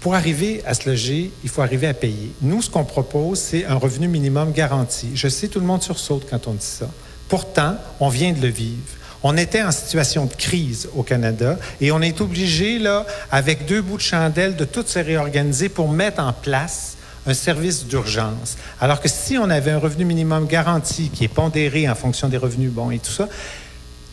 [0.00, 2.32] pour arriver à se loger, il faut arriver à payer.
[2.40, 5.10] Nous, ce qu'on propose, c'est un revenu minimum garanti.
[5.14, 6.90] Je sais, tout le monde sursaute quand on dit ça.
[7.28, 8.82] Pourtant, on vient de le vivre.
[9.22, 13.80] On était en situation de crise au Canada et on est obligé, là, avec deux
[13.80, 18.56] bouts de chandelle, de tout se réorganiser pour mettre en place un service d'urgence.
[18.80, 22.36] Alors que si on avait un revenu minimum garanti qui est pondéré en fonction des
[22.36, 23.28] revenus bons et tout ça,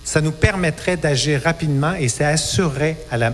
[0.10, 3.32] ça nous permettrait d'agir rapidement et ça assurerait à la,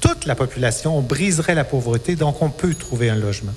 [0.00, 3.54] toute la population, on briserait la pauvreté, donc on peut trouver un logement.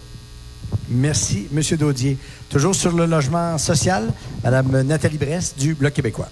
[0.88, 1.64] Merci, M.
[1.80, 2.20] Daudier.
[2.48, 4.14] Toujours sur le logement social,
[4.44, 6.30] Mme Nathalie Bress du Bloc québécois.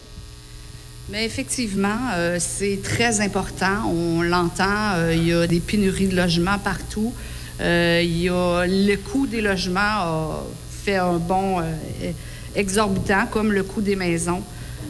[1.09, 3.91] Mais effectivement, euh, c'est très important.
[3.91, 7.15] On l'entend, euh, il y a des pénuries de logements partout.
[7.61, 10.43] Euh, il y a le coût des logements a
[10.83, 11.63] fait un bond
[12.53, 14.43] exorbitant, comme le coût des maisons.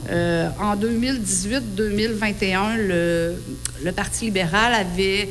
[0.09, 3.35] En 2018-2021, le,
[3.95, 5.30] Parti libéral avait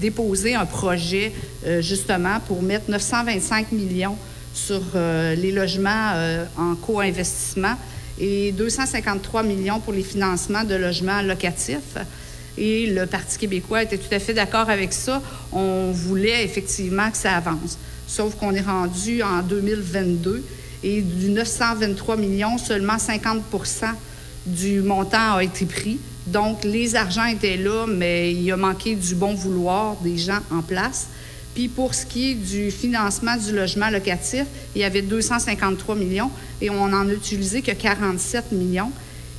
[0.00, 1.32] déposé un projet
[1.80, 4.16] justement pour mettre 925 millions
[4.54, 6.12] sur les logements
[6.56, 7.76] en co-investissement
[8.18, 11.96] et 253 millions pour les financements de logements locatifs.
[12.58, 15.22] Et le Parti québécois était tout à fait d'accord avec ça.
[15.52, 17.78] On voulait effectivement que ça avance.
[18.06, 20.44] Sauf qu'on est rendu en 2022
[20.86, 23.42] et du 923 millions, seulement 50%
[24.46, 25.98] du montant a été pris.
[26.28, 30.62] Donc, les argents étaient là, mais il a manqué du bon vouloir des gens en
[30.62, 31.08] place.
[31.56, 34.44] Puis pour ce qui est du financement du logement locatif,
[34.76, 36.30] il y avait 253 millions
[36.60, 38.92] et on n'en a utilisé que 47 millions.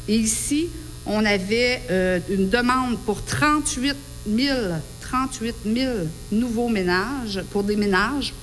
[0.10, 0.68] Et ici,
[1.06, 3.96] on avait euh, une demande pour 38
[4.36, 4.58] 000,
[5.00, 5.94] 38 000
[6.34, 8.34] nouveaux ménages, pour des ménages,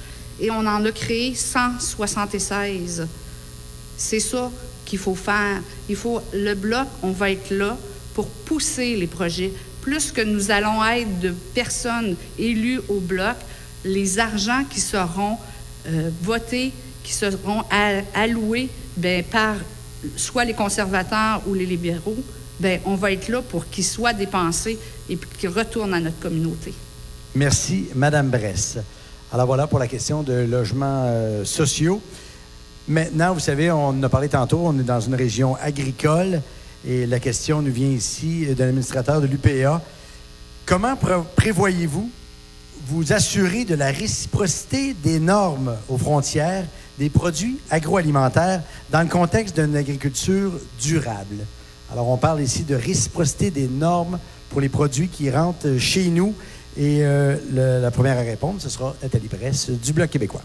[0.40, 3.06] et on en a créé 176.
[3.97, 4.51] C'est ça
[4.85, 5.61] qu'il faut faire.
[5.89, 7.77] Il faut, le bloc, on va être là
[8.15, 9.52] pour pousser les projets.
[9.81, 13.36] Plus que nous allons être de personnes élues au bloc,
[13.85, 15.36] les argents qui seront
[15.86, 17.62] euh, votés, qui seront
[18.15, 19.56] alloués ben, par
[20.16, 22.16] soit les conservateurs ou les libéraux,
[22.61, 24.78] ben, on va être là pour qu'ils soient dépensés
[25.09, 26.73] et qu'ils retournent à notre communauté.
[27.35, 28.78] Merci, Madame Bress.
[29.32, 32.01] Alors voilà pour la question de logements euh, sociaux.
[32.86, 36.42] Maintenant, vous savez, on en a parlé tantôt, on est dans une région agricole
[36.86, 39.80] et la question nous vient ici de l'administrateur de l'UPA.
[40.66, 40.96] Comment
[41.36, 42.10] prévoyez-vous
[42.86, 46.66] vous assurer de la réciprocité des normes aux frontières
[46.98, 51.46] des produits agroalimentaires dans le contexte d'une agriculture durable?
[51.90, 54.18] Alors, on parle ici de réciprocité des normes
[54.51, 56.34] pour les produits qui rentrent chez nous.
[56.76, 57.36] Et euh,
[57.80, 60.42] la première à répondre, ce sera Nathalie Bresse du Bloc québécois.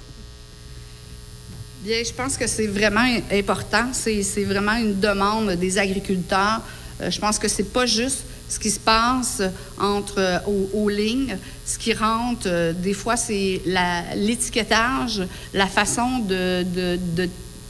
[1.84, 3.90] Bien, je pense que c'est vraiment important.
[3.94, 6.62] C'est vraiment une demande des agriculteurs.
[7.02, 9.42] Euh, je pense que c'est pas juste ce qui se passe
[9.80, 10.40] entre euh,
[10.74, 11.38] aux, lignes.
[11.66, 13.62] Ce qui rentre, euh, des fois, c'est
[14.16, 15.22] l'étiquetage,
[15.54, 16.66] la, façon de,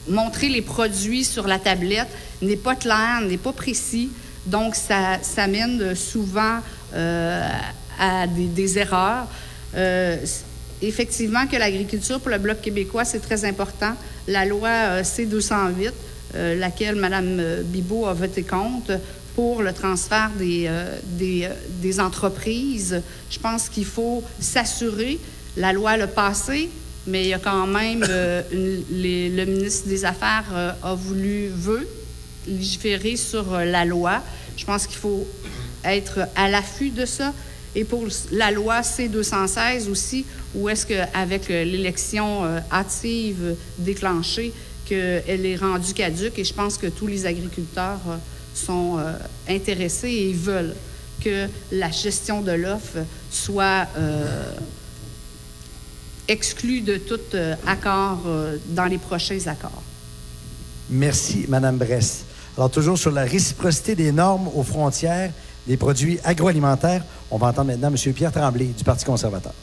[0.08, 2.08] montrer les produits sur la tablette
[2.42, 4.10] n'est pas clair, n'est pas précis.
[4.46, 6.60] Donc, ça, ça mène souvent
[6.96, 7.48] euh,
[8.00, 9.28] à des, des erreurs.
[9.76, 10.18] Euh,
[10.82, 13.94] effectivement, que l'agriculture pour le Bloc québécois, c'est très important.
[14.28, 15.92] La loi euh, C-208,
[16.36, 19.00] euh, laquelle Mme Bibot a voté contre,
[19.36, 21.50] pour le transfert des, euh, des, euh,
[21.82, 23.02] des entreprises.
[23.30, 25.20] Je pense qu'il faut s'assurer,
[25.58, 26.70] la loi l'a passé,
[27.08, 30.94] mais il y a quand même, euh, une- les- le ministre des Affaires euh, a
[30.96, 31.88] voulu, veut
[32.48, 34.22] légiférer sur euh, la loi.
[34.58, 35.26] Je pense qu'il faut
[35.84, 37.34] être à l'affût de ça.
[37.76, 40.26] Et pour la loi C-216 aussi,
[40.56, 44.54] où est-ce qu'avec l'élection euh, hâtive déclenchée,
[44.86, 48.16] qu'elle est rendue caduque et je pense que tous les agriculteurs euh,
[48.56, 49.14] sont euh,
[49.48, 50.74] intéressés et veulent
[51.20, 52.98] que la gestion de l'offre
[53.30, 54.52] soit euh,
[56.28, 59.84] exclue de tout euh, accord euh, dans les prochains accords.
[60.90, 62.24] Merci, Madame Bress.
[62.58, 65.32] Alors, toujours sur la réciprocité des normes aux frontières
[65.68, 68.14] des produits agroalimentaires, on va entendre maintenant M.
[68.14, 69.54] Pierre Tremblay du Parti conservateur.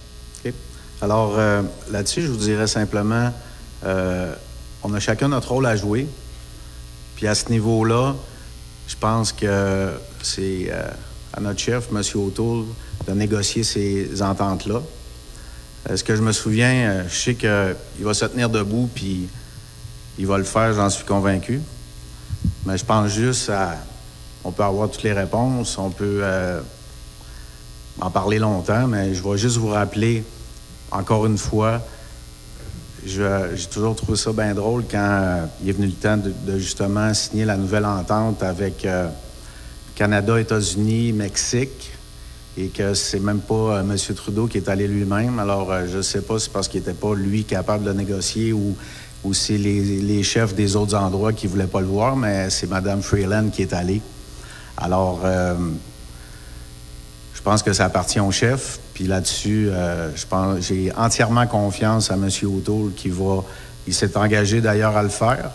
[0.45, 0.53] OK.
[1.03, 3.33] Alors, euh, là-dessus, je vous dirais simplement,
[3.85, 4.35] euh,
[4.83, 6.09] on a chacun notre rôle à jouer.
[7.17, 8.15] Puis à ce niveau-là,
[8.87, 9.91] je pense que
[10.23, 10.89] c'est euh,
[11.35, 12.03] à notre chef, M.
[12.15, 12.65] O'Toole,
[13.07, 14.81] de négocier ces ententes-là.
[15.95, 19.29] Ce que je me souviens, je sais qu'il va se tenir debout, puis
[20.19, 21.61] il va le faire, j'en suis convaincu.
[22.65, 23.77] Mais je pense juste à...
[24.43, 26.23] On peut avoir toutes les réponses, on peut
[28.01, 30.25] en parler longtemps, mais je vais juste vous rappeler,
[30.91, 31.81] encore une fois,
[33.07, 37.15] j'ai toujours trouvé ça bien drôle quand euh, il est venu le temps de, justement
[37.15, 39.09] signer la nouvelle entente avec euh,
[39.95, 41.93] Canada, États-Unis, Mexique,
[42.59, 43.97] et que c'est même pas euh, M.
[44.15, 45.39] Trudeau qui est allé lui-même.
[45.39, 48.53] Alors, je ne sais pas si c'est parce qu'il n'était pas lui capable de négocier
[48.53, 48.77] ou,
[49.23, 52.51] ou c'est les, les chefs des autres endroits qui ne voulaient pas le voir, mais
[52.51, 54.03] c'est Mme Freeland qui est allée.
[54.77, 55.21] Alors,
[57.37, 58.81] je pense que ça appartient au chef.
[58.95, 62.31] Puis là-dessus, euh, je pense, j'ai entièrement confiance à M.
[62.45, 63.45] O'Toole qui va.
[63.87, 65.51] Il s'est engagé d'ailleurs à le faire.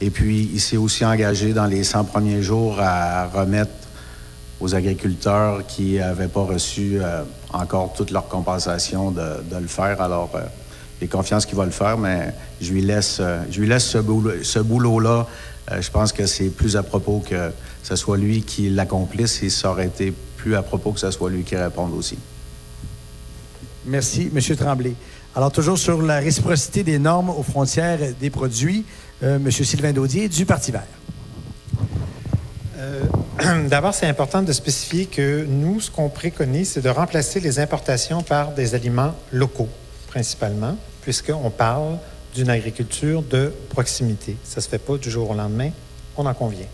[0.00, 3.70] Et puis, il s'est aussi engagé dans les 100 premiers jours à remettre
[4.58, 7.22] aux agriculteurs qui n'avaient pas reçu euh,
[7.52, 9.22] encore toute leur compensation de,
[9.52, 10.02] le faire.
[10.02, 10.40] Alors, euh,
[11.00, 14.42] j'ai confiance qu'il va le faire, mais je lui laisse, je lui laisse ce, boulot-
[14.42, 15.28] ce boulot-là.
[15.80, 17.50] Je pense que c'est plus à propos que
[17.84, 20.12] ce soit lui qui l'accomplisse et ça aurait été
[20.42, 22.18] plus à propos que ce soit lui qui réponde aussi.
[23.86, 24.56] Merci, M.
[24.56, 24.94] Tremblay.
[25.36, 28.84] Alors, toujours sur la réciprocité des normes aux frontières des produits,
[29.22, 29.50] euh, M.
[29.52, 30.82] Sylvain Daudier du Parti vert.
[32.76, 33.04] Euh,
[33.68, 38.22] D'abord, c'est important de spécifier que nous, ce qu'on préconise, c'est de remplacer les importations
[38.22, 39.68] par des aliments locaux,
[40.08, 41.98] principalement, puisqu'on parle
[42.34, 44.36] d'une agriculture de proximité.
[44.42, 45.70] Ça ne se fait pas du jour au lendemain,
[46.16, 46.66] on en convient.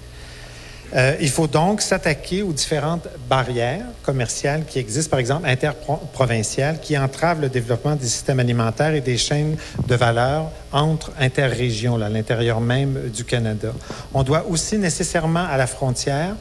[0.94, 6.96] Euh, il faut donc s'attaquer aux différentes barrières commerciales qui existent, par exemple interprovinciales, qui
[6.96, 9.56] entravent le développement des systèmes alimentaires et des chaînes
[9.86, 13.72] de valeur entre interrégions, à l'intérieur même du Canada.
[14.14, 16.36] On doit aussi nécessairement à la frontière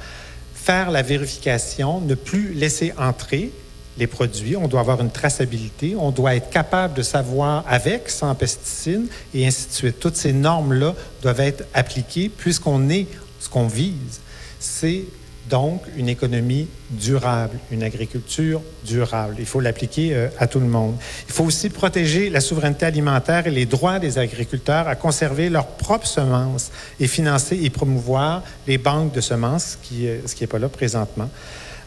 [0.54, 3.52] faire la vérification, ne plus laisser entrer
[3.98, 4.56] les produits.
[4.56, 5.96] On doit avoir une traçabilité.
[5.98, 10.00] On doit être capable de savoir avec, sans pesticides, et ainsi de suite.
[10.00, 13.08] Toutes ces normes-là doivent être appliquées puisqu'on est
[13.40, 14.22] ce qu'on vise.
[14.70, 15.06] C'est
[15.50, 19.38] donc une économie durable, une agriculture durable.
[19.40, 20.96] Il faut l'appliquer euh, à tout le monde.
[21.28, 25.68] Il faut aussi protéger la souveraineté alimentaire et les droits des agriculteurs à conserver leurs
[25.68, 26.70] propres semences
[27.00, 31.30] et financer et promouvoir les banques de semences, ce qui n'est pas là présentement.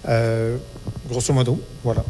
[0.08, 0.56] Euh,
[1.06, 2.02] grosso modo, voilà.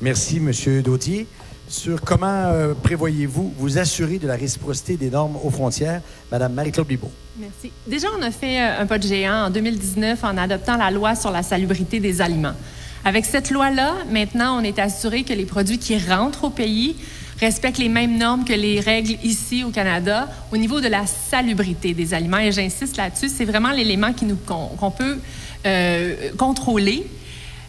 [0.00, 0.82] Merci, M.
[0.82, 1.26] Daudier.
[1.68, 6.86] Sur comment euh, prévoyez-vous vous assurer de la réciprocité des normes aux frontières, Mme Marie-Claude
[6.86, 7.10] Bibeau?
[7.38, 7.72] Merci.
[7.86, 11.14] Déjà, on a fait euh, un pas de géant en 2019 en adoptant la loi
[11.14, 12.54] sur la salubrité des aliments.
[13.04, 16.96] Avec cette loi-là, maintenant, on est assuré que les produits qui rentrent au pays
[17.40, 21.92] respectent les mêmes normes que les règles ici au Canada au niveau de la salubrité
[21.92, 22.38] des aliments.
[22.38, 24.12] Et j'insiste là-dessus, c'est vraiment l'élément
[24.46, 25.18] qu'on peut
[25.66, 27.06] euh, contrôler.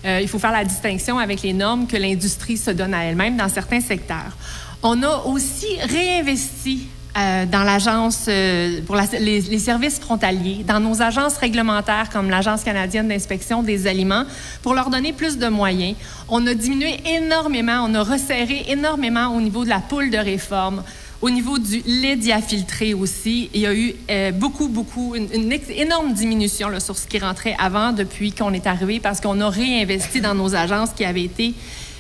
[0.06, 3.38] Euh, il faut faire la distinction avec les normes que l'industrie se donne à elle-même
[3.38, 4.38] dans certains secteurs.
[4.84, 6.88] On a aussi réinvesti
[7.18, 12.64] euh, dans l'agence euh, pour les, les services frontaliers, dans nos agences réglementaires comme l'Agence
[12.64, 14.26] canadienne d'inspection des aliments,
[14.62, 15.96] pour leur donner plus de moyens.
[16.28, 20.84] On a diminué énormément, on a resserré énormément au niveau de la poule de réforme.
[21.22, 26.14] Au niveau du lait diafiltré aussi, il y a eu euh, beaucoup, beaucoup, une, énorme
[26.14, 30.36] diminution sur ce qui rentrait avant depuis qu'on est arrivé parce qu'on a réinvesti dans
[30.36, 31.54] nos agences qui avaient été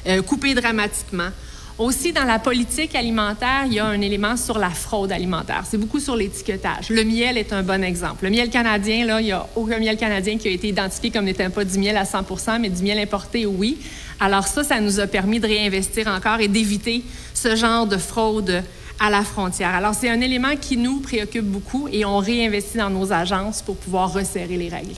[0.07, 1.29] euh, coupées dramatiquement.
[1.77, 5.63] Aussi, dans la politique alimentaire, il y a un élément sur la fraude alimentaire.
[5.69, 6.89] C'est beaucoup sur l'étiquetage.
[6.89, 8.23] Le miel est un bon exemple.
[8.23, 11.49] Le miel canadien, il n'y a aucun miel canadien qui a été identifié comme n'étant
[11.49, 13.77] pas du miel à 100% mais du miel importé, oui.
[14.21, 18.63] Alors ça, ça nous a permis de réinvestir encore et d'éviter ce genre de fraude
[18.99, 19.73] à la frontière.
[19.76, 23.76] Alors c'est un élément qui nous préoccupe beaucoup et on réinvestit dans nos agences pour
[23.76, 24.95] pouvoir resserrer les règles.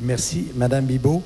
[0.00, 1.22] Merci, Madame Bibot.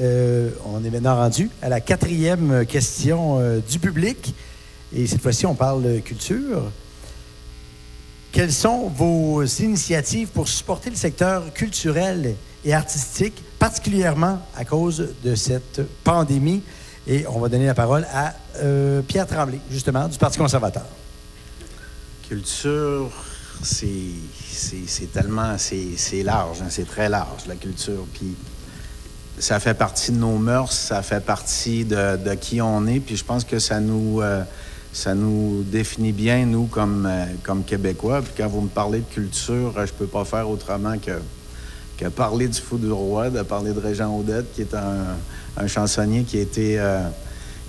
[0.00, 4.34] Euh, on est maintenant rendu à la quatrième question euh, du public.
[4.94, 6.70] Et cette fois-ci, on parle culture.
[8.30, 15.34] Quelles sont vos initiatives pour supporter le secteur culturel et artistique, particulièrement à cause de
[15.34, 16.62] cette pandémie?
[17.06, 20.86] Et on va donner la parole à euh, Pierre Tremblay, justement, du Parti conservateur.
[22.28, 23.10] Culture,
[23.62, 28.06] c'est tellement, c'est large, hein, c'est très large, la culture.
[28.14, 28.34] Puis
[29.38, 33.24] ça fait partie de nos mœurs, ça fait partie de, qui on est, puis je
[33.24, 34.44] pense que ça nous, euh,
[35.64, 38.22] définit bien, nous, comme, euh, comme Québécois.
[38.22, 41.18] Puis quand vous me parlez de culture, je peux pas faire autrement que,
[41.98, 46.24] que parler du Fou du Roi, de parler de Régent Odette, qui est un, chansonnier
[46.24, 46.80] qui a été...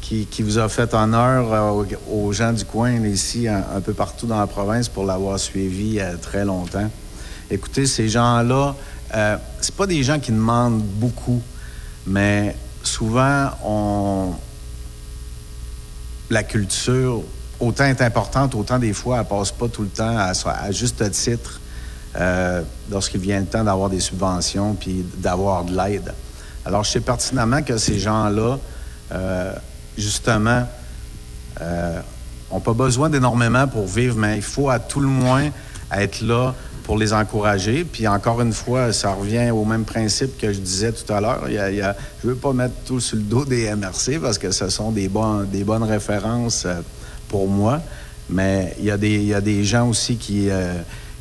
[0.03, 4.47] qui, vous a fait honneur aux, gens du coin ici, un, peu partout dans la
[4.47, 6.89] province, pour l'avoir suivi très longtemps.
[7.49, 8.75] Écoutez, ces gens-là,
[9.61, 11.41] c'est pas des gens qui demandent beaucoup
[12.05, 14.34] mais souvent, on...
[16.30, 17.21] la culture,
[17.59, 21.61] autant est importante, autant des fois, elle passe pas tout le temps à, juste titre
[22.15, 22.61] euh,
[22.91, 26.13] lorsqu'il vient le temps d'avoir des subventions puis d'avoir de l'aide.
[26.65, 28.57] Alors, je sais pertinemment que ces gens-là,
[29.11, 29.53] euh,
[29.97, 30.67] justement,
[31.61, 31.99] euh,
[32.51, 35.49] ont pas besoin d'énormément pour vivre, mais il faut à tout le moins
[35.91, 36.53] être là
[36.83, 37.83] pour les encourager.
[37.83, 41.43] Puis encore une fois, ça revient au même principe que je disais tout à l'heure.
[41.47, 41.93] je ne
[42.23, 45.83] veux pas mettre tout sur le dos des MRC parce que ce sont des, bonnes
[45.83, 46.81] références euh,
[47.29, 47.81] pour moi.
[48.29, 50.73] Mais il y, a des, gens aussi qui, euh,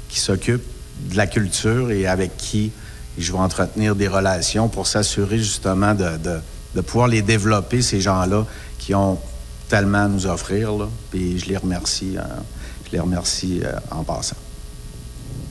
[0.08, 0.62] qui s'occupent
[1.10, 2.70] de la culture et avec qui
[3.18, 6.10] je vais entretenir des relations pour s'assurer justement de,
[6.74, 8.46] de, pouvoir les développer, ces gens-là
[8.84, 9.18] qui ont
[9.68, 10.72] tellement à nous offrir.
[10.72, 10.88] Là.
[11.10, 12.42] Puis je les remercie, hein.
[12.86, 14.36] je les remercie euh, en passant.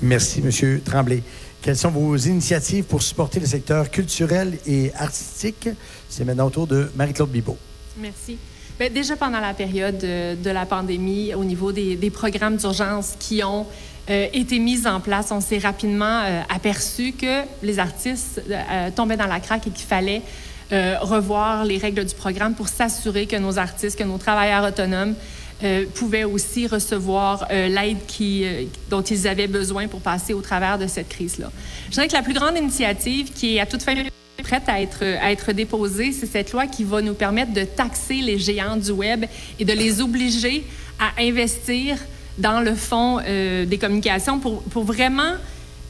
[0.02, 0.82] Merci, M.
[0.82, 1.24] Tremblay.
[1.62, 5.70] Quelles sont vos initiatives pour supporter le secteur culturel et artistique?
[6.10, 7.58] C'est maintenant au tour de Marie-Claude Bibot.
[7.98, 8.38] Merci.
[8.80, 13.68] Bien, déjà pendant la période de, la pandémie, au niveau des, programmes d'urgence qui ont
[14.10, 19.18] euh, été mis en place, on s'est rapidement euh, aperçu que les artistes euh, tombaient
[19.18, 20.24] dans la craque et qu'il fallait
[20.72, 25.16] revoir les règles du programme pour s'assurer que nos artistes, que nos travailleurs autonomes
[25.64, 30.80] euh, pouvaient aussi recevoir euh, l'aide euh, dont ils avaient besoin pour passer au travers
[30.80, 31.52] de cette crise-là.
[31.90, 33.94] Je dirais que la plus grande initiative qui est à toute fin
[34.42, 38.22] prête à être, à être déposée, c'est cette loi qui va nous permettre de taxer
[38.22, 39.26] les géants du Web
[39.60, 40.66] et de les obliger
[40.98, 41.96] à investir
[42.40, 45.34] dans le fonds des communications pour, pour vraiment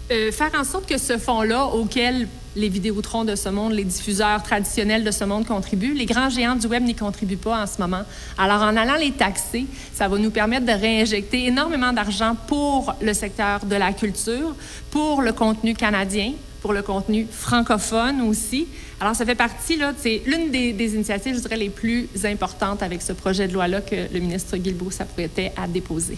[0.09, 5.03] faire en sorte que ce fonds-là, auquel les Vidéotrons de ce monde, les diffuseurs traditionnels
[5.03, 5.94] de ce monde contribuent.
[5.94, 8.03] Les grands géants du Web n'y contribuent pas en ce moment.
[8.38, 13.14] Alors, en allant les taxer, ça va nous permettre de réinjecter énormément d'argent pour le
[13.14, 14.56] secteur de la culture,
[14.90, 18.68] pour le contenu canadien, pour le contenu francophone aussi.
[18.99, 23.02] Alors, ça fait partie, là, c'est l'une des, initiatives, je dirais, les plus importantes avec
[23.02, 26.18] ce projet de loi-là que le ministre Guilbeault s'apprêtait à déposer.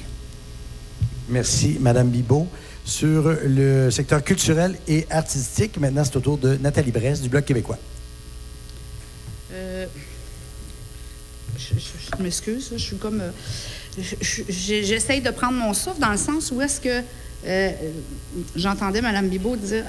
[1.30, 2.48] Merci, Madame Bibot
[2.86, 5.78] sur le secteur culturel et artistique.
[5.80, 7.78] Maintenant, c'est au tour de Nathalie Bresse du Bloc québécois.
[9.54, 9.86] Euh,
[11.58, 13.22] je, m'excuse, je suis comme.
[13.22, 14.02] Euh,
[14.50, 17.02] j'essaye de prendre mon souffle dans le sens où est-ce que
[17.46, 17.72] euh,
[18.56, 19.84] j'entendais Mme Bibot dire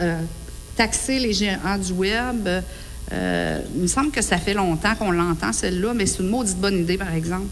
[0.77, 2.49] taxer les géants du Web.
[3.11, 6.81] il me semble que ça fait longtemps qu'on l'entend, celle-là, mais c'est une maudite bonne
[6.81, 7.47] idée, par exemple.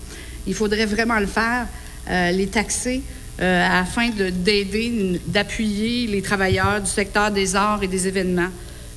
[0.47, 1.67] Il faudrait vraiment le faire,
[2.09, 3.03] les taxer
[3.41, 8.51] euh, afin d'aider, d'appuyer les travailleurs du secteur des arts et des événements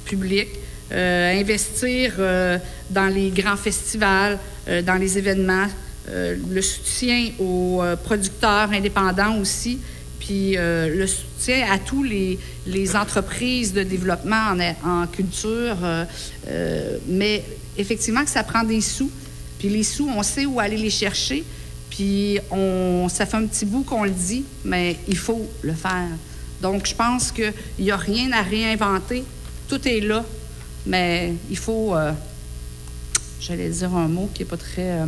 [0.03, 0.49] publics,
[0.91, 2.57] euh, investir euh,
[2.89, 4.37] dans les grands festivals,
[4.83, 5.67] dans les événements,
[6.11, 9.77] le soutien aux producteurs indépendants aussi,
[10.19, 15.77] puis le soutien à tous les, entreprises de développement en, culture.
[17.07, 17.43] mais
[17.77, 19.11] effectivement ça prend des sous,
[19.59, 21.43] puis les sous, on sait où aller les chercher.
[21.95, 26.09] Puis on, ça fait un petit bout qu'on le dit, mais il faut le faire.
[26.61, 29.23] Donc je pense qu'il n'y a rien à réinventer.
[29.69, 30.25] Tout est là,
[30.85, 31.95] mais il faut.
[31.95, 32.11] Euh,
[33.39, 34.91] j'allais dire un mot qui n'est pas très.
[34.91, 35.05] Euh,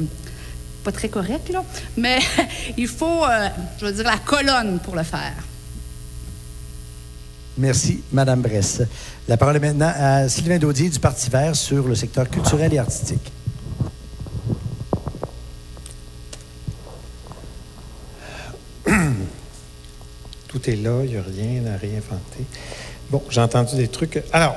[0.85, 1.65] pas très correct, là,
[1.97, 2.19] mais
[2.77, 5.35] il faut, euh, je veux dire, la colonne pour le faire.
[7.57, 8.83] Merci, Madame Bresse.
[9.27, 12.77] La parole est maintenant à Sylvain Daudier du Parti vert sur le secteur culturel et
[12.77, 13.33] artistique.
[20.57, 22.45] Tout est là, il n'y a rien à réinventer.
[23.09, 24.21] Bon, j'ai entendu des trucs.
[24.33, 24.55] Alors,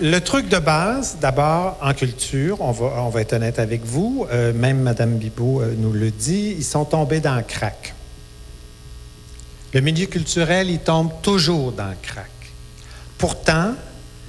[0.00, 4.26] le truc de base, d'abord, en culture, on va, on va être honnête avec vous,
[4.32, 7.94] euh, même Mme Bibot euh, nous le dit, ils sont tombés dans le crack.
[9.72, 12.30] Le milieu culturel, il tombe toujours dans le crack.
[13.18, 13.74] Pourtant,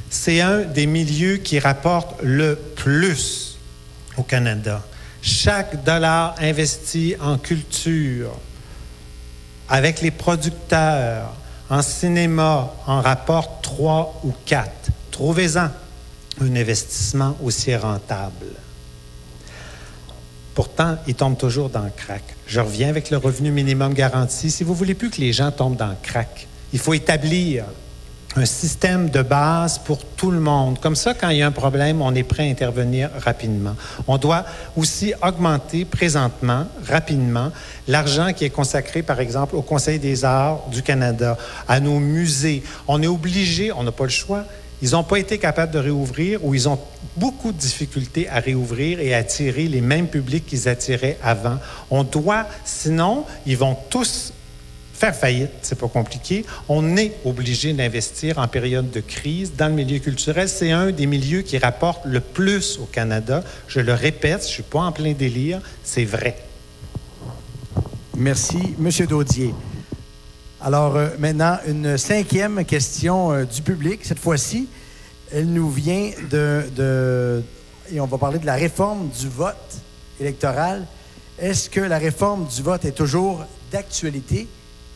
[0.10, 3.58] c'est un des milieux qui rapporte le plus
[4.18, 4.84] au Canada.
[5.22, 8.32] Chaque dollar investi en culture,
[9.70, 11.34] avec les producteurs,
[11.70, 14.90] en cinéma, en rapporte trois ou quatre.
[15.12, 15.70] Trouvez-en
[16.42, 18.48] un investissement aussi rentable.
[20.54, 22.24] Pourtant, il tombe toujours dans le crack.
[22.48, 24.52] Je reviens avec le revenu minimum garanti.
[24.52, 27.66] Si vous voulez plus que les gens tombent dans le crack, il faut établir
[28.38, 30.80] un système de base pour tout le monde.
[30.80, 33.76] Comme ça, quand il y a un problème, on est prêt à intervenir rapidement.
[34.08, 34.46] On doit
[34.76, 37.52] aussi augmenter présentement, rapidement,
[37.88, 41.38] l'argent qui est consacré, par exemple, au Conseil des arts du Canada,
[41.68, 42.64] à nos musées.
[42.88, 44.44] On est obligé, on n'a pas le choix,
[44.82, 46.80] ils n'ont pas été capables de réouvrir ou ils ont
[47.16, 51.58] beaucoup de difficultés à réouvrir et à attirer les mêmes publics qu'ils attiraient avant.
[51.90, 54.34] On doit, sinon, ils vont tous
[54.96, 56.46] faire faillite, c'est pas compliqué.
[56.70, 60.48] On est obligé d'investir en période de crise dans le milieu culturel.
[60.48, 63.44] C'est un des milieux qui rapporte le plus au Canada.
[63.68, 66.38] Je le répète, je suis pas en plein délire, c'est vrai.
[68.16, 69.54] Merci, Monsieur Daudier.
[70.62, 74.00] Alors euh, maintenant, une cinquième question euh, du public.
[74.04, 74.70] Cette fois-ci,
[75.32, 77.44] elle nous vient de, de,
[77.92, 79.56] Et on va parler de la réforme du vote
[80.22, 80.88] électoral.
[81.38, 84.48] Est-ce que la réforme du vote est toujours d'actualité?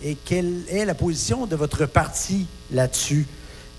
[0.03, 3.27] Et quelle est la position de votre parti là-dessus?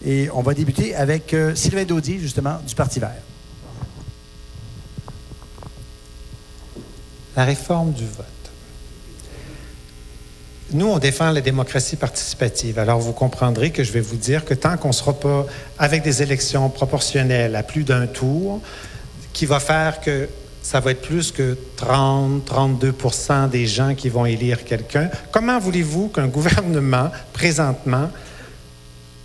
[0.04, 3.12] Et on va débuter avec euh, Sylvain Daudier, justement, du Parti vert.
[7.36, 8.26] La réforme du vote.
[10.72, 12.78] Nous, on défend la démocratie participative.
[12.78, 15.46] Alors, vous comprendrez que je vais vous dire que tant qu'on ne sera pas
[15.78, 18.60] avec des élections proportionnelles à plus d'un tour,
[19.32, 20.28] qui va faire que
[20.70, 22.94] ça va être plus que 30, 32
[23.50, 25.10] des gens qui vont élire quelqu'un.
[25.32, 28.08] Comment voulez-vous qu'un gouvernement, présentement,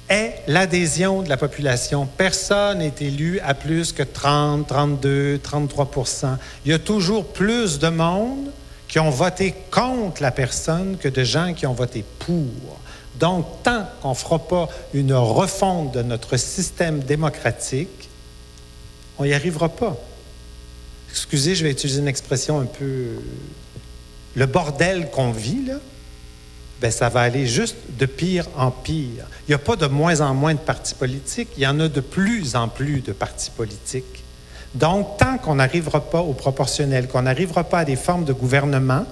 [0.09, 2.07] ait l'adhésion de la population?
[2.17, 6.35] Personne n'est élu à plus que 30, 32, 33%
[6.65, 8.49] Il y a toujours plus de monde
[8.87, 12.79] qui ont voté contre la personne que de gens qui ont voté pour.
[13.19, 18.09] Donc, tant qu'on ne fera pas une refonte de notre système démocratique,
[19.19, 19.95] on n'y arrivera pas
[21.15, 23.05] excusez, je vais utiliser une expression un peu.
[24.35, 25.75] Le bordel qu'on vit, là,
[26.81, 29.25] ben, ça va aller juste de pire en pire.
[29.47, 31.87] Il n'y a pas de moins en moins de partis politiques, il y en a
[31.87, 34.23] de plus en plus de partis politiques.
[34.73, 39.05] Donc, tant qu'on n'arrivera pas au proportionnel, qu'on n'arrivera pas à des formes de gouvernement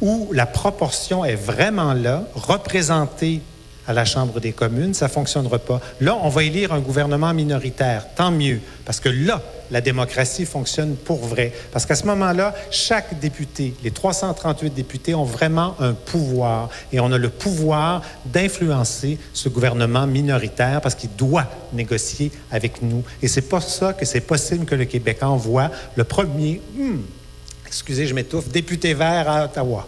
[0.00, 3.42] où la proportion est vraiment là, représentée
[3.86, 5.80] à la Chambre des communes, ça ne fonctionnera pas.
[6.00, 10.96] Là, on va élire un gouvernement minoritaire, tant mieux, parce que là, la démocratie fonctionne
[10.96, 11.52] pour vrai.
[11.72, 17.10] Parce qu'à ce moment-là, chaque député, les 338 députés ont vraiment un pouvoir et on
[17.12, 23.02] a le pouvoir d'influencer ce gouvernement minoritaire parce qu'il doit négocier avec nous.
[23.22, 26.98] Et c'est pas ça que c'est possible que le Québec envoie le premier, hmm,
[27.66, 29.86] excusez, je m'étouffe, député vert à Ottawa.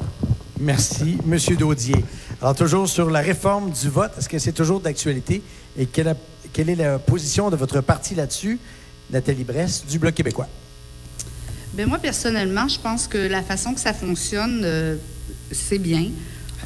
[0.61, 2.05] Merci, Monsieur Daudier.
[2.40, 5.43] Alors, toujours sur la réforme du vote, est-ce que c'est toujours d'actualité?
[5.77, 6.15] Et quelle,
[6.52, 8.60] quelle, est la position de votre parti là-dessus,
[9.10, 10.47] Nathalie Bress, du Bloc québécois?
[11.73, 14.94] Bien, moi, personnellement, je pense que la façon que ça fonctionne, euh,
[15.51, 16.10] c'est bien.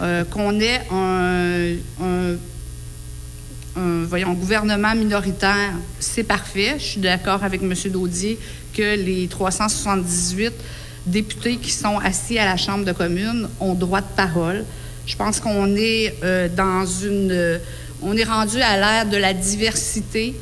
[0.02, 1.76] Euh, qu'on ait un,
[3.74, 6.74] un, voyons, gouvernement minoritaire, c'est parfait.
[6.76, 7.72] Je suis d'accord avec M.
[7.90, 8.38] Daudier
[8.74, 10.52] que les 378
[11.06, 14.66] députés qui sont assis à la Chambre de communes ont droit de parole.
[15.06, 17.60] Je pense qu'on est euh, dans une.
[18.02, 20.34] on est rendu à l'ère de la diversité,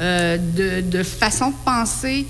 [0.00, 2.26] euh, de, façon de penser.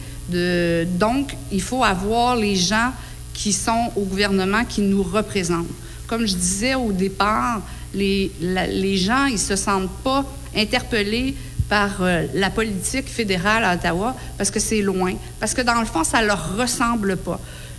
[0.98, 2.92] Donc, il faut avoir les gens
[3.32, 5.66] qui sont au gouvernement qui nous représentent.
[6.06, 7.62] Comme je disais au départ,
[7.94, 10.24] les, gens, ils se sentent pas
[10.56, 11.34] interpellés
[11.68, 15.86] par euh, la politique fédérale à Ottawa parce que c'est loin, parce que dans le
[15.86, 17.38] fond, ça leur ressemble pas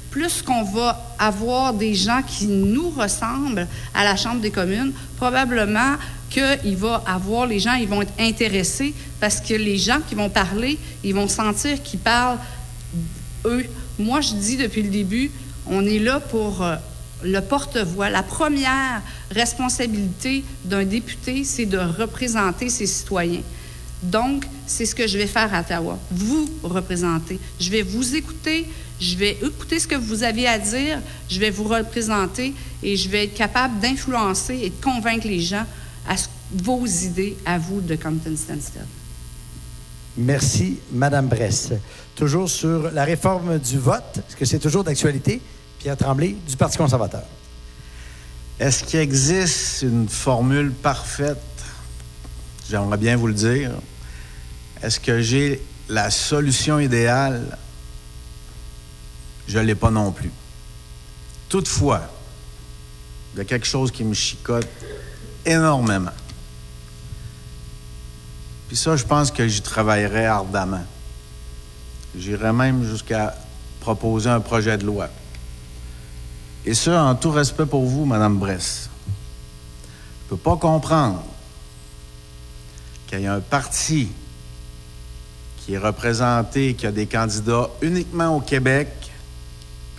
[0.09, 5.95] plus qu'on va avoir des gens qui nous ressemblent à la Chambre des communes, probablement
[6.29, 10.29] qu'il va avoir, les gens, ils vont être intéressés parce que les gens qui vont
[10.29, 12.37] parler, ils vont sentir qu'ils parlent
[13.45, 13.65] eux.
[13.97, 15.31] Moi, je dis depuis le début,
[15.67, 16.75] on est là pour euh,
[17.23, 18.09] le porte-voix.
[18.09, 23.41] La première responsabilité d'un député, c'est de représenter ses citoyens.
[24.01, 25.99] Donc, c'est ce que je vais faire à Ottawa.
[26.11, 27.39] Vous représenter.
[27.59, 28.65] Je vais vous écouter,
[28.99, 30.99] je vais écouter ce que vous avez à dire,
[31.29, 32.53] je vais vous représenter
[32.83, 35.65] et je vais être capable d'influencer et de convaincre les gens
[36.07, 36.15] à
[36.51, 38.85] vos idées, à vous, de Compton Stansted.
[40.17, 41.71] Merci, Madame Bress.
[42.15, 45.41] Toujours sur la réforme du vote, est-ce que c'est toujours d'actualité?
[45.77, 47.23] Pierre Tremblay, du Parti conservateur.
[48.59, 51.37] Est-ce qu'il existe une formule parfaite?
[52.69, 53.71] J'aimerais bien vous le dire.
[54.83, 57.57] Est-ce que j'ai la solution idéale?
[59.49, 60.31] Je ne l'ai pas non plus.
[61.49, 62.01] Toutefois,
[63.33, 64.67] il y a quelque chose qui me chicote
[65.43, 66.11] énormément.
[68.67, 70.85] Puis ça, je pense que j'y travaillerai ardemment.
[72.15, 73.35] J'irai même jusqu'à
[73.79, 75.09] proposer un projet de loi.
[76.63, 78.87] Et ça, en tout respect pour vous, Madame Bress.
[80.27, 81.23] Je ne peux pas comprendre
[83.07, 84.09] qu'il y ait un parti
[85.57, 89.08] qui est représenté, qui a des candidats uniquement au Québec,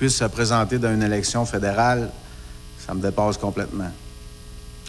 [0.01, 2.09] puisse se présenter dans une élection fédérale,
[2.79, 3.91] ça me dépasse complètement.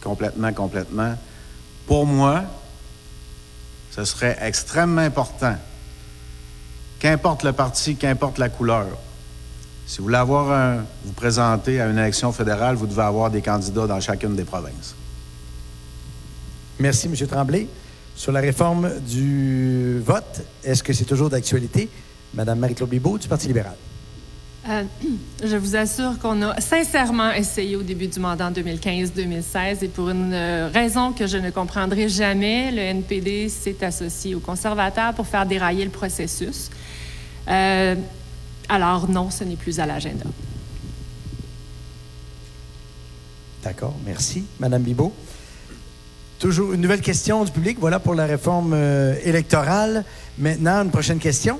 [0.02, 1.16] Complètement, complètement.
[1.86, 2.44] Pour moi,
[3.94, 5.58] ce serait extrêmement important,
[7.00, 8.88] qu'importe le parti, qu'importe la couleur,
[9.86, 13.42] si vous voulez avoir un, vous présenter à une élection fédérale, vous devez avoir des
[13.42, 14.96] candidats dans chacune des provinces.
[16.80, 17.28] Merci, M.
[17.28, 17.68] Tremblay.
[18.16, 21.90] Sur la réforme du vote, est-ce que c'est toujours d'actualité?
[22.34, 23.76] Mme Marie-Claude Bibeau, du Parti libéral.
[24.70, 24.84] Euh,
[25.44, 30.10] je vous assure qu'on a sincèrement essayé au début du mandat en 2015-2016 et pour
[30.10, 35.26] une euh, raison que je ne comprendrai jamais, le NPD s'est associé aux conservateurs pour
[35.26, 36.70] faire dérailler le processus.
[37.48, 37.96] Euh,
[38.70, 40.26] alors non, ce n'est plus à l'agenda.
[43.64, 44.44] D'accord, merci.
[44.60, 45.14] Madame Bibot.
[46.40, 47.78] Toujours une nouvelle question du public.
[47.80, 48.76] Voilà pour la réforme
[49.24, 50.04] électorale.
[50.40, 51.60] Maintenant, une prochaine question.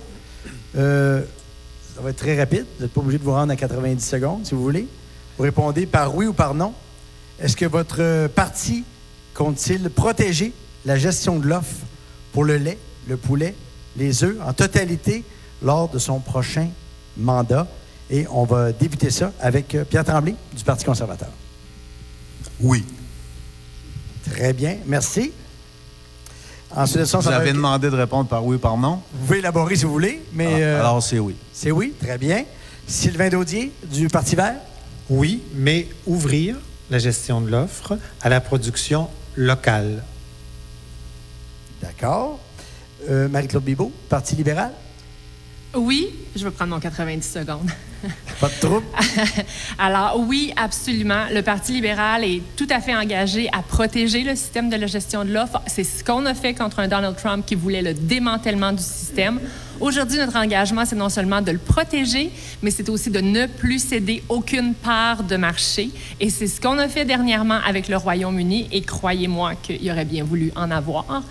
[2.02, 2.66] Ça va être très rapide.
[2.78, 4.88] Vous n'êtes pas obligé de vous rendre à 90 secondes, si vous voulez.
[5.38, 6.74] Vous répondez par oui ou par non.
[7.40, 8.84] Est-ce que votre parti
[9.36, 10.52] compte-t-il protéger
[10.84, 11.86] la gestion de l'offre
[12.34, 13.54] pour le lait, le poulet,
[13.98, 15.24] les œufs en totalité
[15.62, 16.70] lors de son prochain
[17.18, 17.68] mandat?
[18.10, 21.30] Et on va débuter ça avec euh, Pierre Tremblay du Parti conservateur.
[22.62, 22.84] Oui.
[24.28, 25.34] Très bien, merci.
[26.76, 29.02] Ensuite vous avez demandé de répondre par oui ou par non?
[29.14, 30.48] Vous pouvez élaborer si vous voulez, mais...
[30.48, 31.36] Ah, euh, alors, c'est oui.
[31.54, 32.46] C'est oui, très bien.
[32.88, 34.56] Sylvain Daudier du Parti vert?
[35.10, 36.56] Oui, mais ouvrir
[36.90, 40.04] la gestion de l'offre à la production locale.
[41.82, 42.40] D'accord.
[43.10, 44.72] Euh, Marie-Claude Bibot, Parti libéral?
[45.76, 47.70] Oui, je vais prendre mon 90 secondes.
[48.40, 48.68] Pas de.
[49.78, 51.26] Alors oui, absolument.
[51.32, 55.24] Le Parti libéral est tout à fait engagé à protéger le système de la gestion
[55.24, 55.62] de l'offre.
[55.68, 59.40] C'est ce qu'on a fait contre un Donald Trump qui voulait le démantèlement du système.
[59.80, 63.80] Aujourd'hui, notre engagement, c'est non seulement de le protéger, mais c'est aussi de ne plus
[63.80, 65.90] céder aucune part de marché.
[66.20, 68.70] Et c'est ce qu'on a fait dernièrement avec le Royaume-Uni.
[68.72, 71.24] Et croyez-moi qu'il aurait bien voulu en avoir.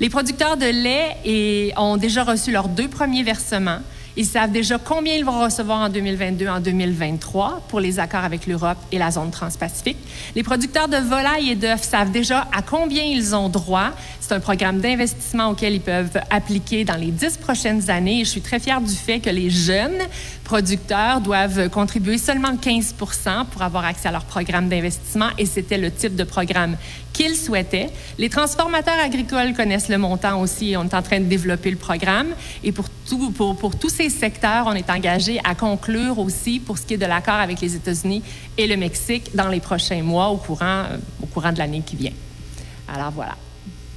[0.00, 3.80] Les producteurs de lait ont déjà reçu leurs deux premiers versements.
[4.18, 8.48] Ils savent déjà combien ils vont recevoir en 2022, en 2023 pour les accords avec
[8.48, 9.96] l'Europe et la zone transpacifique.
[10.34, 13.90] Les producteurs de volailles et d'œufs savent déjà à combien ils ont droit.
[14.18, 18.24] C'est un programme d'investissement auquel ils peuvent appliquer dans les dix prochaines années.
[18.24, 20.02] Je suis très fière du fait que les jeunes
[20.42, 25.92] producteurs doivent contribuer seulement 15% pour avoir accès à leur programme d'investissement et c'était le
[25.92, 26.76] type de programme
[27.18, 27.90] qu'ils souhaitaient.
[28.16, 31.76] Les transformateurs agricoles connaissent le montant aussi et on est en train de développer le
[31.76, 32.28] programme.
[32.62, 36.78] Et pour, tout, pour, pour tous ces secteurs, on est engagé à conclure aussi pour
[36.78, 38.22] ce qui est de l'accord avec les États-Unis
[38.56, 41.96] et le Mexique dans les prochains mois au courant, euh, au courant de l'année qui
[41.96, 42.12] vient.
[42.86, 43.36] Alors voilà.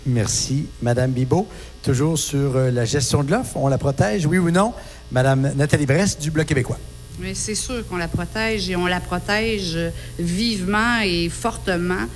[0.07, 1.47] Merci, Madame Bibot.
[1.83, 4.73] Toujours sur euh, la gestion de l'offre, on la protège, oui ou non?
[5.11, 6.79] Madame Nathalie Brest du Bloc québécois.
[7.19, 9.77] Mais c'est sûr qu'on la protège et on la protège
[10.17, 12.07] vivement et fortement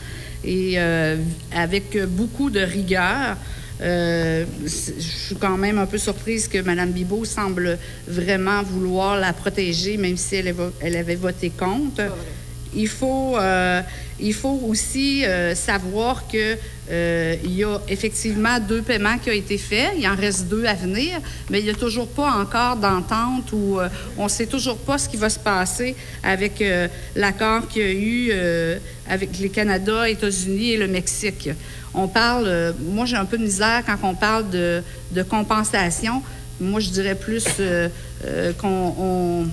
[0.46, 1.18] et euh,
[1.54, 3.38] avec beaucoup de rigueur.
[3.82, 7.78] Euh, je suis quand même un peu surprise que Mme Bibot semble
[8.08, 12.04] vraiment vouloir la protéger, même si elle, elle avait voté contre.
[12.76, 13.82] Il faut, euh,
[14.20, 15.24] il faut aussi
[15.56, 16.58] savoir que
[16.92, 19.94] euh, il y a effectivement deux paiements qui ont été faits.
[19.98, 21.20] Il en reste deux à venir,
[21.50, 24.98] mais il n'y a toujours pas encore d'entente ou euh, on ne sait toujours pas
[24.98, 30.10] ce qui va se passer avec euh, l'accord qu'il y a eu avec les Canada,
[30.10, 31.50] États-Unis et le Mexique.
[31.94, 34.84] On parle, moi j'ai un peu de misère quand on parle de,
[35.30, 36.22] compensation.
[36.60, 37.46] Moi je dirais plus
[38.60, 39.46] qu'on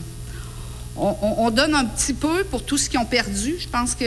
[0.97, 3.57] on, donne un petit peu pour tout ce qu'ils ont perdu.
[3.59, 4.05] Je pense que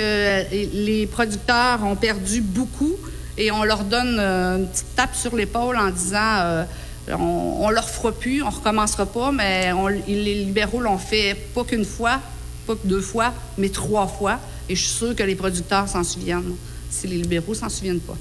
[0.51, 2.95] les producteurs ont perdu beaucoup
[3.37, 6.63] et on leur donne euh, une petite tape sur l'épaule en disant euh,
[7.09, 9.71] on, on leur fera plus, on recommencera pas, mais
[10.07, 12.19] les libéraux l'ont fait pas qu'une fois,
[12.65, 14.39] pas que deux fois, mais trois fois.
[14.69, 16.55] Et je suis sûre que les producteurs s'en souviennent,
[16.89, 18.17] si les libéraux s'en souviennent pas.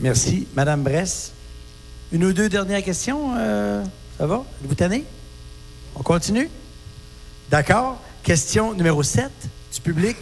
[0.00, 0.46] Merci.
[0.54, 1.32] Madame Bress,
[2.12, 3.34] une ou deux dernières questions?
[3.36, 3.82] euh,
[4.18, 4.44] ça va?
[4.62, 5.04] Vous tenez?
[5.96, 6.48] On continue?
[7.50, 8.00] D'accord?
[8.22, 9.30] Question numéro 7
[9.74, 10.16] du public.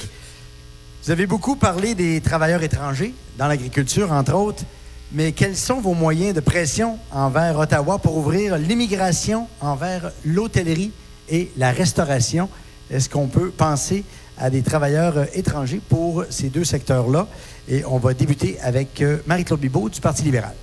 [1.05, 4.65] Vous avez beaucoup parlé des travailleurs étrangers dans l'agriculture, entre autres,
[5.13, 10.91] mais quels sont vos moyens de pression envers Ottawa pour ouvrir l'immigration envers l'hôtellerie
[11.29, 12.49] et la restauration?
[12.91, 14.05] Est-ce qu'on peut penser
[14.37, 17.29] à des travailleurs euh, étrangers pour ces deux secteurs-là?
[17.69, 20.55] Et on va débuter avec euh, Marie-Claude Bibeau du Parti libéral.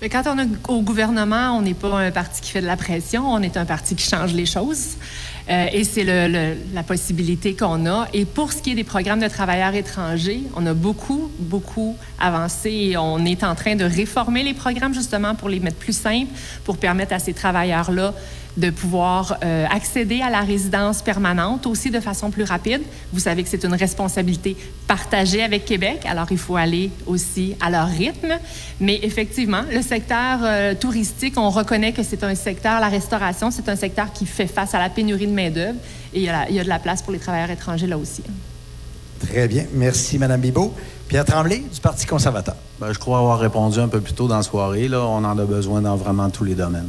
[0.00, 2.76] Mais quand on est au gouvernement, on n'est pas un parti qui fait de la
[2.76, 4.96] pression, on est un parti qui change les choses.
[5.48, 8.08] Euh, et c'est la possibilité qu'on a.
[8.12, 12.70] Et pour ce qui est des programmes de travailleurs étrangers, on a beaucoup, beaucoup avancé
[12.70, 16.32] et on est en train de réformer les programmes justement pour les mettre plus simples,
[16.64, 18.12] pour permettre à ces travailleurs-là
[18.56, 22.80] de pouvoir euh, accéder à la résidence permanente aussi de façon plus rapide.
[23.12, 24.56] Vous savez que c'est une responsabilité
[24.86, 28.32] partagée avec Québec, alors il faut aller aussi à leur rythme.
[28.80, 33.68] Mais effectivement, le secteur euh, touristique, on reconnaît que c'est un secteur, la restauration, c'est
[33.68, 35.78] un secteur qui fait face à la pénurie de main-d'œuvre
[36.14, 37.86] et il y, a la- il y a de la place pour les travailleurs étrangers
[37.86, 38.22] là aussi.
[39.20, 39.64] Très bien.
[39.74, 40.74] Merci, Mme Bibeau.
[41.08, 42.56] Pierre Tremblay du Parti conservateur.
[42.80, 44.88] Ben, je crois avoir répondu un peu plus tôt dans la soirée.
[44.88, 45.00] Là.
[45.04, 46.88] On en a besoin dans vraiment tous les domaines.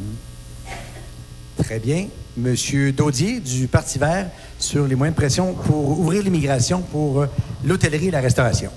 [1.58, 2.08] Très bien.
[2.38, 4.30] Monsieur Daudier du Parti vert
[4.60, 7.28] sur les moyens de pression pour ouvrir l'immigration pour euh,
[7.66, 8.70] l'hôtellerie et la restauration.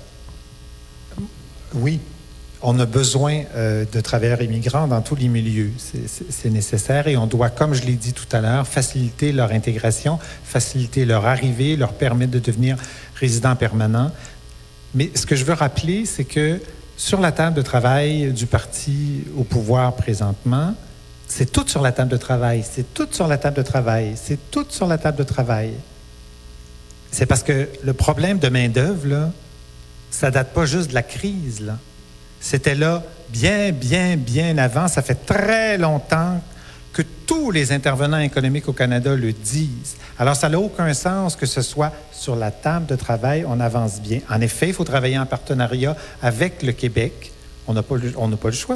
[1.75, 1.99] Oui,
[2.63, 5.71] on a besoin euh, de travailleurs immigrants dans tous les milieux.
[5.77, 10.17] C'est- nécessaire et on doit, comme je l'ai dit tout à l'heure, faciliter leur intégration,
[10.43, 12.77] faciliter leur arrivée, leur permettre de devenir
[13.15, 14.11] résidents permanents.
[14.95, 16.59] Mais ce que je veux rappeler, c'est que
[16.97, 20.73] sur la table de travail du parti au pouvoir présentement,
[21.33, 24.51] c'est tout sur la table de travail, c'est tout sur la table de travail, c'est
[24.51, 25.71] tout sur la table de travail.
[27.09, 29.31] C'est parce que le problème de main-d'œuvre,
[30.09, 31.71] ça date pas juste de la crise.
[32.41, 34.89] C'était là bien, bien, bien avant.
[34.89, 36.41] Ça fait très longtemps
[36.91, 39.95] que tous les intervenants économiques au Canada le disent.
[40.19, 44.01] Alors, ça n'a aucun sens que ce soit sur la table de travail, on avance
[44.01, 44.19] bien.
[44.29, 47.31] En effet, il faut travailler en partenariat avec le Québec.
[47.67, 48.75] On n'a pas, le- choix.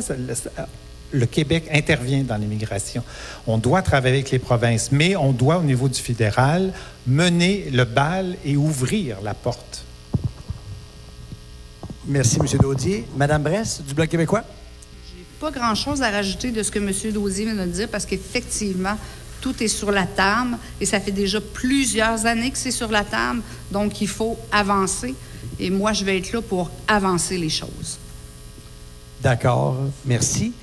[1.16, 3.04] Le Québec intervient dans l'immigration.
[3.48, 6.74] On doit travailler avec les provinces, mais on doit, au niveau du fédéral,
[7.08, 9.84] mener le bal et ouvrir la porte.
[12.08, 12.46] Merci, M.
[12.62, 13.06] Daudier.
[13.18, 14.44] Madame Bress du Bloc québécois?
[15.40, 16.92] Pas grand-chose à rajouter de ce que M.
[17.14, 18.98] Daudier vient de dire parce qu'effectivement,
[19.42, 23.04] tout est sur la table et ça fait déjà plusieurs années que c'est sur la
[23.04, 23.42] table.
[23.72, 25.16] Donc, il faut avancer.
[25.60, 27.98] Et moi, je vais être là pour avancer les choses.
[29.22, 29.78] D'accord.
[30.06, 30.54] Merci.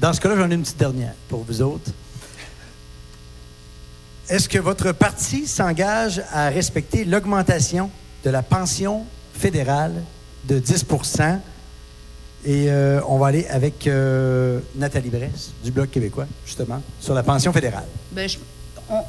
[0.00, 1.90] Dans ce cas-là, j'en ai une petite dernière pour vous autres.
[4.28, 7.90] Est-ce que votre parti s'engage à respecter l'augmentation
[8.24, 10.04] de la pension fédérale
[10.44, 11.40] de 10%
[12.44, 17.24] Et euh, on va aller avec euh, Nathalie Bress du Bloc québécois, justement, sur la
[17.24, 17.86] pension fédérale.
[18.12, 18.26] Bien,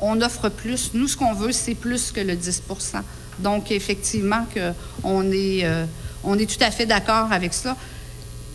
[0.02, 0.92] on, offre plus.
[0.96, 3.02] Nous, ce qu'on veut, c'est plus que le 10%
[3.38, 4.72] Donc, effectivement, que
[5.04, 5.86] on, est, euh,
[6.24, 7.78] on est tout à fait d'accord avec ça.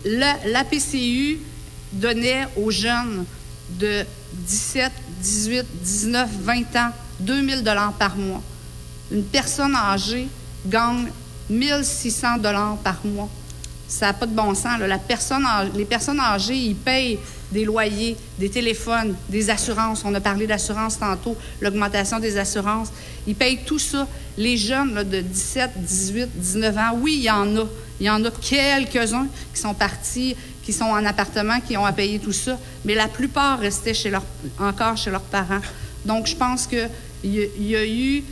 [0.03, 1.39] La PCU
[1.95, 3.25] donnait aux jeunes
[3.79, 4.91] de 17,
[5.21, 8.41] 18, 19, 20 ans 2000 dollars par mois.
[9.11, 10.27] Une personne âgée
[10.65, 11.07] gagne
[11.49, 13.29] 1600 dollars par mois.
[13.87, 14.79] Ça n'a pas de bon sens.
[14.79, 15.45] La personne
[15.75, 17.19] les personnes âgées, ils payent
[17.51, 20.03] des loyers, des téléphones, des assurances.
[20.03, 22.89] On a parlé d'assurance tantôt, l'augmentation des assurances.
[23.27, 24.07] Ils payent tout ça.
[24.37, 27.65] Les jeunes de 17, 18, 19 ans, oui, il y en a.
[28.01, 30.35] Il y en a quelques-uns qui sont partis,
[30.65, 32.57] qui sont en appartement, qui ont à payer tout ça.
[32.83, 34.23] Mais la plupart restaient chez leur,
[34.59, 35.61] encore chez leurs parents.
[36.05, 36.89] Donc, je pense qu'il
[37.23, 38.23] y, y a eu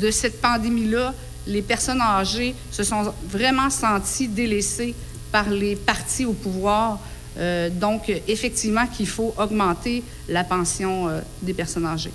[0.00, 1.12] de cette pandémie-là,
[1.46, 4.94] les personnes âgées se sont vraiment senties délaissées
[5.32, 7.00] par les partis au pouvoir.
[7.38, 12.12] Euh, donc, effectivement, qu'il faut augmenter la pension euh, des personnes âgées.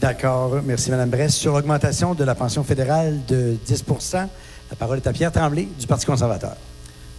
[0.00, 0.60] D'accord.
[0.64, 1.34] Merci, Mme Bress.
[1.34, 4.28] Sur l'augmentation de la pension fédérale de 10%
[4.70, 6.56] la parole est à Pierre Tremblay du Parti conservateur.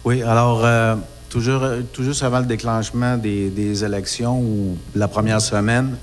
[0.04, 0.96] Oui, alors, euh,
[1.32, 1.62] toujours,
[1.94, 5.96] tout juste avant le déclenchement des, des élections ou la première semaine,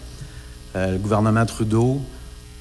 [0.76, 2.01] euh, le gouvernement Trudeau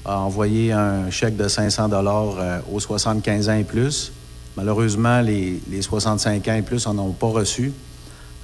[0.05, 4.11] a envoyé un chèque de 500 dollars euh, aux 75 ans et plus.
[4.55, 7.73] Malheureusement, les, les 65 ans et plus en ont pas reçu.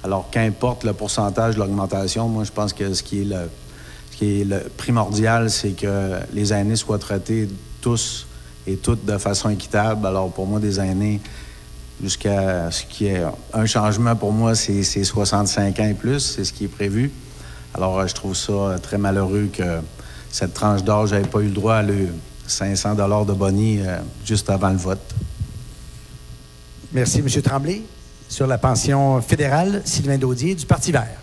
[0.02, 3.48] Alors, qu'importe le pourcentage de l'augmentation, moi, je pense que ce qui est le,
[4.10, 7.48] ce qui est le primordial, c'est que les aînés soient traités
[7.80, 8.26] tous
[8.66, 10.04] et toutes de façon équitable.
[10.04, 11.20] Alors, pour moi, des aînés
[12.02, 16.44] jusqu'à ce qu'il y ait un changement pour moi, c'est 65 ans et plus, c'est
[16.44, 17.10] ce qui est prévu.
[17.74, 19.80] Alors, euh, je trouve ça euh, très malheureux que
[20.30, 22.08] cette tranche d'âge n'avait pas eu le droit à le
[22.46, 25.14] 500 de boni euh, juste avant le vote.
[26.92, 27.28] Merci, M.
[27.42, 27.82] Tremblay.
[28.28, 31.20] Sur la pension fédérale, Sylvain Daudier du Parti vert.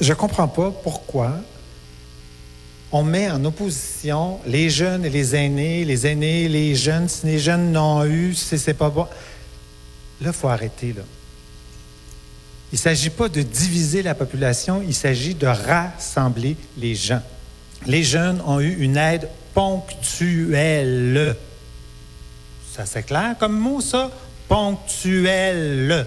[0.00, 1.32] Je ne comprends pas pourquoi
[2.92, 7.08] on met en opposition les jeunes et les aînés, les aînés, les jeunes.
[7.08, 9.06] Si les jeunes n'ont eu, c'est pas bon.
[10.20, 11.02] Là, il faut arrêter, là.
[12.72, 17.22] Il ne s'agit pas de diviser la population, il s'agit de rassembler les gens.
[17.86, 21.36] Les jeunes ont eu une aide ponctuelle.
[22.74, 24.10] Ça, c'est clair comme mot, ça?
[24.48, 26.06] Ponctuelle.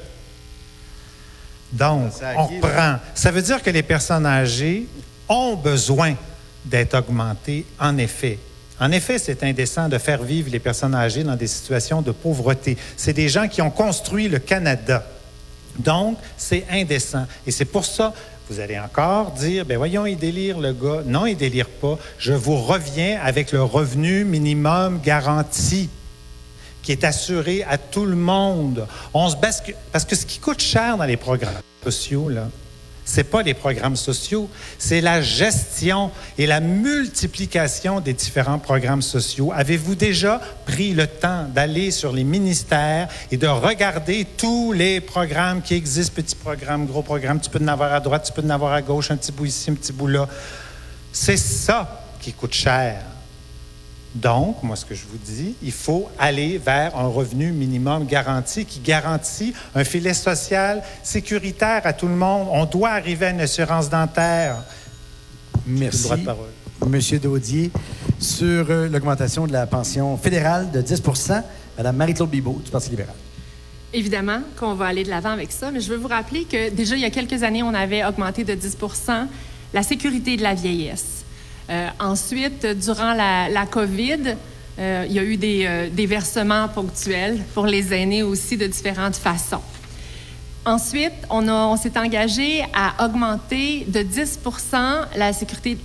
[1.72, 2.98] Donc, on reprend.
[3.14, 4.88] Ça veut dire que les personnes âgées
[5.28, 6.16] ont besoin
[6.66, 8.40] d'être augmentées, en effet.
[8.80, 12.78] En effet, c'est indécent de faire vivre les personnes âgées dans des situations de pauvreté.
[12.96, 15.06] C'est des gens qui ont construit le Canada.
[15.78, 17.26] Donc, c'est indécent.
[17.46, 18.14] Et c'est pour ça,
[18.50, 21.02] vous allez encore dire, ben voyons, il délire le gars.
[21.06, 21.98] Non, il délire pas.
[22.18, 25.90] Je vous reviens avec le revenu minimum garanti
[26.82, 28.88] qui est assuré à tout le monde.
[29.14, 31.54] On se bascule, parce que ce qui coûte cher dans les programmes
[31.84, 32.48] sociaux, là,
[33.10, 39.02] ce n'est pas les programmes sociaux, c'est la gestion et la multiplication des différents programmes
[39.02, 39.52] sociaux.
[39.52, 45.64] Avez-vous déjà pris le temps d'aller sur les ministères et de regarder tous les programmes
[45.64, 48.52] qui existent, petits programmes, gros programmes, tu peux en avoir à droite, tu peux en
[48.52, 50.28] avoir à gauche, un petit bout ici, un petit bout là.
[51.12, 53.02] C'est ça qui coûte cher.
[54.22, 58.66] Donc, moi, ce que je vous dis, il faut aller vers un revenu minimum garanti
[58.66, 62.48] qui garantit un filet social sécuritaire à tout le monde.
[62.52, 64.64] On doit arriver à une assurance dentaire.
[65.66, 66.04] Merci.
[66.04, 66.50] Droit de parole.
[66.88, 67.72] Monsieur Daudier,
[68.20, 71.44] sur euh, l'augmentation de la pension fédérale de 10%
[71.78, 73.16] Madame Marie-Claude Bibeau, du Parti libéral.
[73.94, 76.96] Évidemment qu'on va aller de l'avant avec ça, mais je veux vous rappeler que déjà,
[76.96, 79.28] il y a quelques années, on avait augmenté de 10%
[79.74, 81.24] la sécurité de la vieillesse.
[81.70, 84.36] Euh, ensuite, durant la, COVID,
[84.80, 89.18] euh, il y a eu euh, des, versements ponctuels pour les aînés aussi de différentes
[89.18, 89.62] façons.
[90.66, 94.40] Ensuite, on, s'est engagé à augmenter de 10
[95.16, 95.78] la sécurité.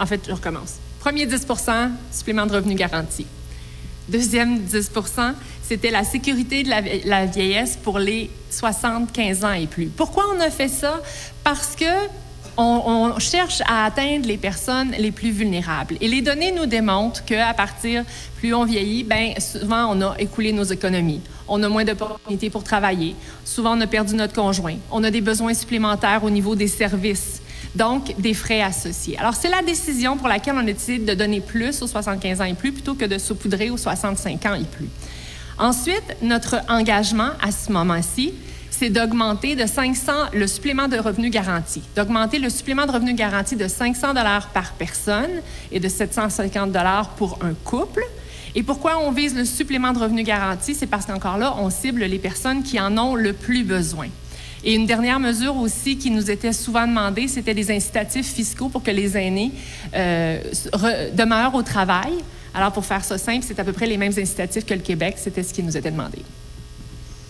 [0.00, 0.74] En fait, je recommence.
[1.00, 1.46] Premier 10
[2.12, 3.26] supplément de revenu garanti.
[4.08, 4.90] Deuxième 10
[5.62, 9.86] c'était la sécurité de la, la, vieillesse pour les 75 ans et plus.
[9.86, 11.00] Pourquoi on a fait ça?
[11.42, 11.84] Parce que
[12.56, 15.96] on, cherche à atteindre les personnes les plus vulnérables.
[16.00, 18.04] Et les données nous démontrent qu'à partir,
[18.38, 21.20] plus on vieillit, ben souvent on a écoulé nos économies.
[21.48, 23.14] On a moins d'opportunités pour travailler.
[23.44, 24.76] Souvent, on a perdu notre conjoint.
[24.90, 27.40] On a des besoins supplémentaires au niveau des services.
[27.74, 29.18] Donc, des frais associés.
[29.18, 32.44] Alors, c'est la décision pour laquelle on a décidé de donner plus aux 75 ans
[32.44, 34.88] et plus plutôt que de saupoudrer aux 65 ans et plus.
[35.58, 38.34] Ensuite, notre engagement à ce moment-ci,
[38.78, 43.56] c'est d'augmenter de 500 le supplément de revenu garanti, d'augmenter le supplément de revenu garanti
[43.56, 45.40] de 500 dollars par personne
[45.72, 48.04] et de 750 dollars pour un couple.
[48.54, 50.74] Et pourquoi on vise le supplément de revenu garanti?
[50.74, 54.08] C'est parce qu'encore là, on cible les personnes qui en ont le plus besoin.
[54.64, 58.82] Et une dernière mesure aussi qui nous était souvent demandée, c'était des incitatifs fiscaux pour
[58.82, 59.52] que les aînés
[59.94, 60.40] euh,
[61.14, 62.12] demeurent au travail.
[62.54, 65.16] Alors, pour faire ça simple, c'est à peu près les mêmes incitatifs que le Québec.
[65.18, 66.18] C'était ce qui nous était demandé.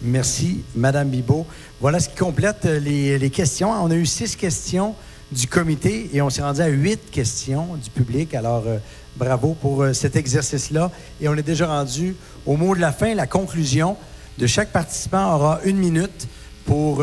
[0.03, 1.47] Merci, Madame Bibot.
[1.81, 3.71] Voilà ce qui complète euh, les, questions.
[3.71, 4.95] On a eu six questions
[5.33, 8.35] du comité et on s'est rendu à huit questions du public.
[8.35, 8.77] Alors, euh,
[9.17, 10.91] bravo pour euh, cet exercice-là.
[11.21, 12.15] Et on est déjà rendu
[12.45, 13.97] au mot de la fin, la conclusion.
[14.37, 16.29] De chaque participant aura une minute
[16.67, 17.03] pour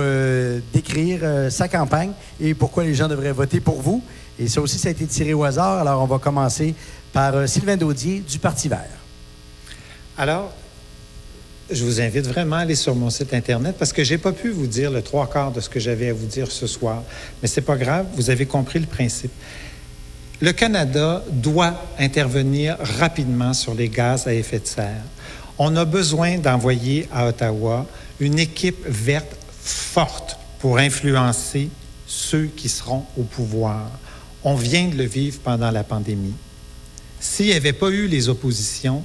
[0.73, 4.03] décrire sa campagne et pourquoi les gens devraient voter pour vous.
[4.37, 5.79] Et ça aussi, ça a été tiré au hasard.
[5.79, 6.75] Alors, on va commencer
[7.13, 8.99] par Sylvain Daudier du Parti vert.
[10.17, 10.53] Alors,
[11.71, 14.31] je vous invite vraiment à aller sur mon site Internet parce que je n'ai pas
[14.31, 17.03] pu vous dire le trois quarts de ce que j'avais à vous dire ce soir.
[17.41, 19.31] Mais ce n'est pas grave, vous avez compris le principe.
[20.41, 25.03] Le Canada doit intervenir rapidement sur les gaz à effet de serre.
[25.57, 27.85] On a besoin d'envoyer à Ottawa
[28.19, 31.69] une équipe verte forte pour influencer
[32.05, 33.89] ceux qui seront au pouvoir.
[34.43, 36.33] On vient de le vivre pendant la pandémie.
[37.19, 39.03] S'il n'y avait pas eu les oppositions,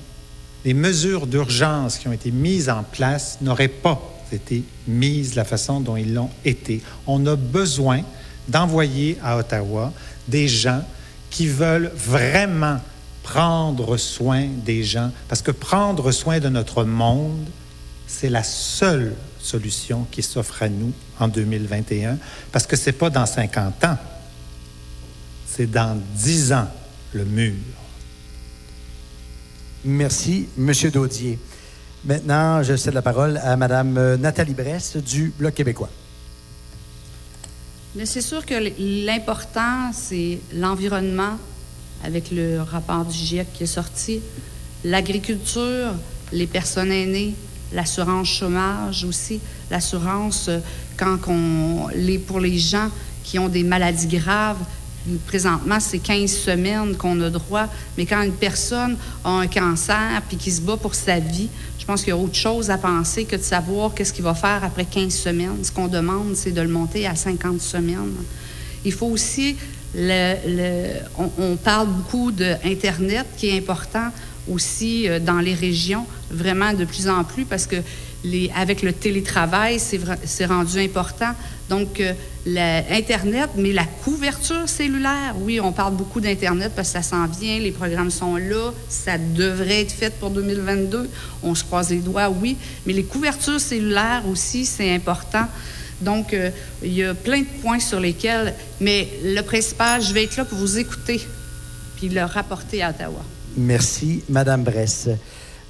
[0.64, 4.00] les mesures d'urgence qui ont été mises en place n'auraient pas
[4.32, 6.82] été mises la façon dont ils l'ont été.
[7.06, 8.02] On a besoin
[8.48, 9.92] d'envoyer à Ottawa
[10.26, 10.82] des gens
[11.30, 12.80] qui veulent vraiment
[13.22, 17.46] prendre soin des gens, parce que prendre soin de notre monde,
[18.06, 22.18] c'est la seule solution qui s'offre à nous en 2021,
[22.50, 23.98] parce que ce n'est pas dans 50 ans,
[25.46, 26.68] c'est dans 10 ans
[27.12, 27.54] le mur.
[29.84, 30.72] Merci, M.
[30.92, 31.38] Daudier.
[32.04, 35.90] Maintenant, je cède la parole à Mme euh, Nathalie Brest du Bloc québécois.
[37.94, 38.54] Mais c'est sûr que
[39.06, 41.38] l'important, c'est l'environnement,
[42.04, 44.20] avec le rapport du GIEC qui est sorti,
[44.84, 45.94] l'agriculture,
[46.32, 47.34] les personnes aînées,
[47.72, 49.40] l'assurance chômage aussi,
[49.70, 50.58] l'assurance euh,
[50.96, 52.90] quand on, les, pour les gens
[53.22, 54.58] qui ont des maladies graves.
[55.26, 57.66] Présentement, c'est 15 semaines qu'on a droit,
[57.96, 61.48] mais quand une personne a un cancer puis qui se bat pour sa vie,
[61.78, 64.34] je pense qu'il y a autre chose à penser que de savoir qu'est-ce qu'il va
[64.34, 65.64] faire après 15 semaines.
[65.64, 68.12] Ce qu'on demande, c'est de le monter à 50 semaines.
[68.84, 69.56] Il faut aussi,
[69.94, 71.00] le,
[71.38, 74.10] on, parle beaucoup d'Internet qui est important
[74.50, 77.76] aussi euh, dans les régions, vraiment de plus en plus, parce que
[78.24, 81.32] les, avec le télétravail, c'est rendu important.
[81.68, 87.02] Donc, euh, Internet, mais la couverture cellulaire, oui, on parle beaucoup d'Internet parce que ça
[87.02, 91.10] s'en vient, les programmes sont là, ça devrait être fait pour 2022.
[91.42, 95.44] On se croise les doigts, oui, mais les couvertures cellulaires aussi, c'est important.
[96.00, 96.50] Donc, euh,
[96.82, 100.44] il y a plein de points sur lesquels, mais le principal, je vais être là
[100.44, 101.20] pour vous écouter
[101.96, 103.22] puis le rapporter à Ottawa.
[103.56, 105.08] Merci, Madame Bress.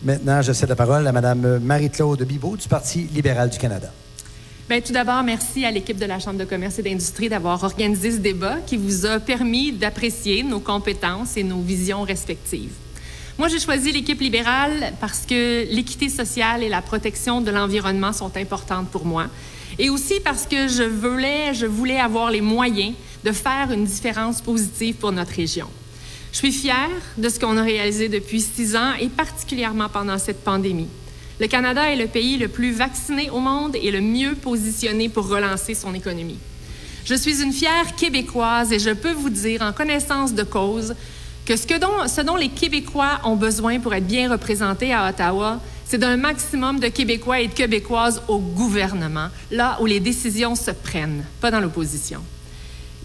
[0.02, 3.90] Maintenant, je cède la parole à Mme Marie-Claude Bibeau du Parti libéral du Canada.
[4.68, 8.12] Bien, tout d'abord, merci à l'équipe de la Chambre de commerce et d'industrie d'avoir organisé
[8.12, 12.72] ce débat qui vous a permis d'apprécier nos compétences et nos visions respectives.
[13.38, 18.36] Moi, j'ai choisi l'équipe libérale parce que l'équité sociale et la protection de l'environnement sont
[18.36, 19.28] importantes pour moi.
[19.78, 22.92] Et aussi parce que je voulais, je voulais avoir les moyens
[23.24, 25.68] de faire une différence positive pour notre région.
[26.30, 30.44] Je suis fière de ce qu'on a réalisé depuis six ans et particulièrement pendant cette
[30.44, 30.88] pandémie.
[31.40, 35.28] Le Canada est le pays le plus vacciné au monde et le mieux positionné pour
[35.28, 36.38] relancer son économie.
[37.04, 40.94] Je suis une fière Québécoise et je peux vous dire en connaissance de cause
[41.46, 46.16] que ce, dont les Québécois ont besoin pour être bien représentés à Ottawa, c'est d'un
[46.16, 51.50] maximum de Québécois et de Québécoises au gouvernement, là où les décisions se prennent, pas
[51.50, 52.20] dans l'opposition.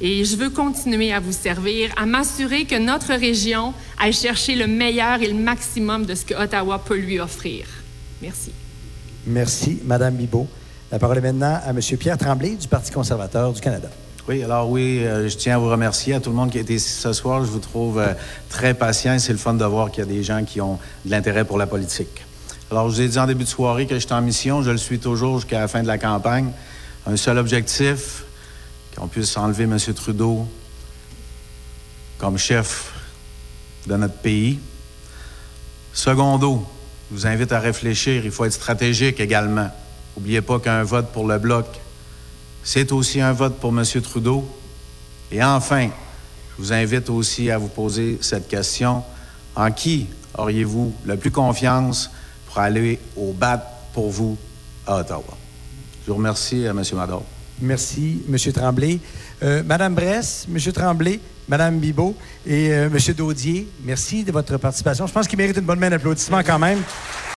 [0.01, 4.67] Et je veux continuer à vous servir, à m'assurer que notre région aille chercher le
[4.67, 7.65] meilleur et le maximum de ce que Ottawa peut lui offrir.
[8.23, 8.53] Merci.
[9.27, 10.47] Merci, Madame Bibot.
[10.93, 11.81] La parole est maintenant à M.
[11.99, 13.89] Pierre Tremblay du Parti conservateur du Canada.
[14.29, 16.61] Oui, alors oui, euh, je tiens à vous remercier à tout le monde qui a
[16.61, 17.43] été ici ce soir.
[17.43, 18.13] Je vous trouve euh,
[18.47, 20.79] très patient et c'est le fun de voir qu'il y a des gens qui ont
[21.03, 22.23] de l'intérêt pour la politique.
[22.71, 24.63] Alors, je vous ai dit en début de soirée que j'étais en mission.
[24.63, 26.49] Je le suis toujours jusqu'à la fin de la campagne.
[27.05, 28.23] Un seul objectif,
[28.95, 29.77] qu'on puisse enlever M.
[29.93, 30.47] Trudeau
[32.19, 32.93] comme chef
[33.85, 34.59] de notre pays.
[35.91, 36.65] Secondo,
[37.09, 39.69] je vous invite à réfléchir, il faut être stratégique également.
[40.15, 41.65] N'oubliez pas qu'un vote pour le bloc,
[42.63, 43.83] c'est aussi un vote pour M.
[44.01, 44.47] Trudeau.
[45.31, 45.89] Et enfin,
[46.57, 49.03] je vous invite aussi à vous poser cette question.
[49.55, 50.07] En qui
[50.37, 52.09] auriez-vous le plus confiance
[52.45, 53.57] pour aller au bat
[53.93, 54.37] pour vous
[54.87, 55.37] à Ottawa?
[56.05, 56.81] Je vous remercie, M.
[56.93, 57.23] Mador.
[57.61, 58.37] Merci, M.
[58.51, 58.99] Tremblay.
[59.41, 60.59] Euh, Madame Bress, M.
[60.71, 62.15] Tremblay, Madame Bibot
[62.45, 63.13] et euh, M.
[63.15, 65.07] Daudier, merci de votre participation.
[65.07, 66.79] Je pense qu'il mérite une bonne main d'applaudissement quand même.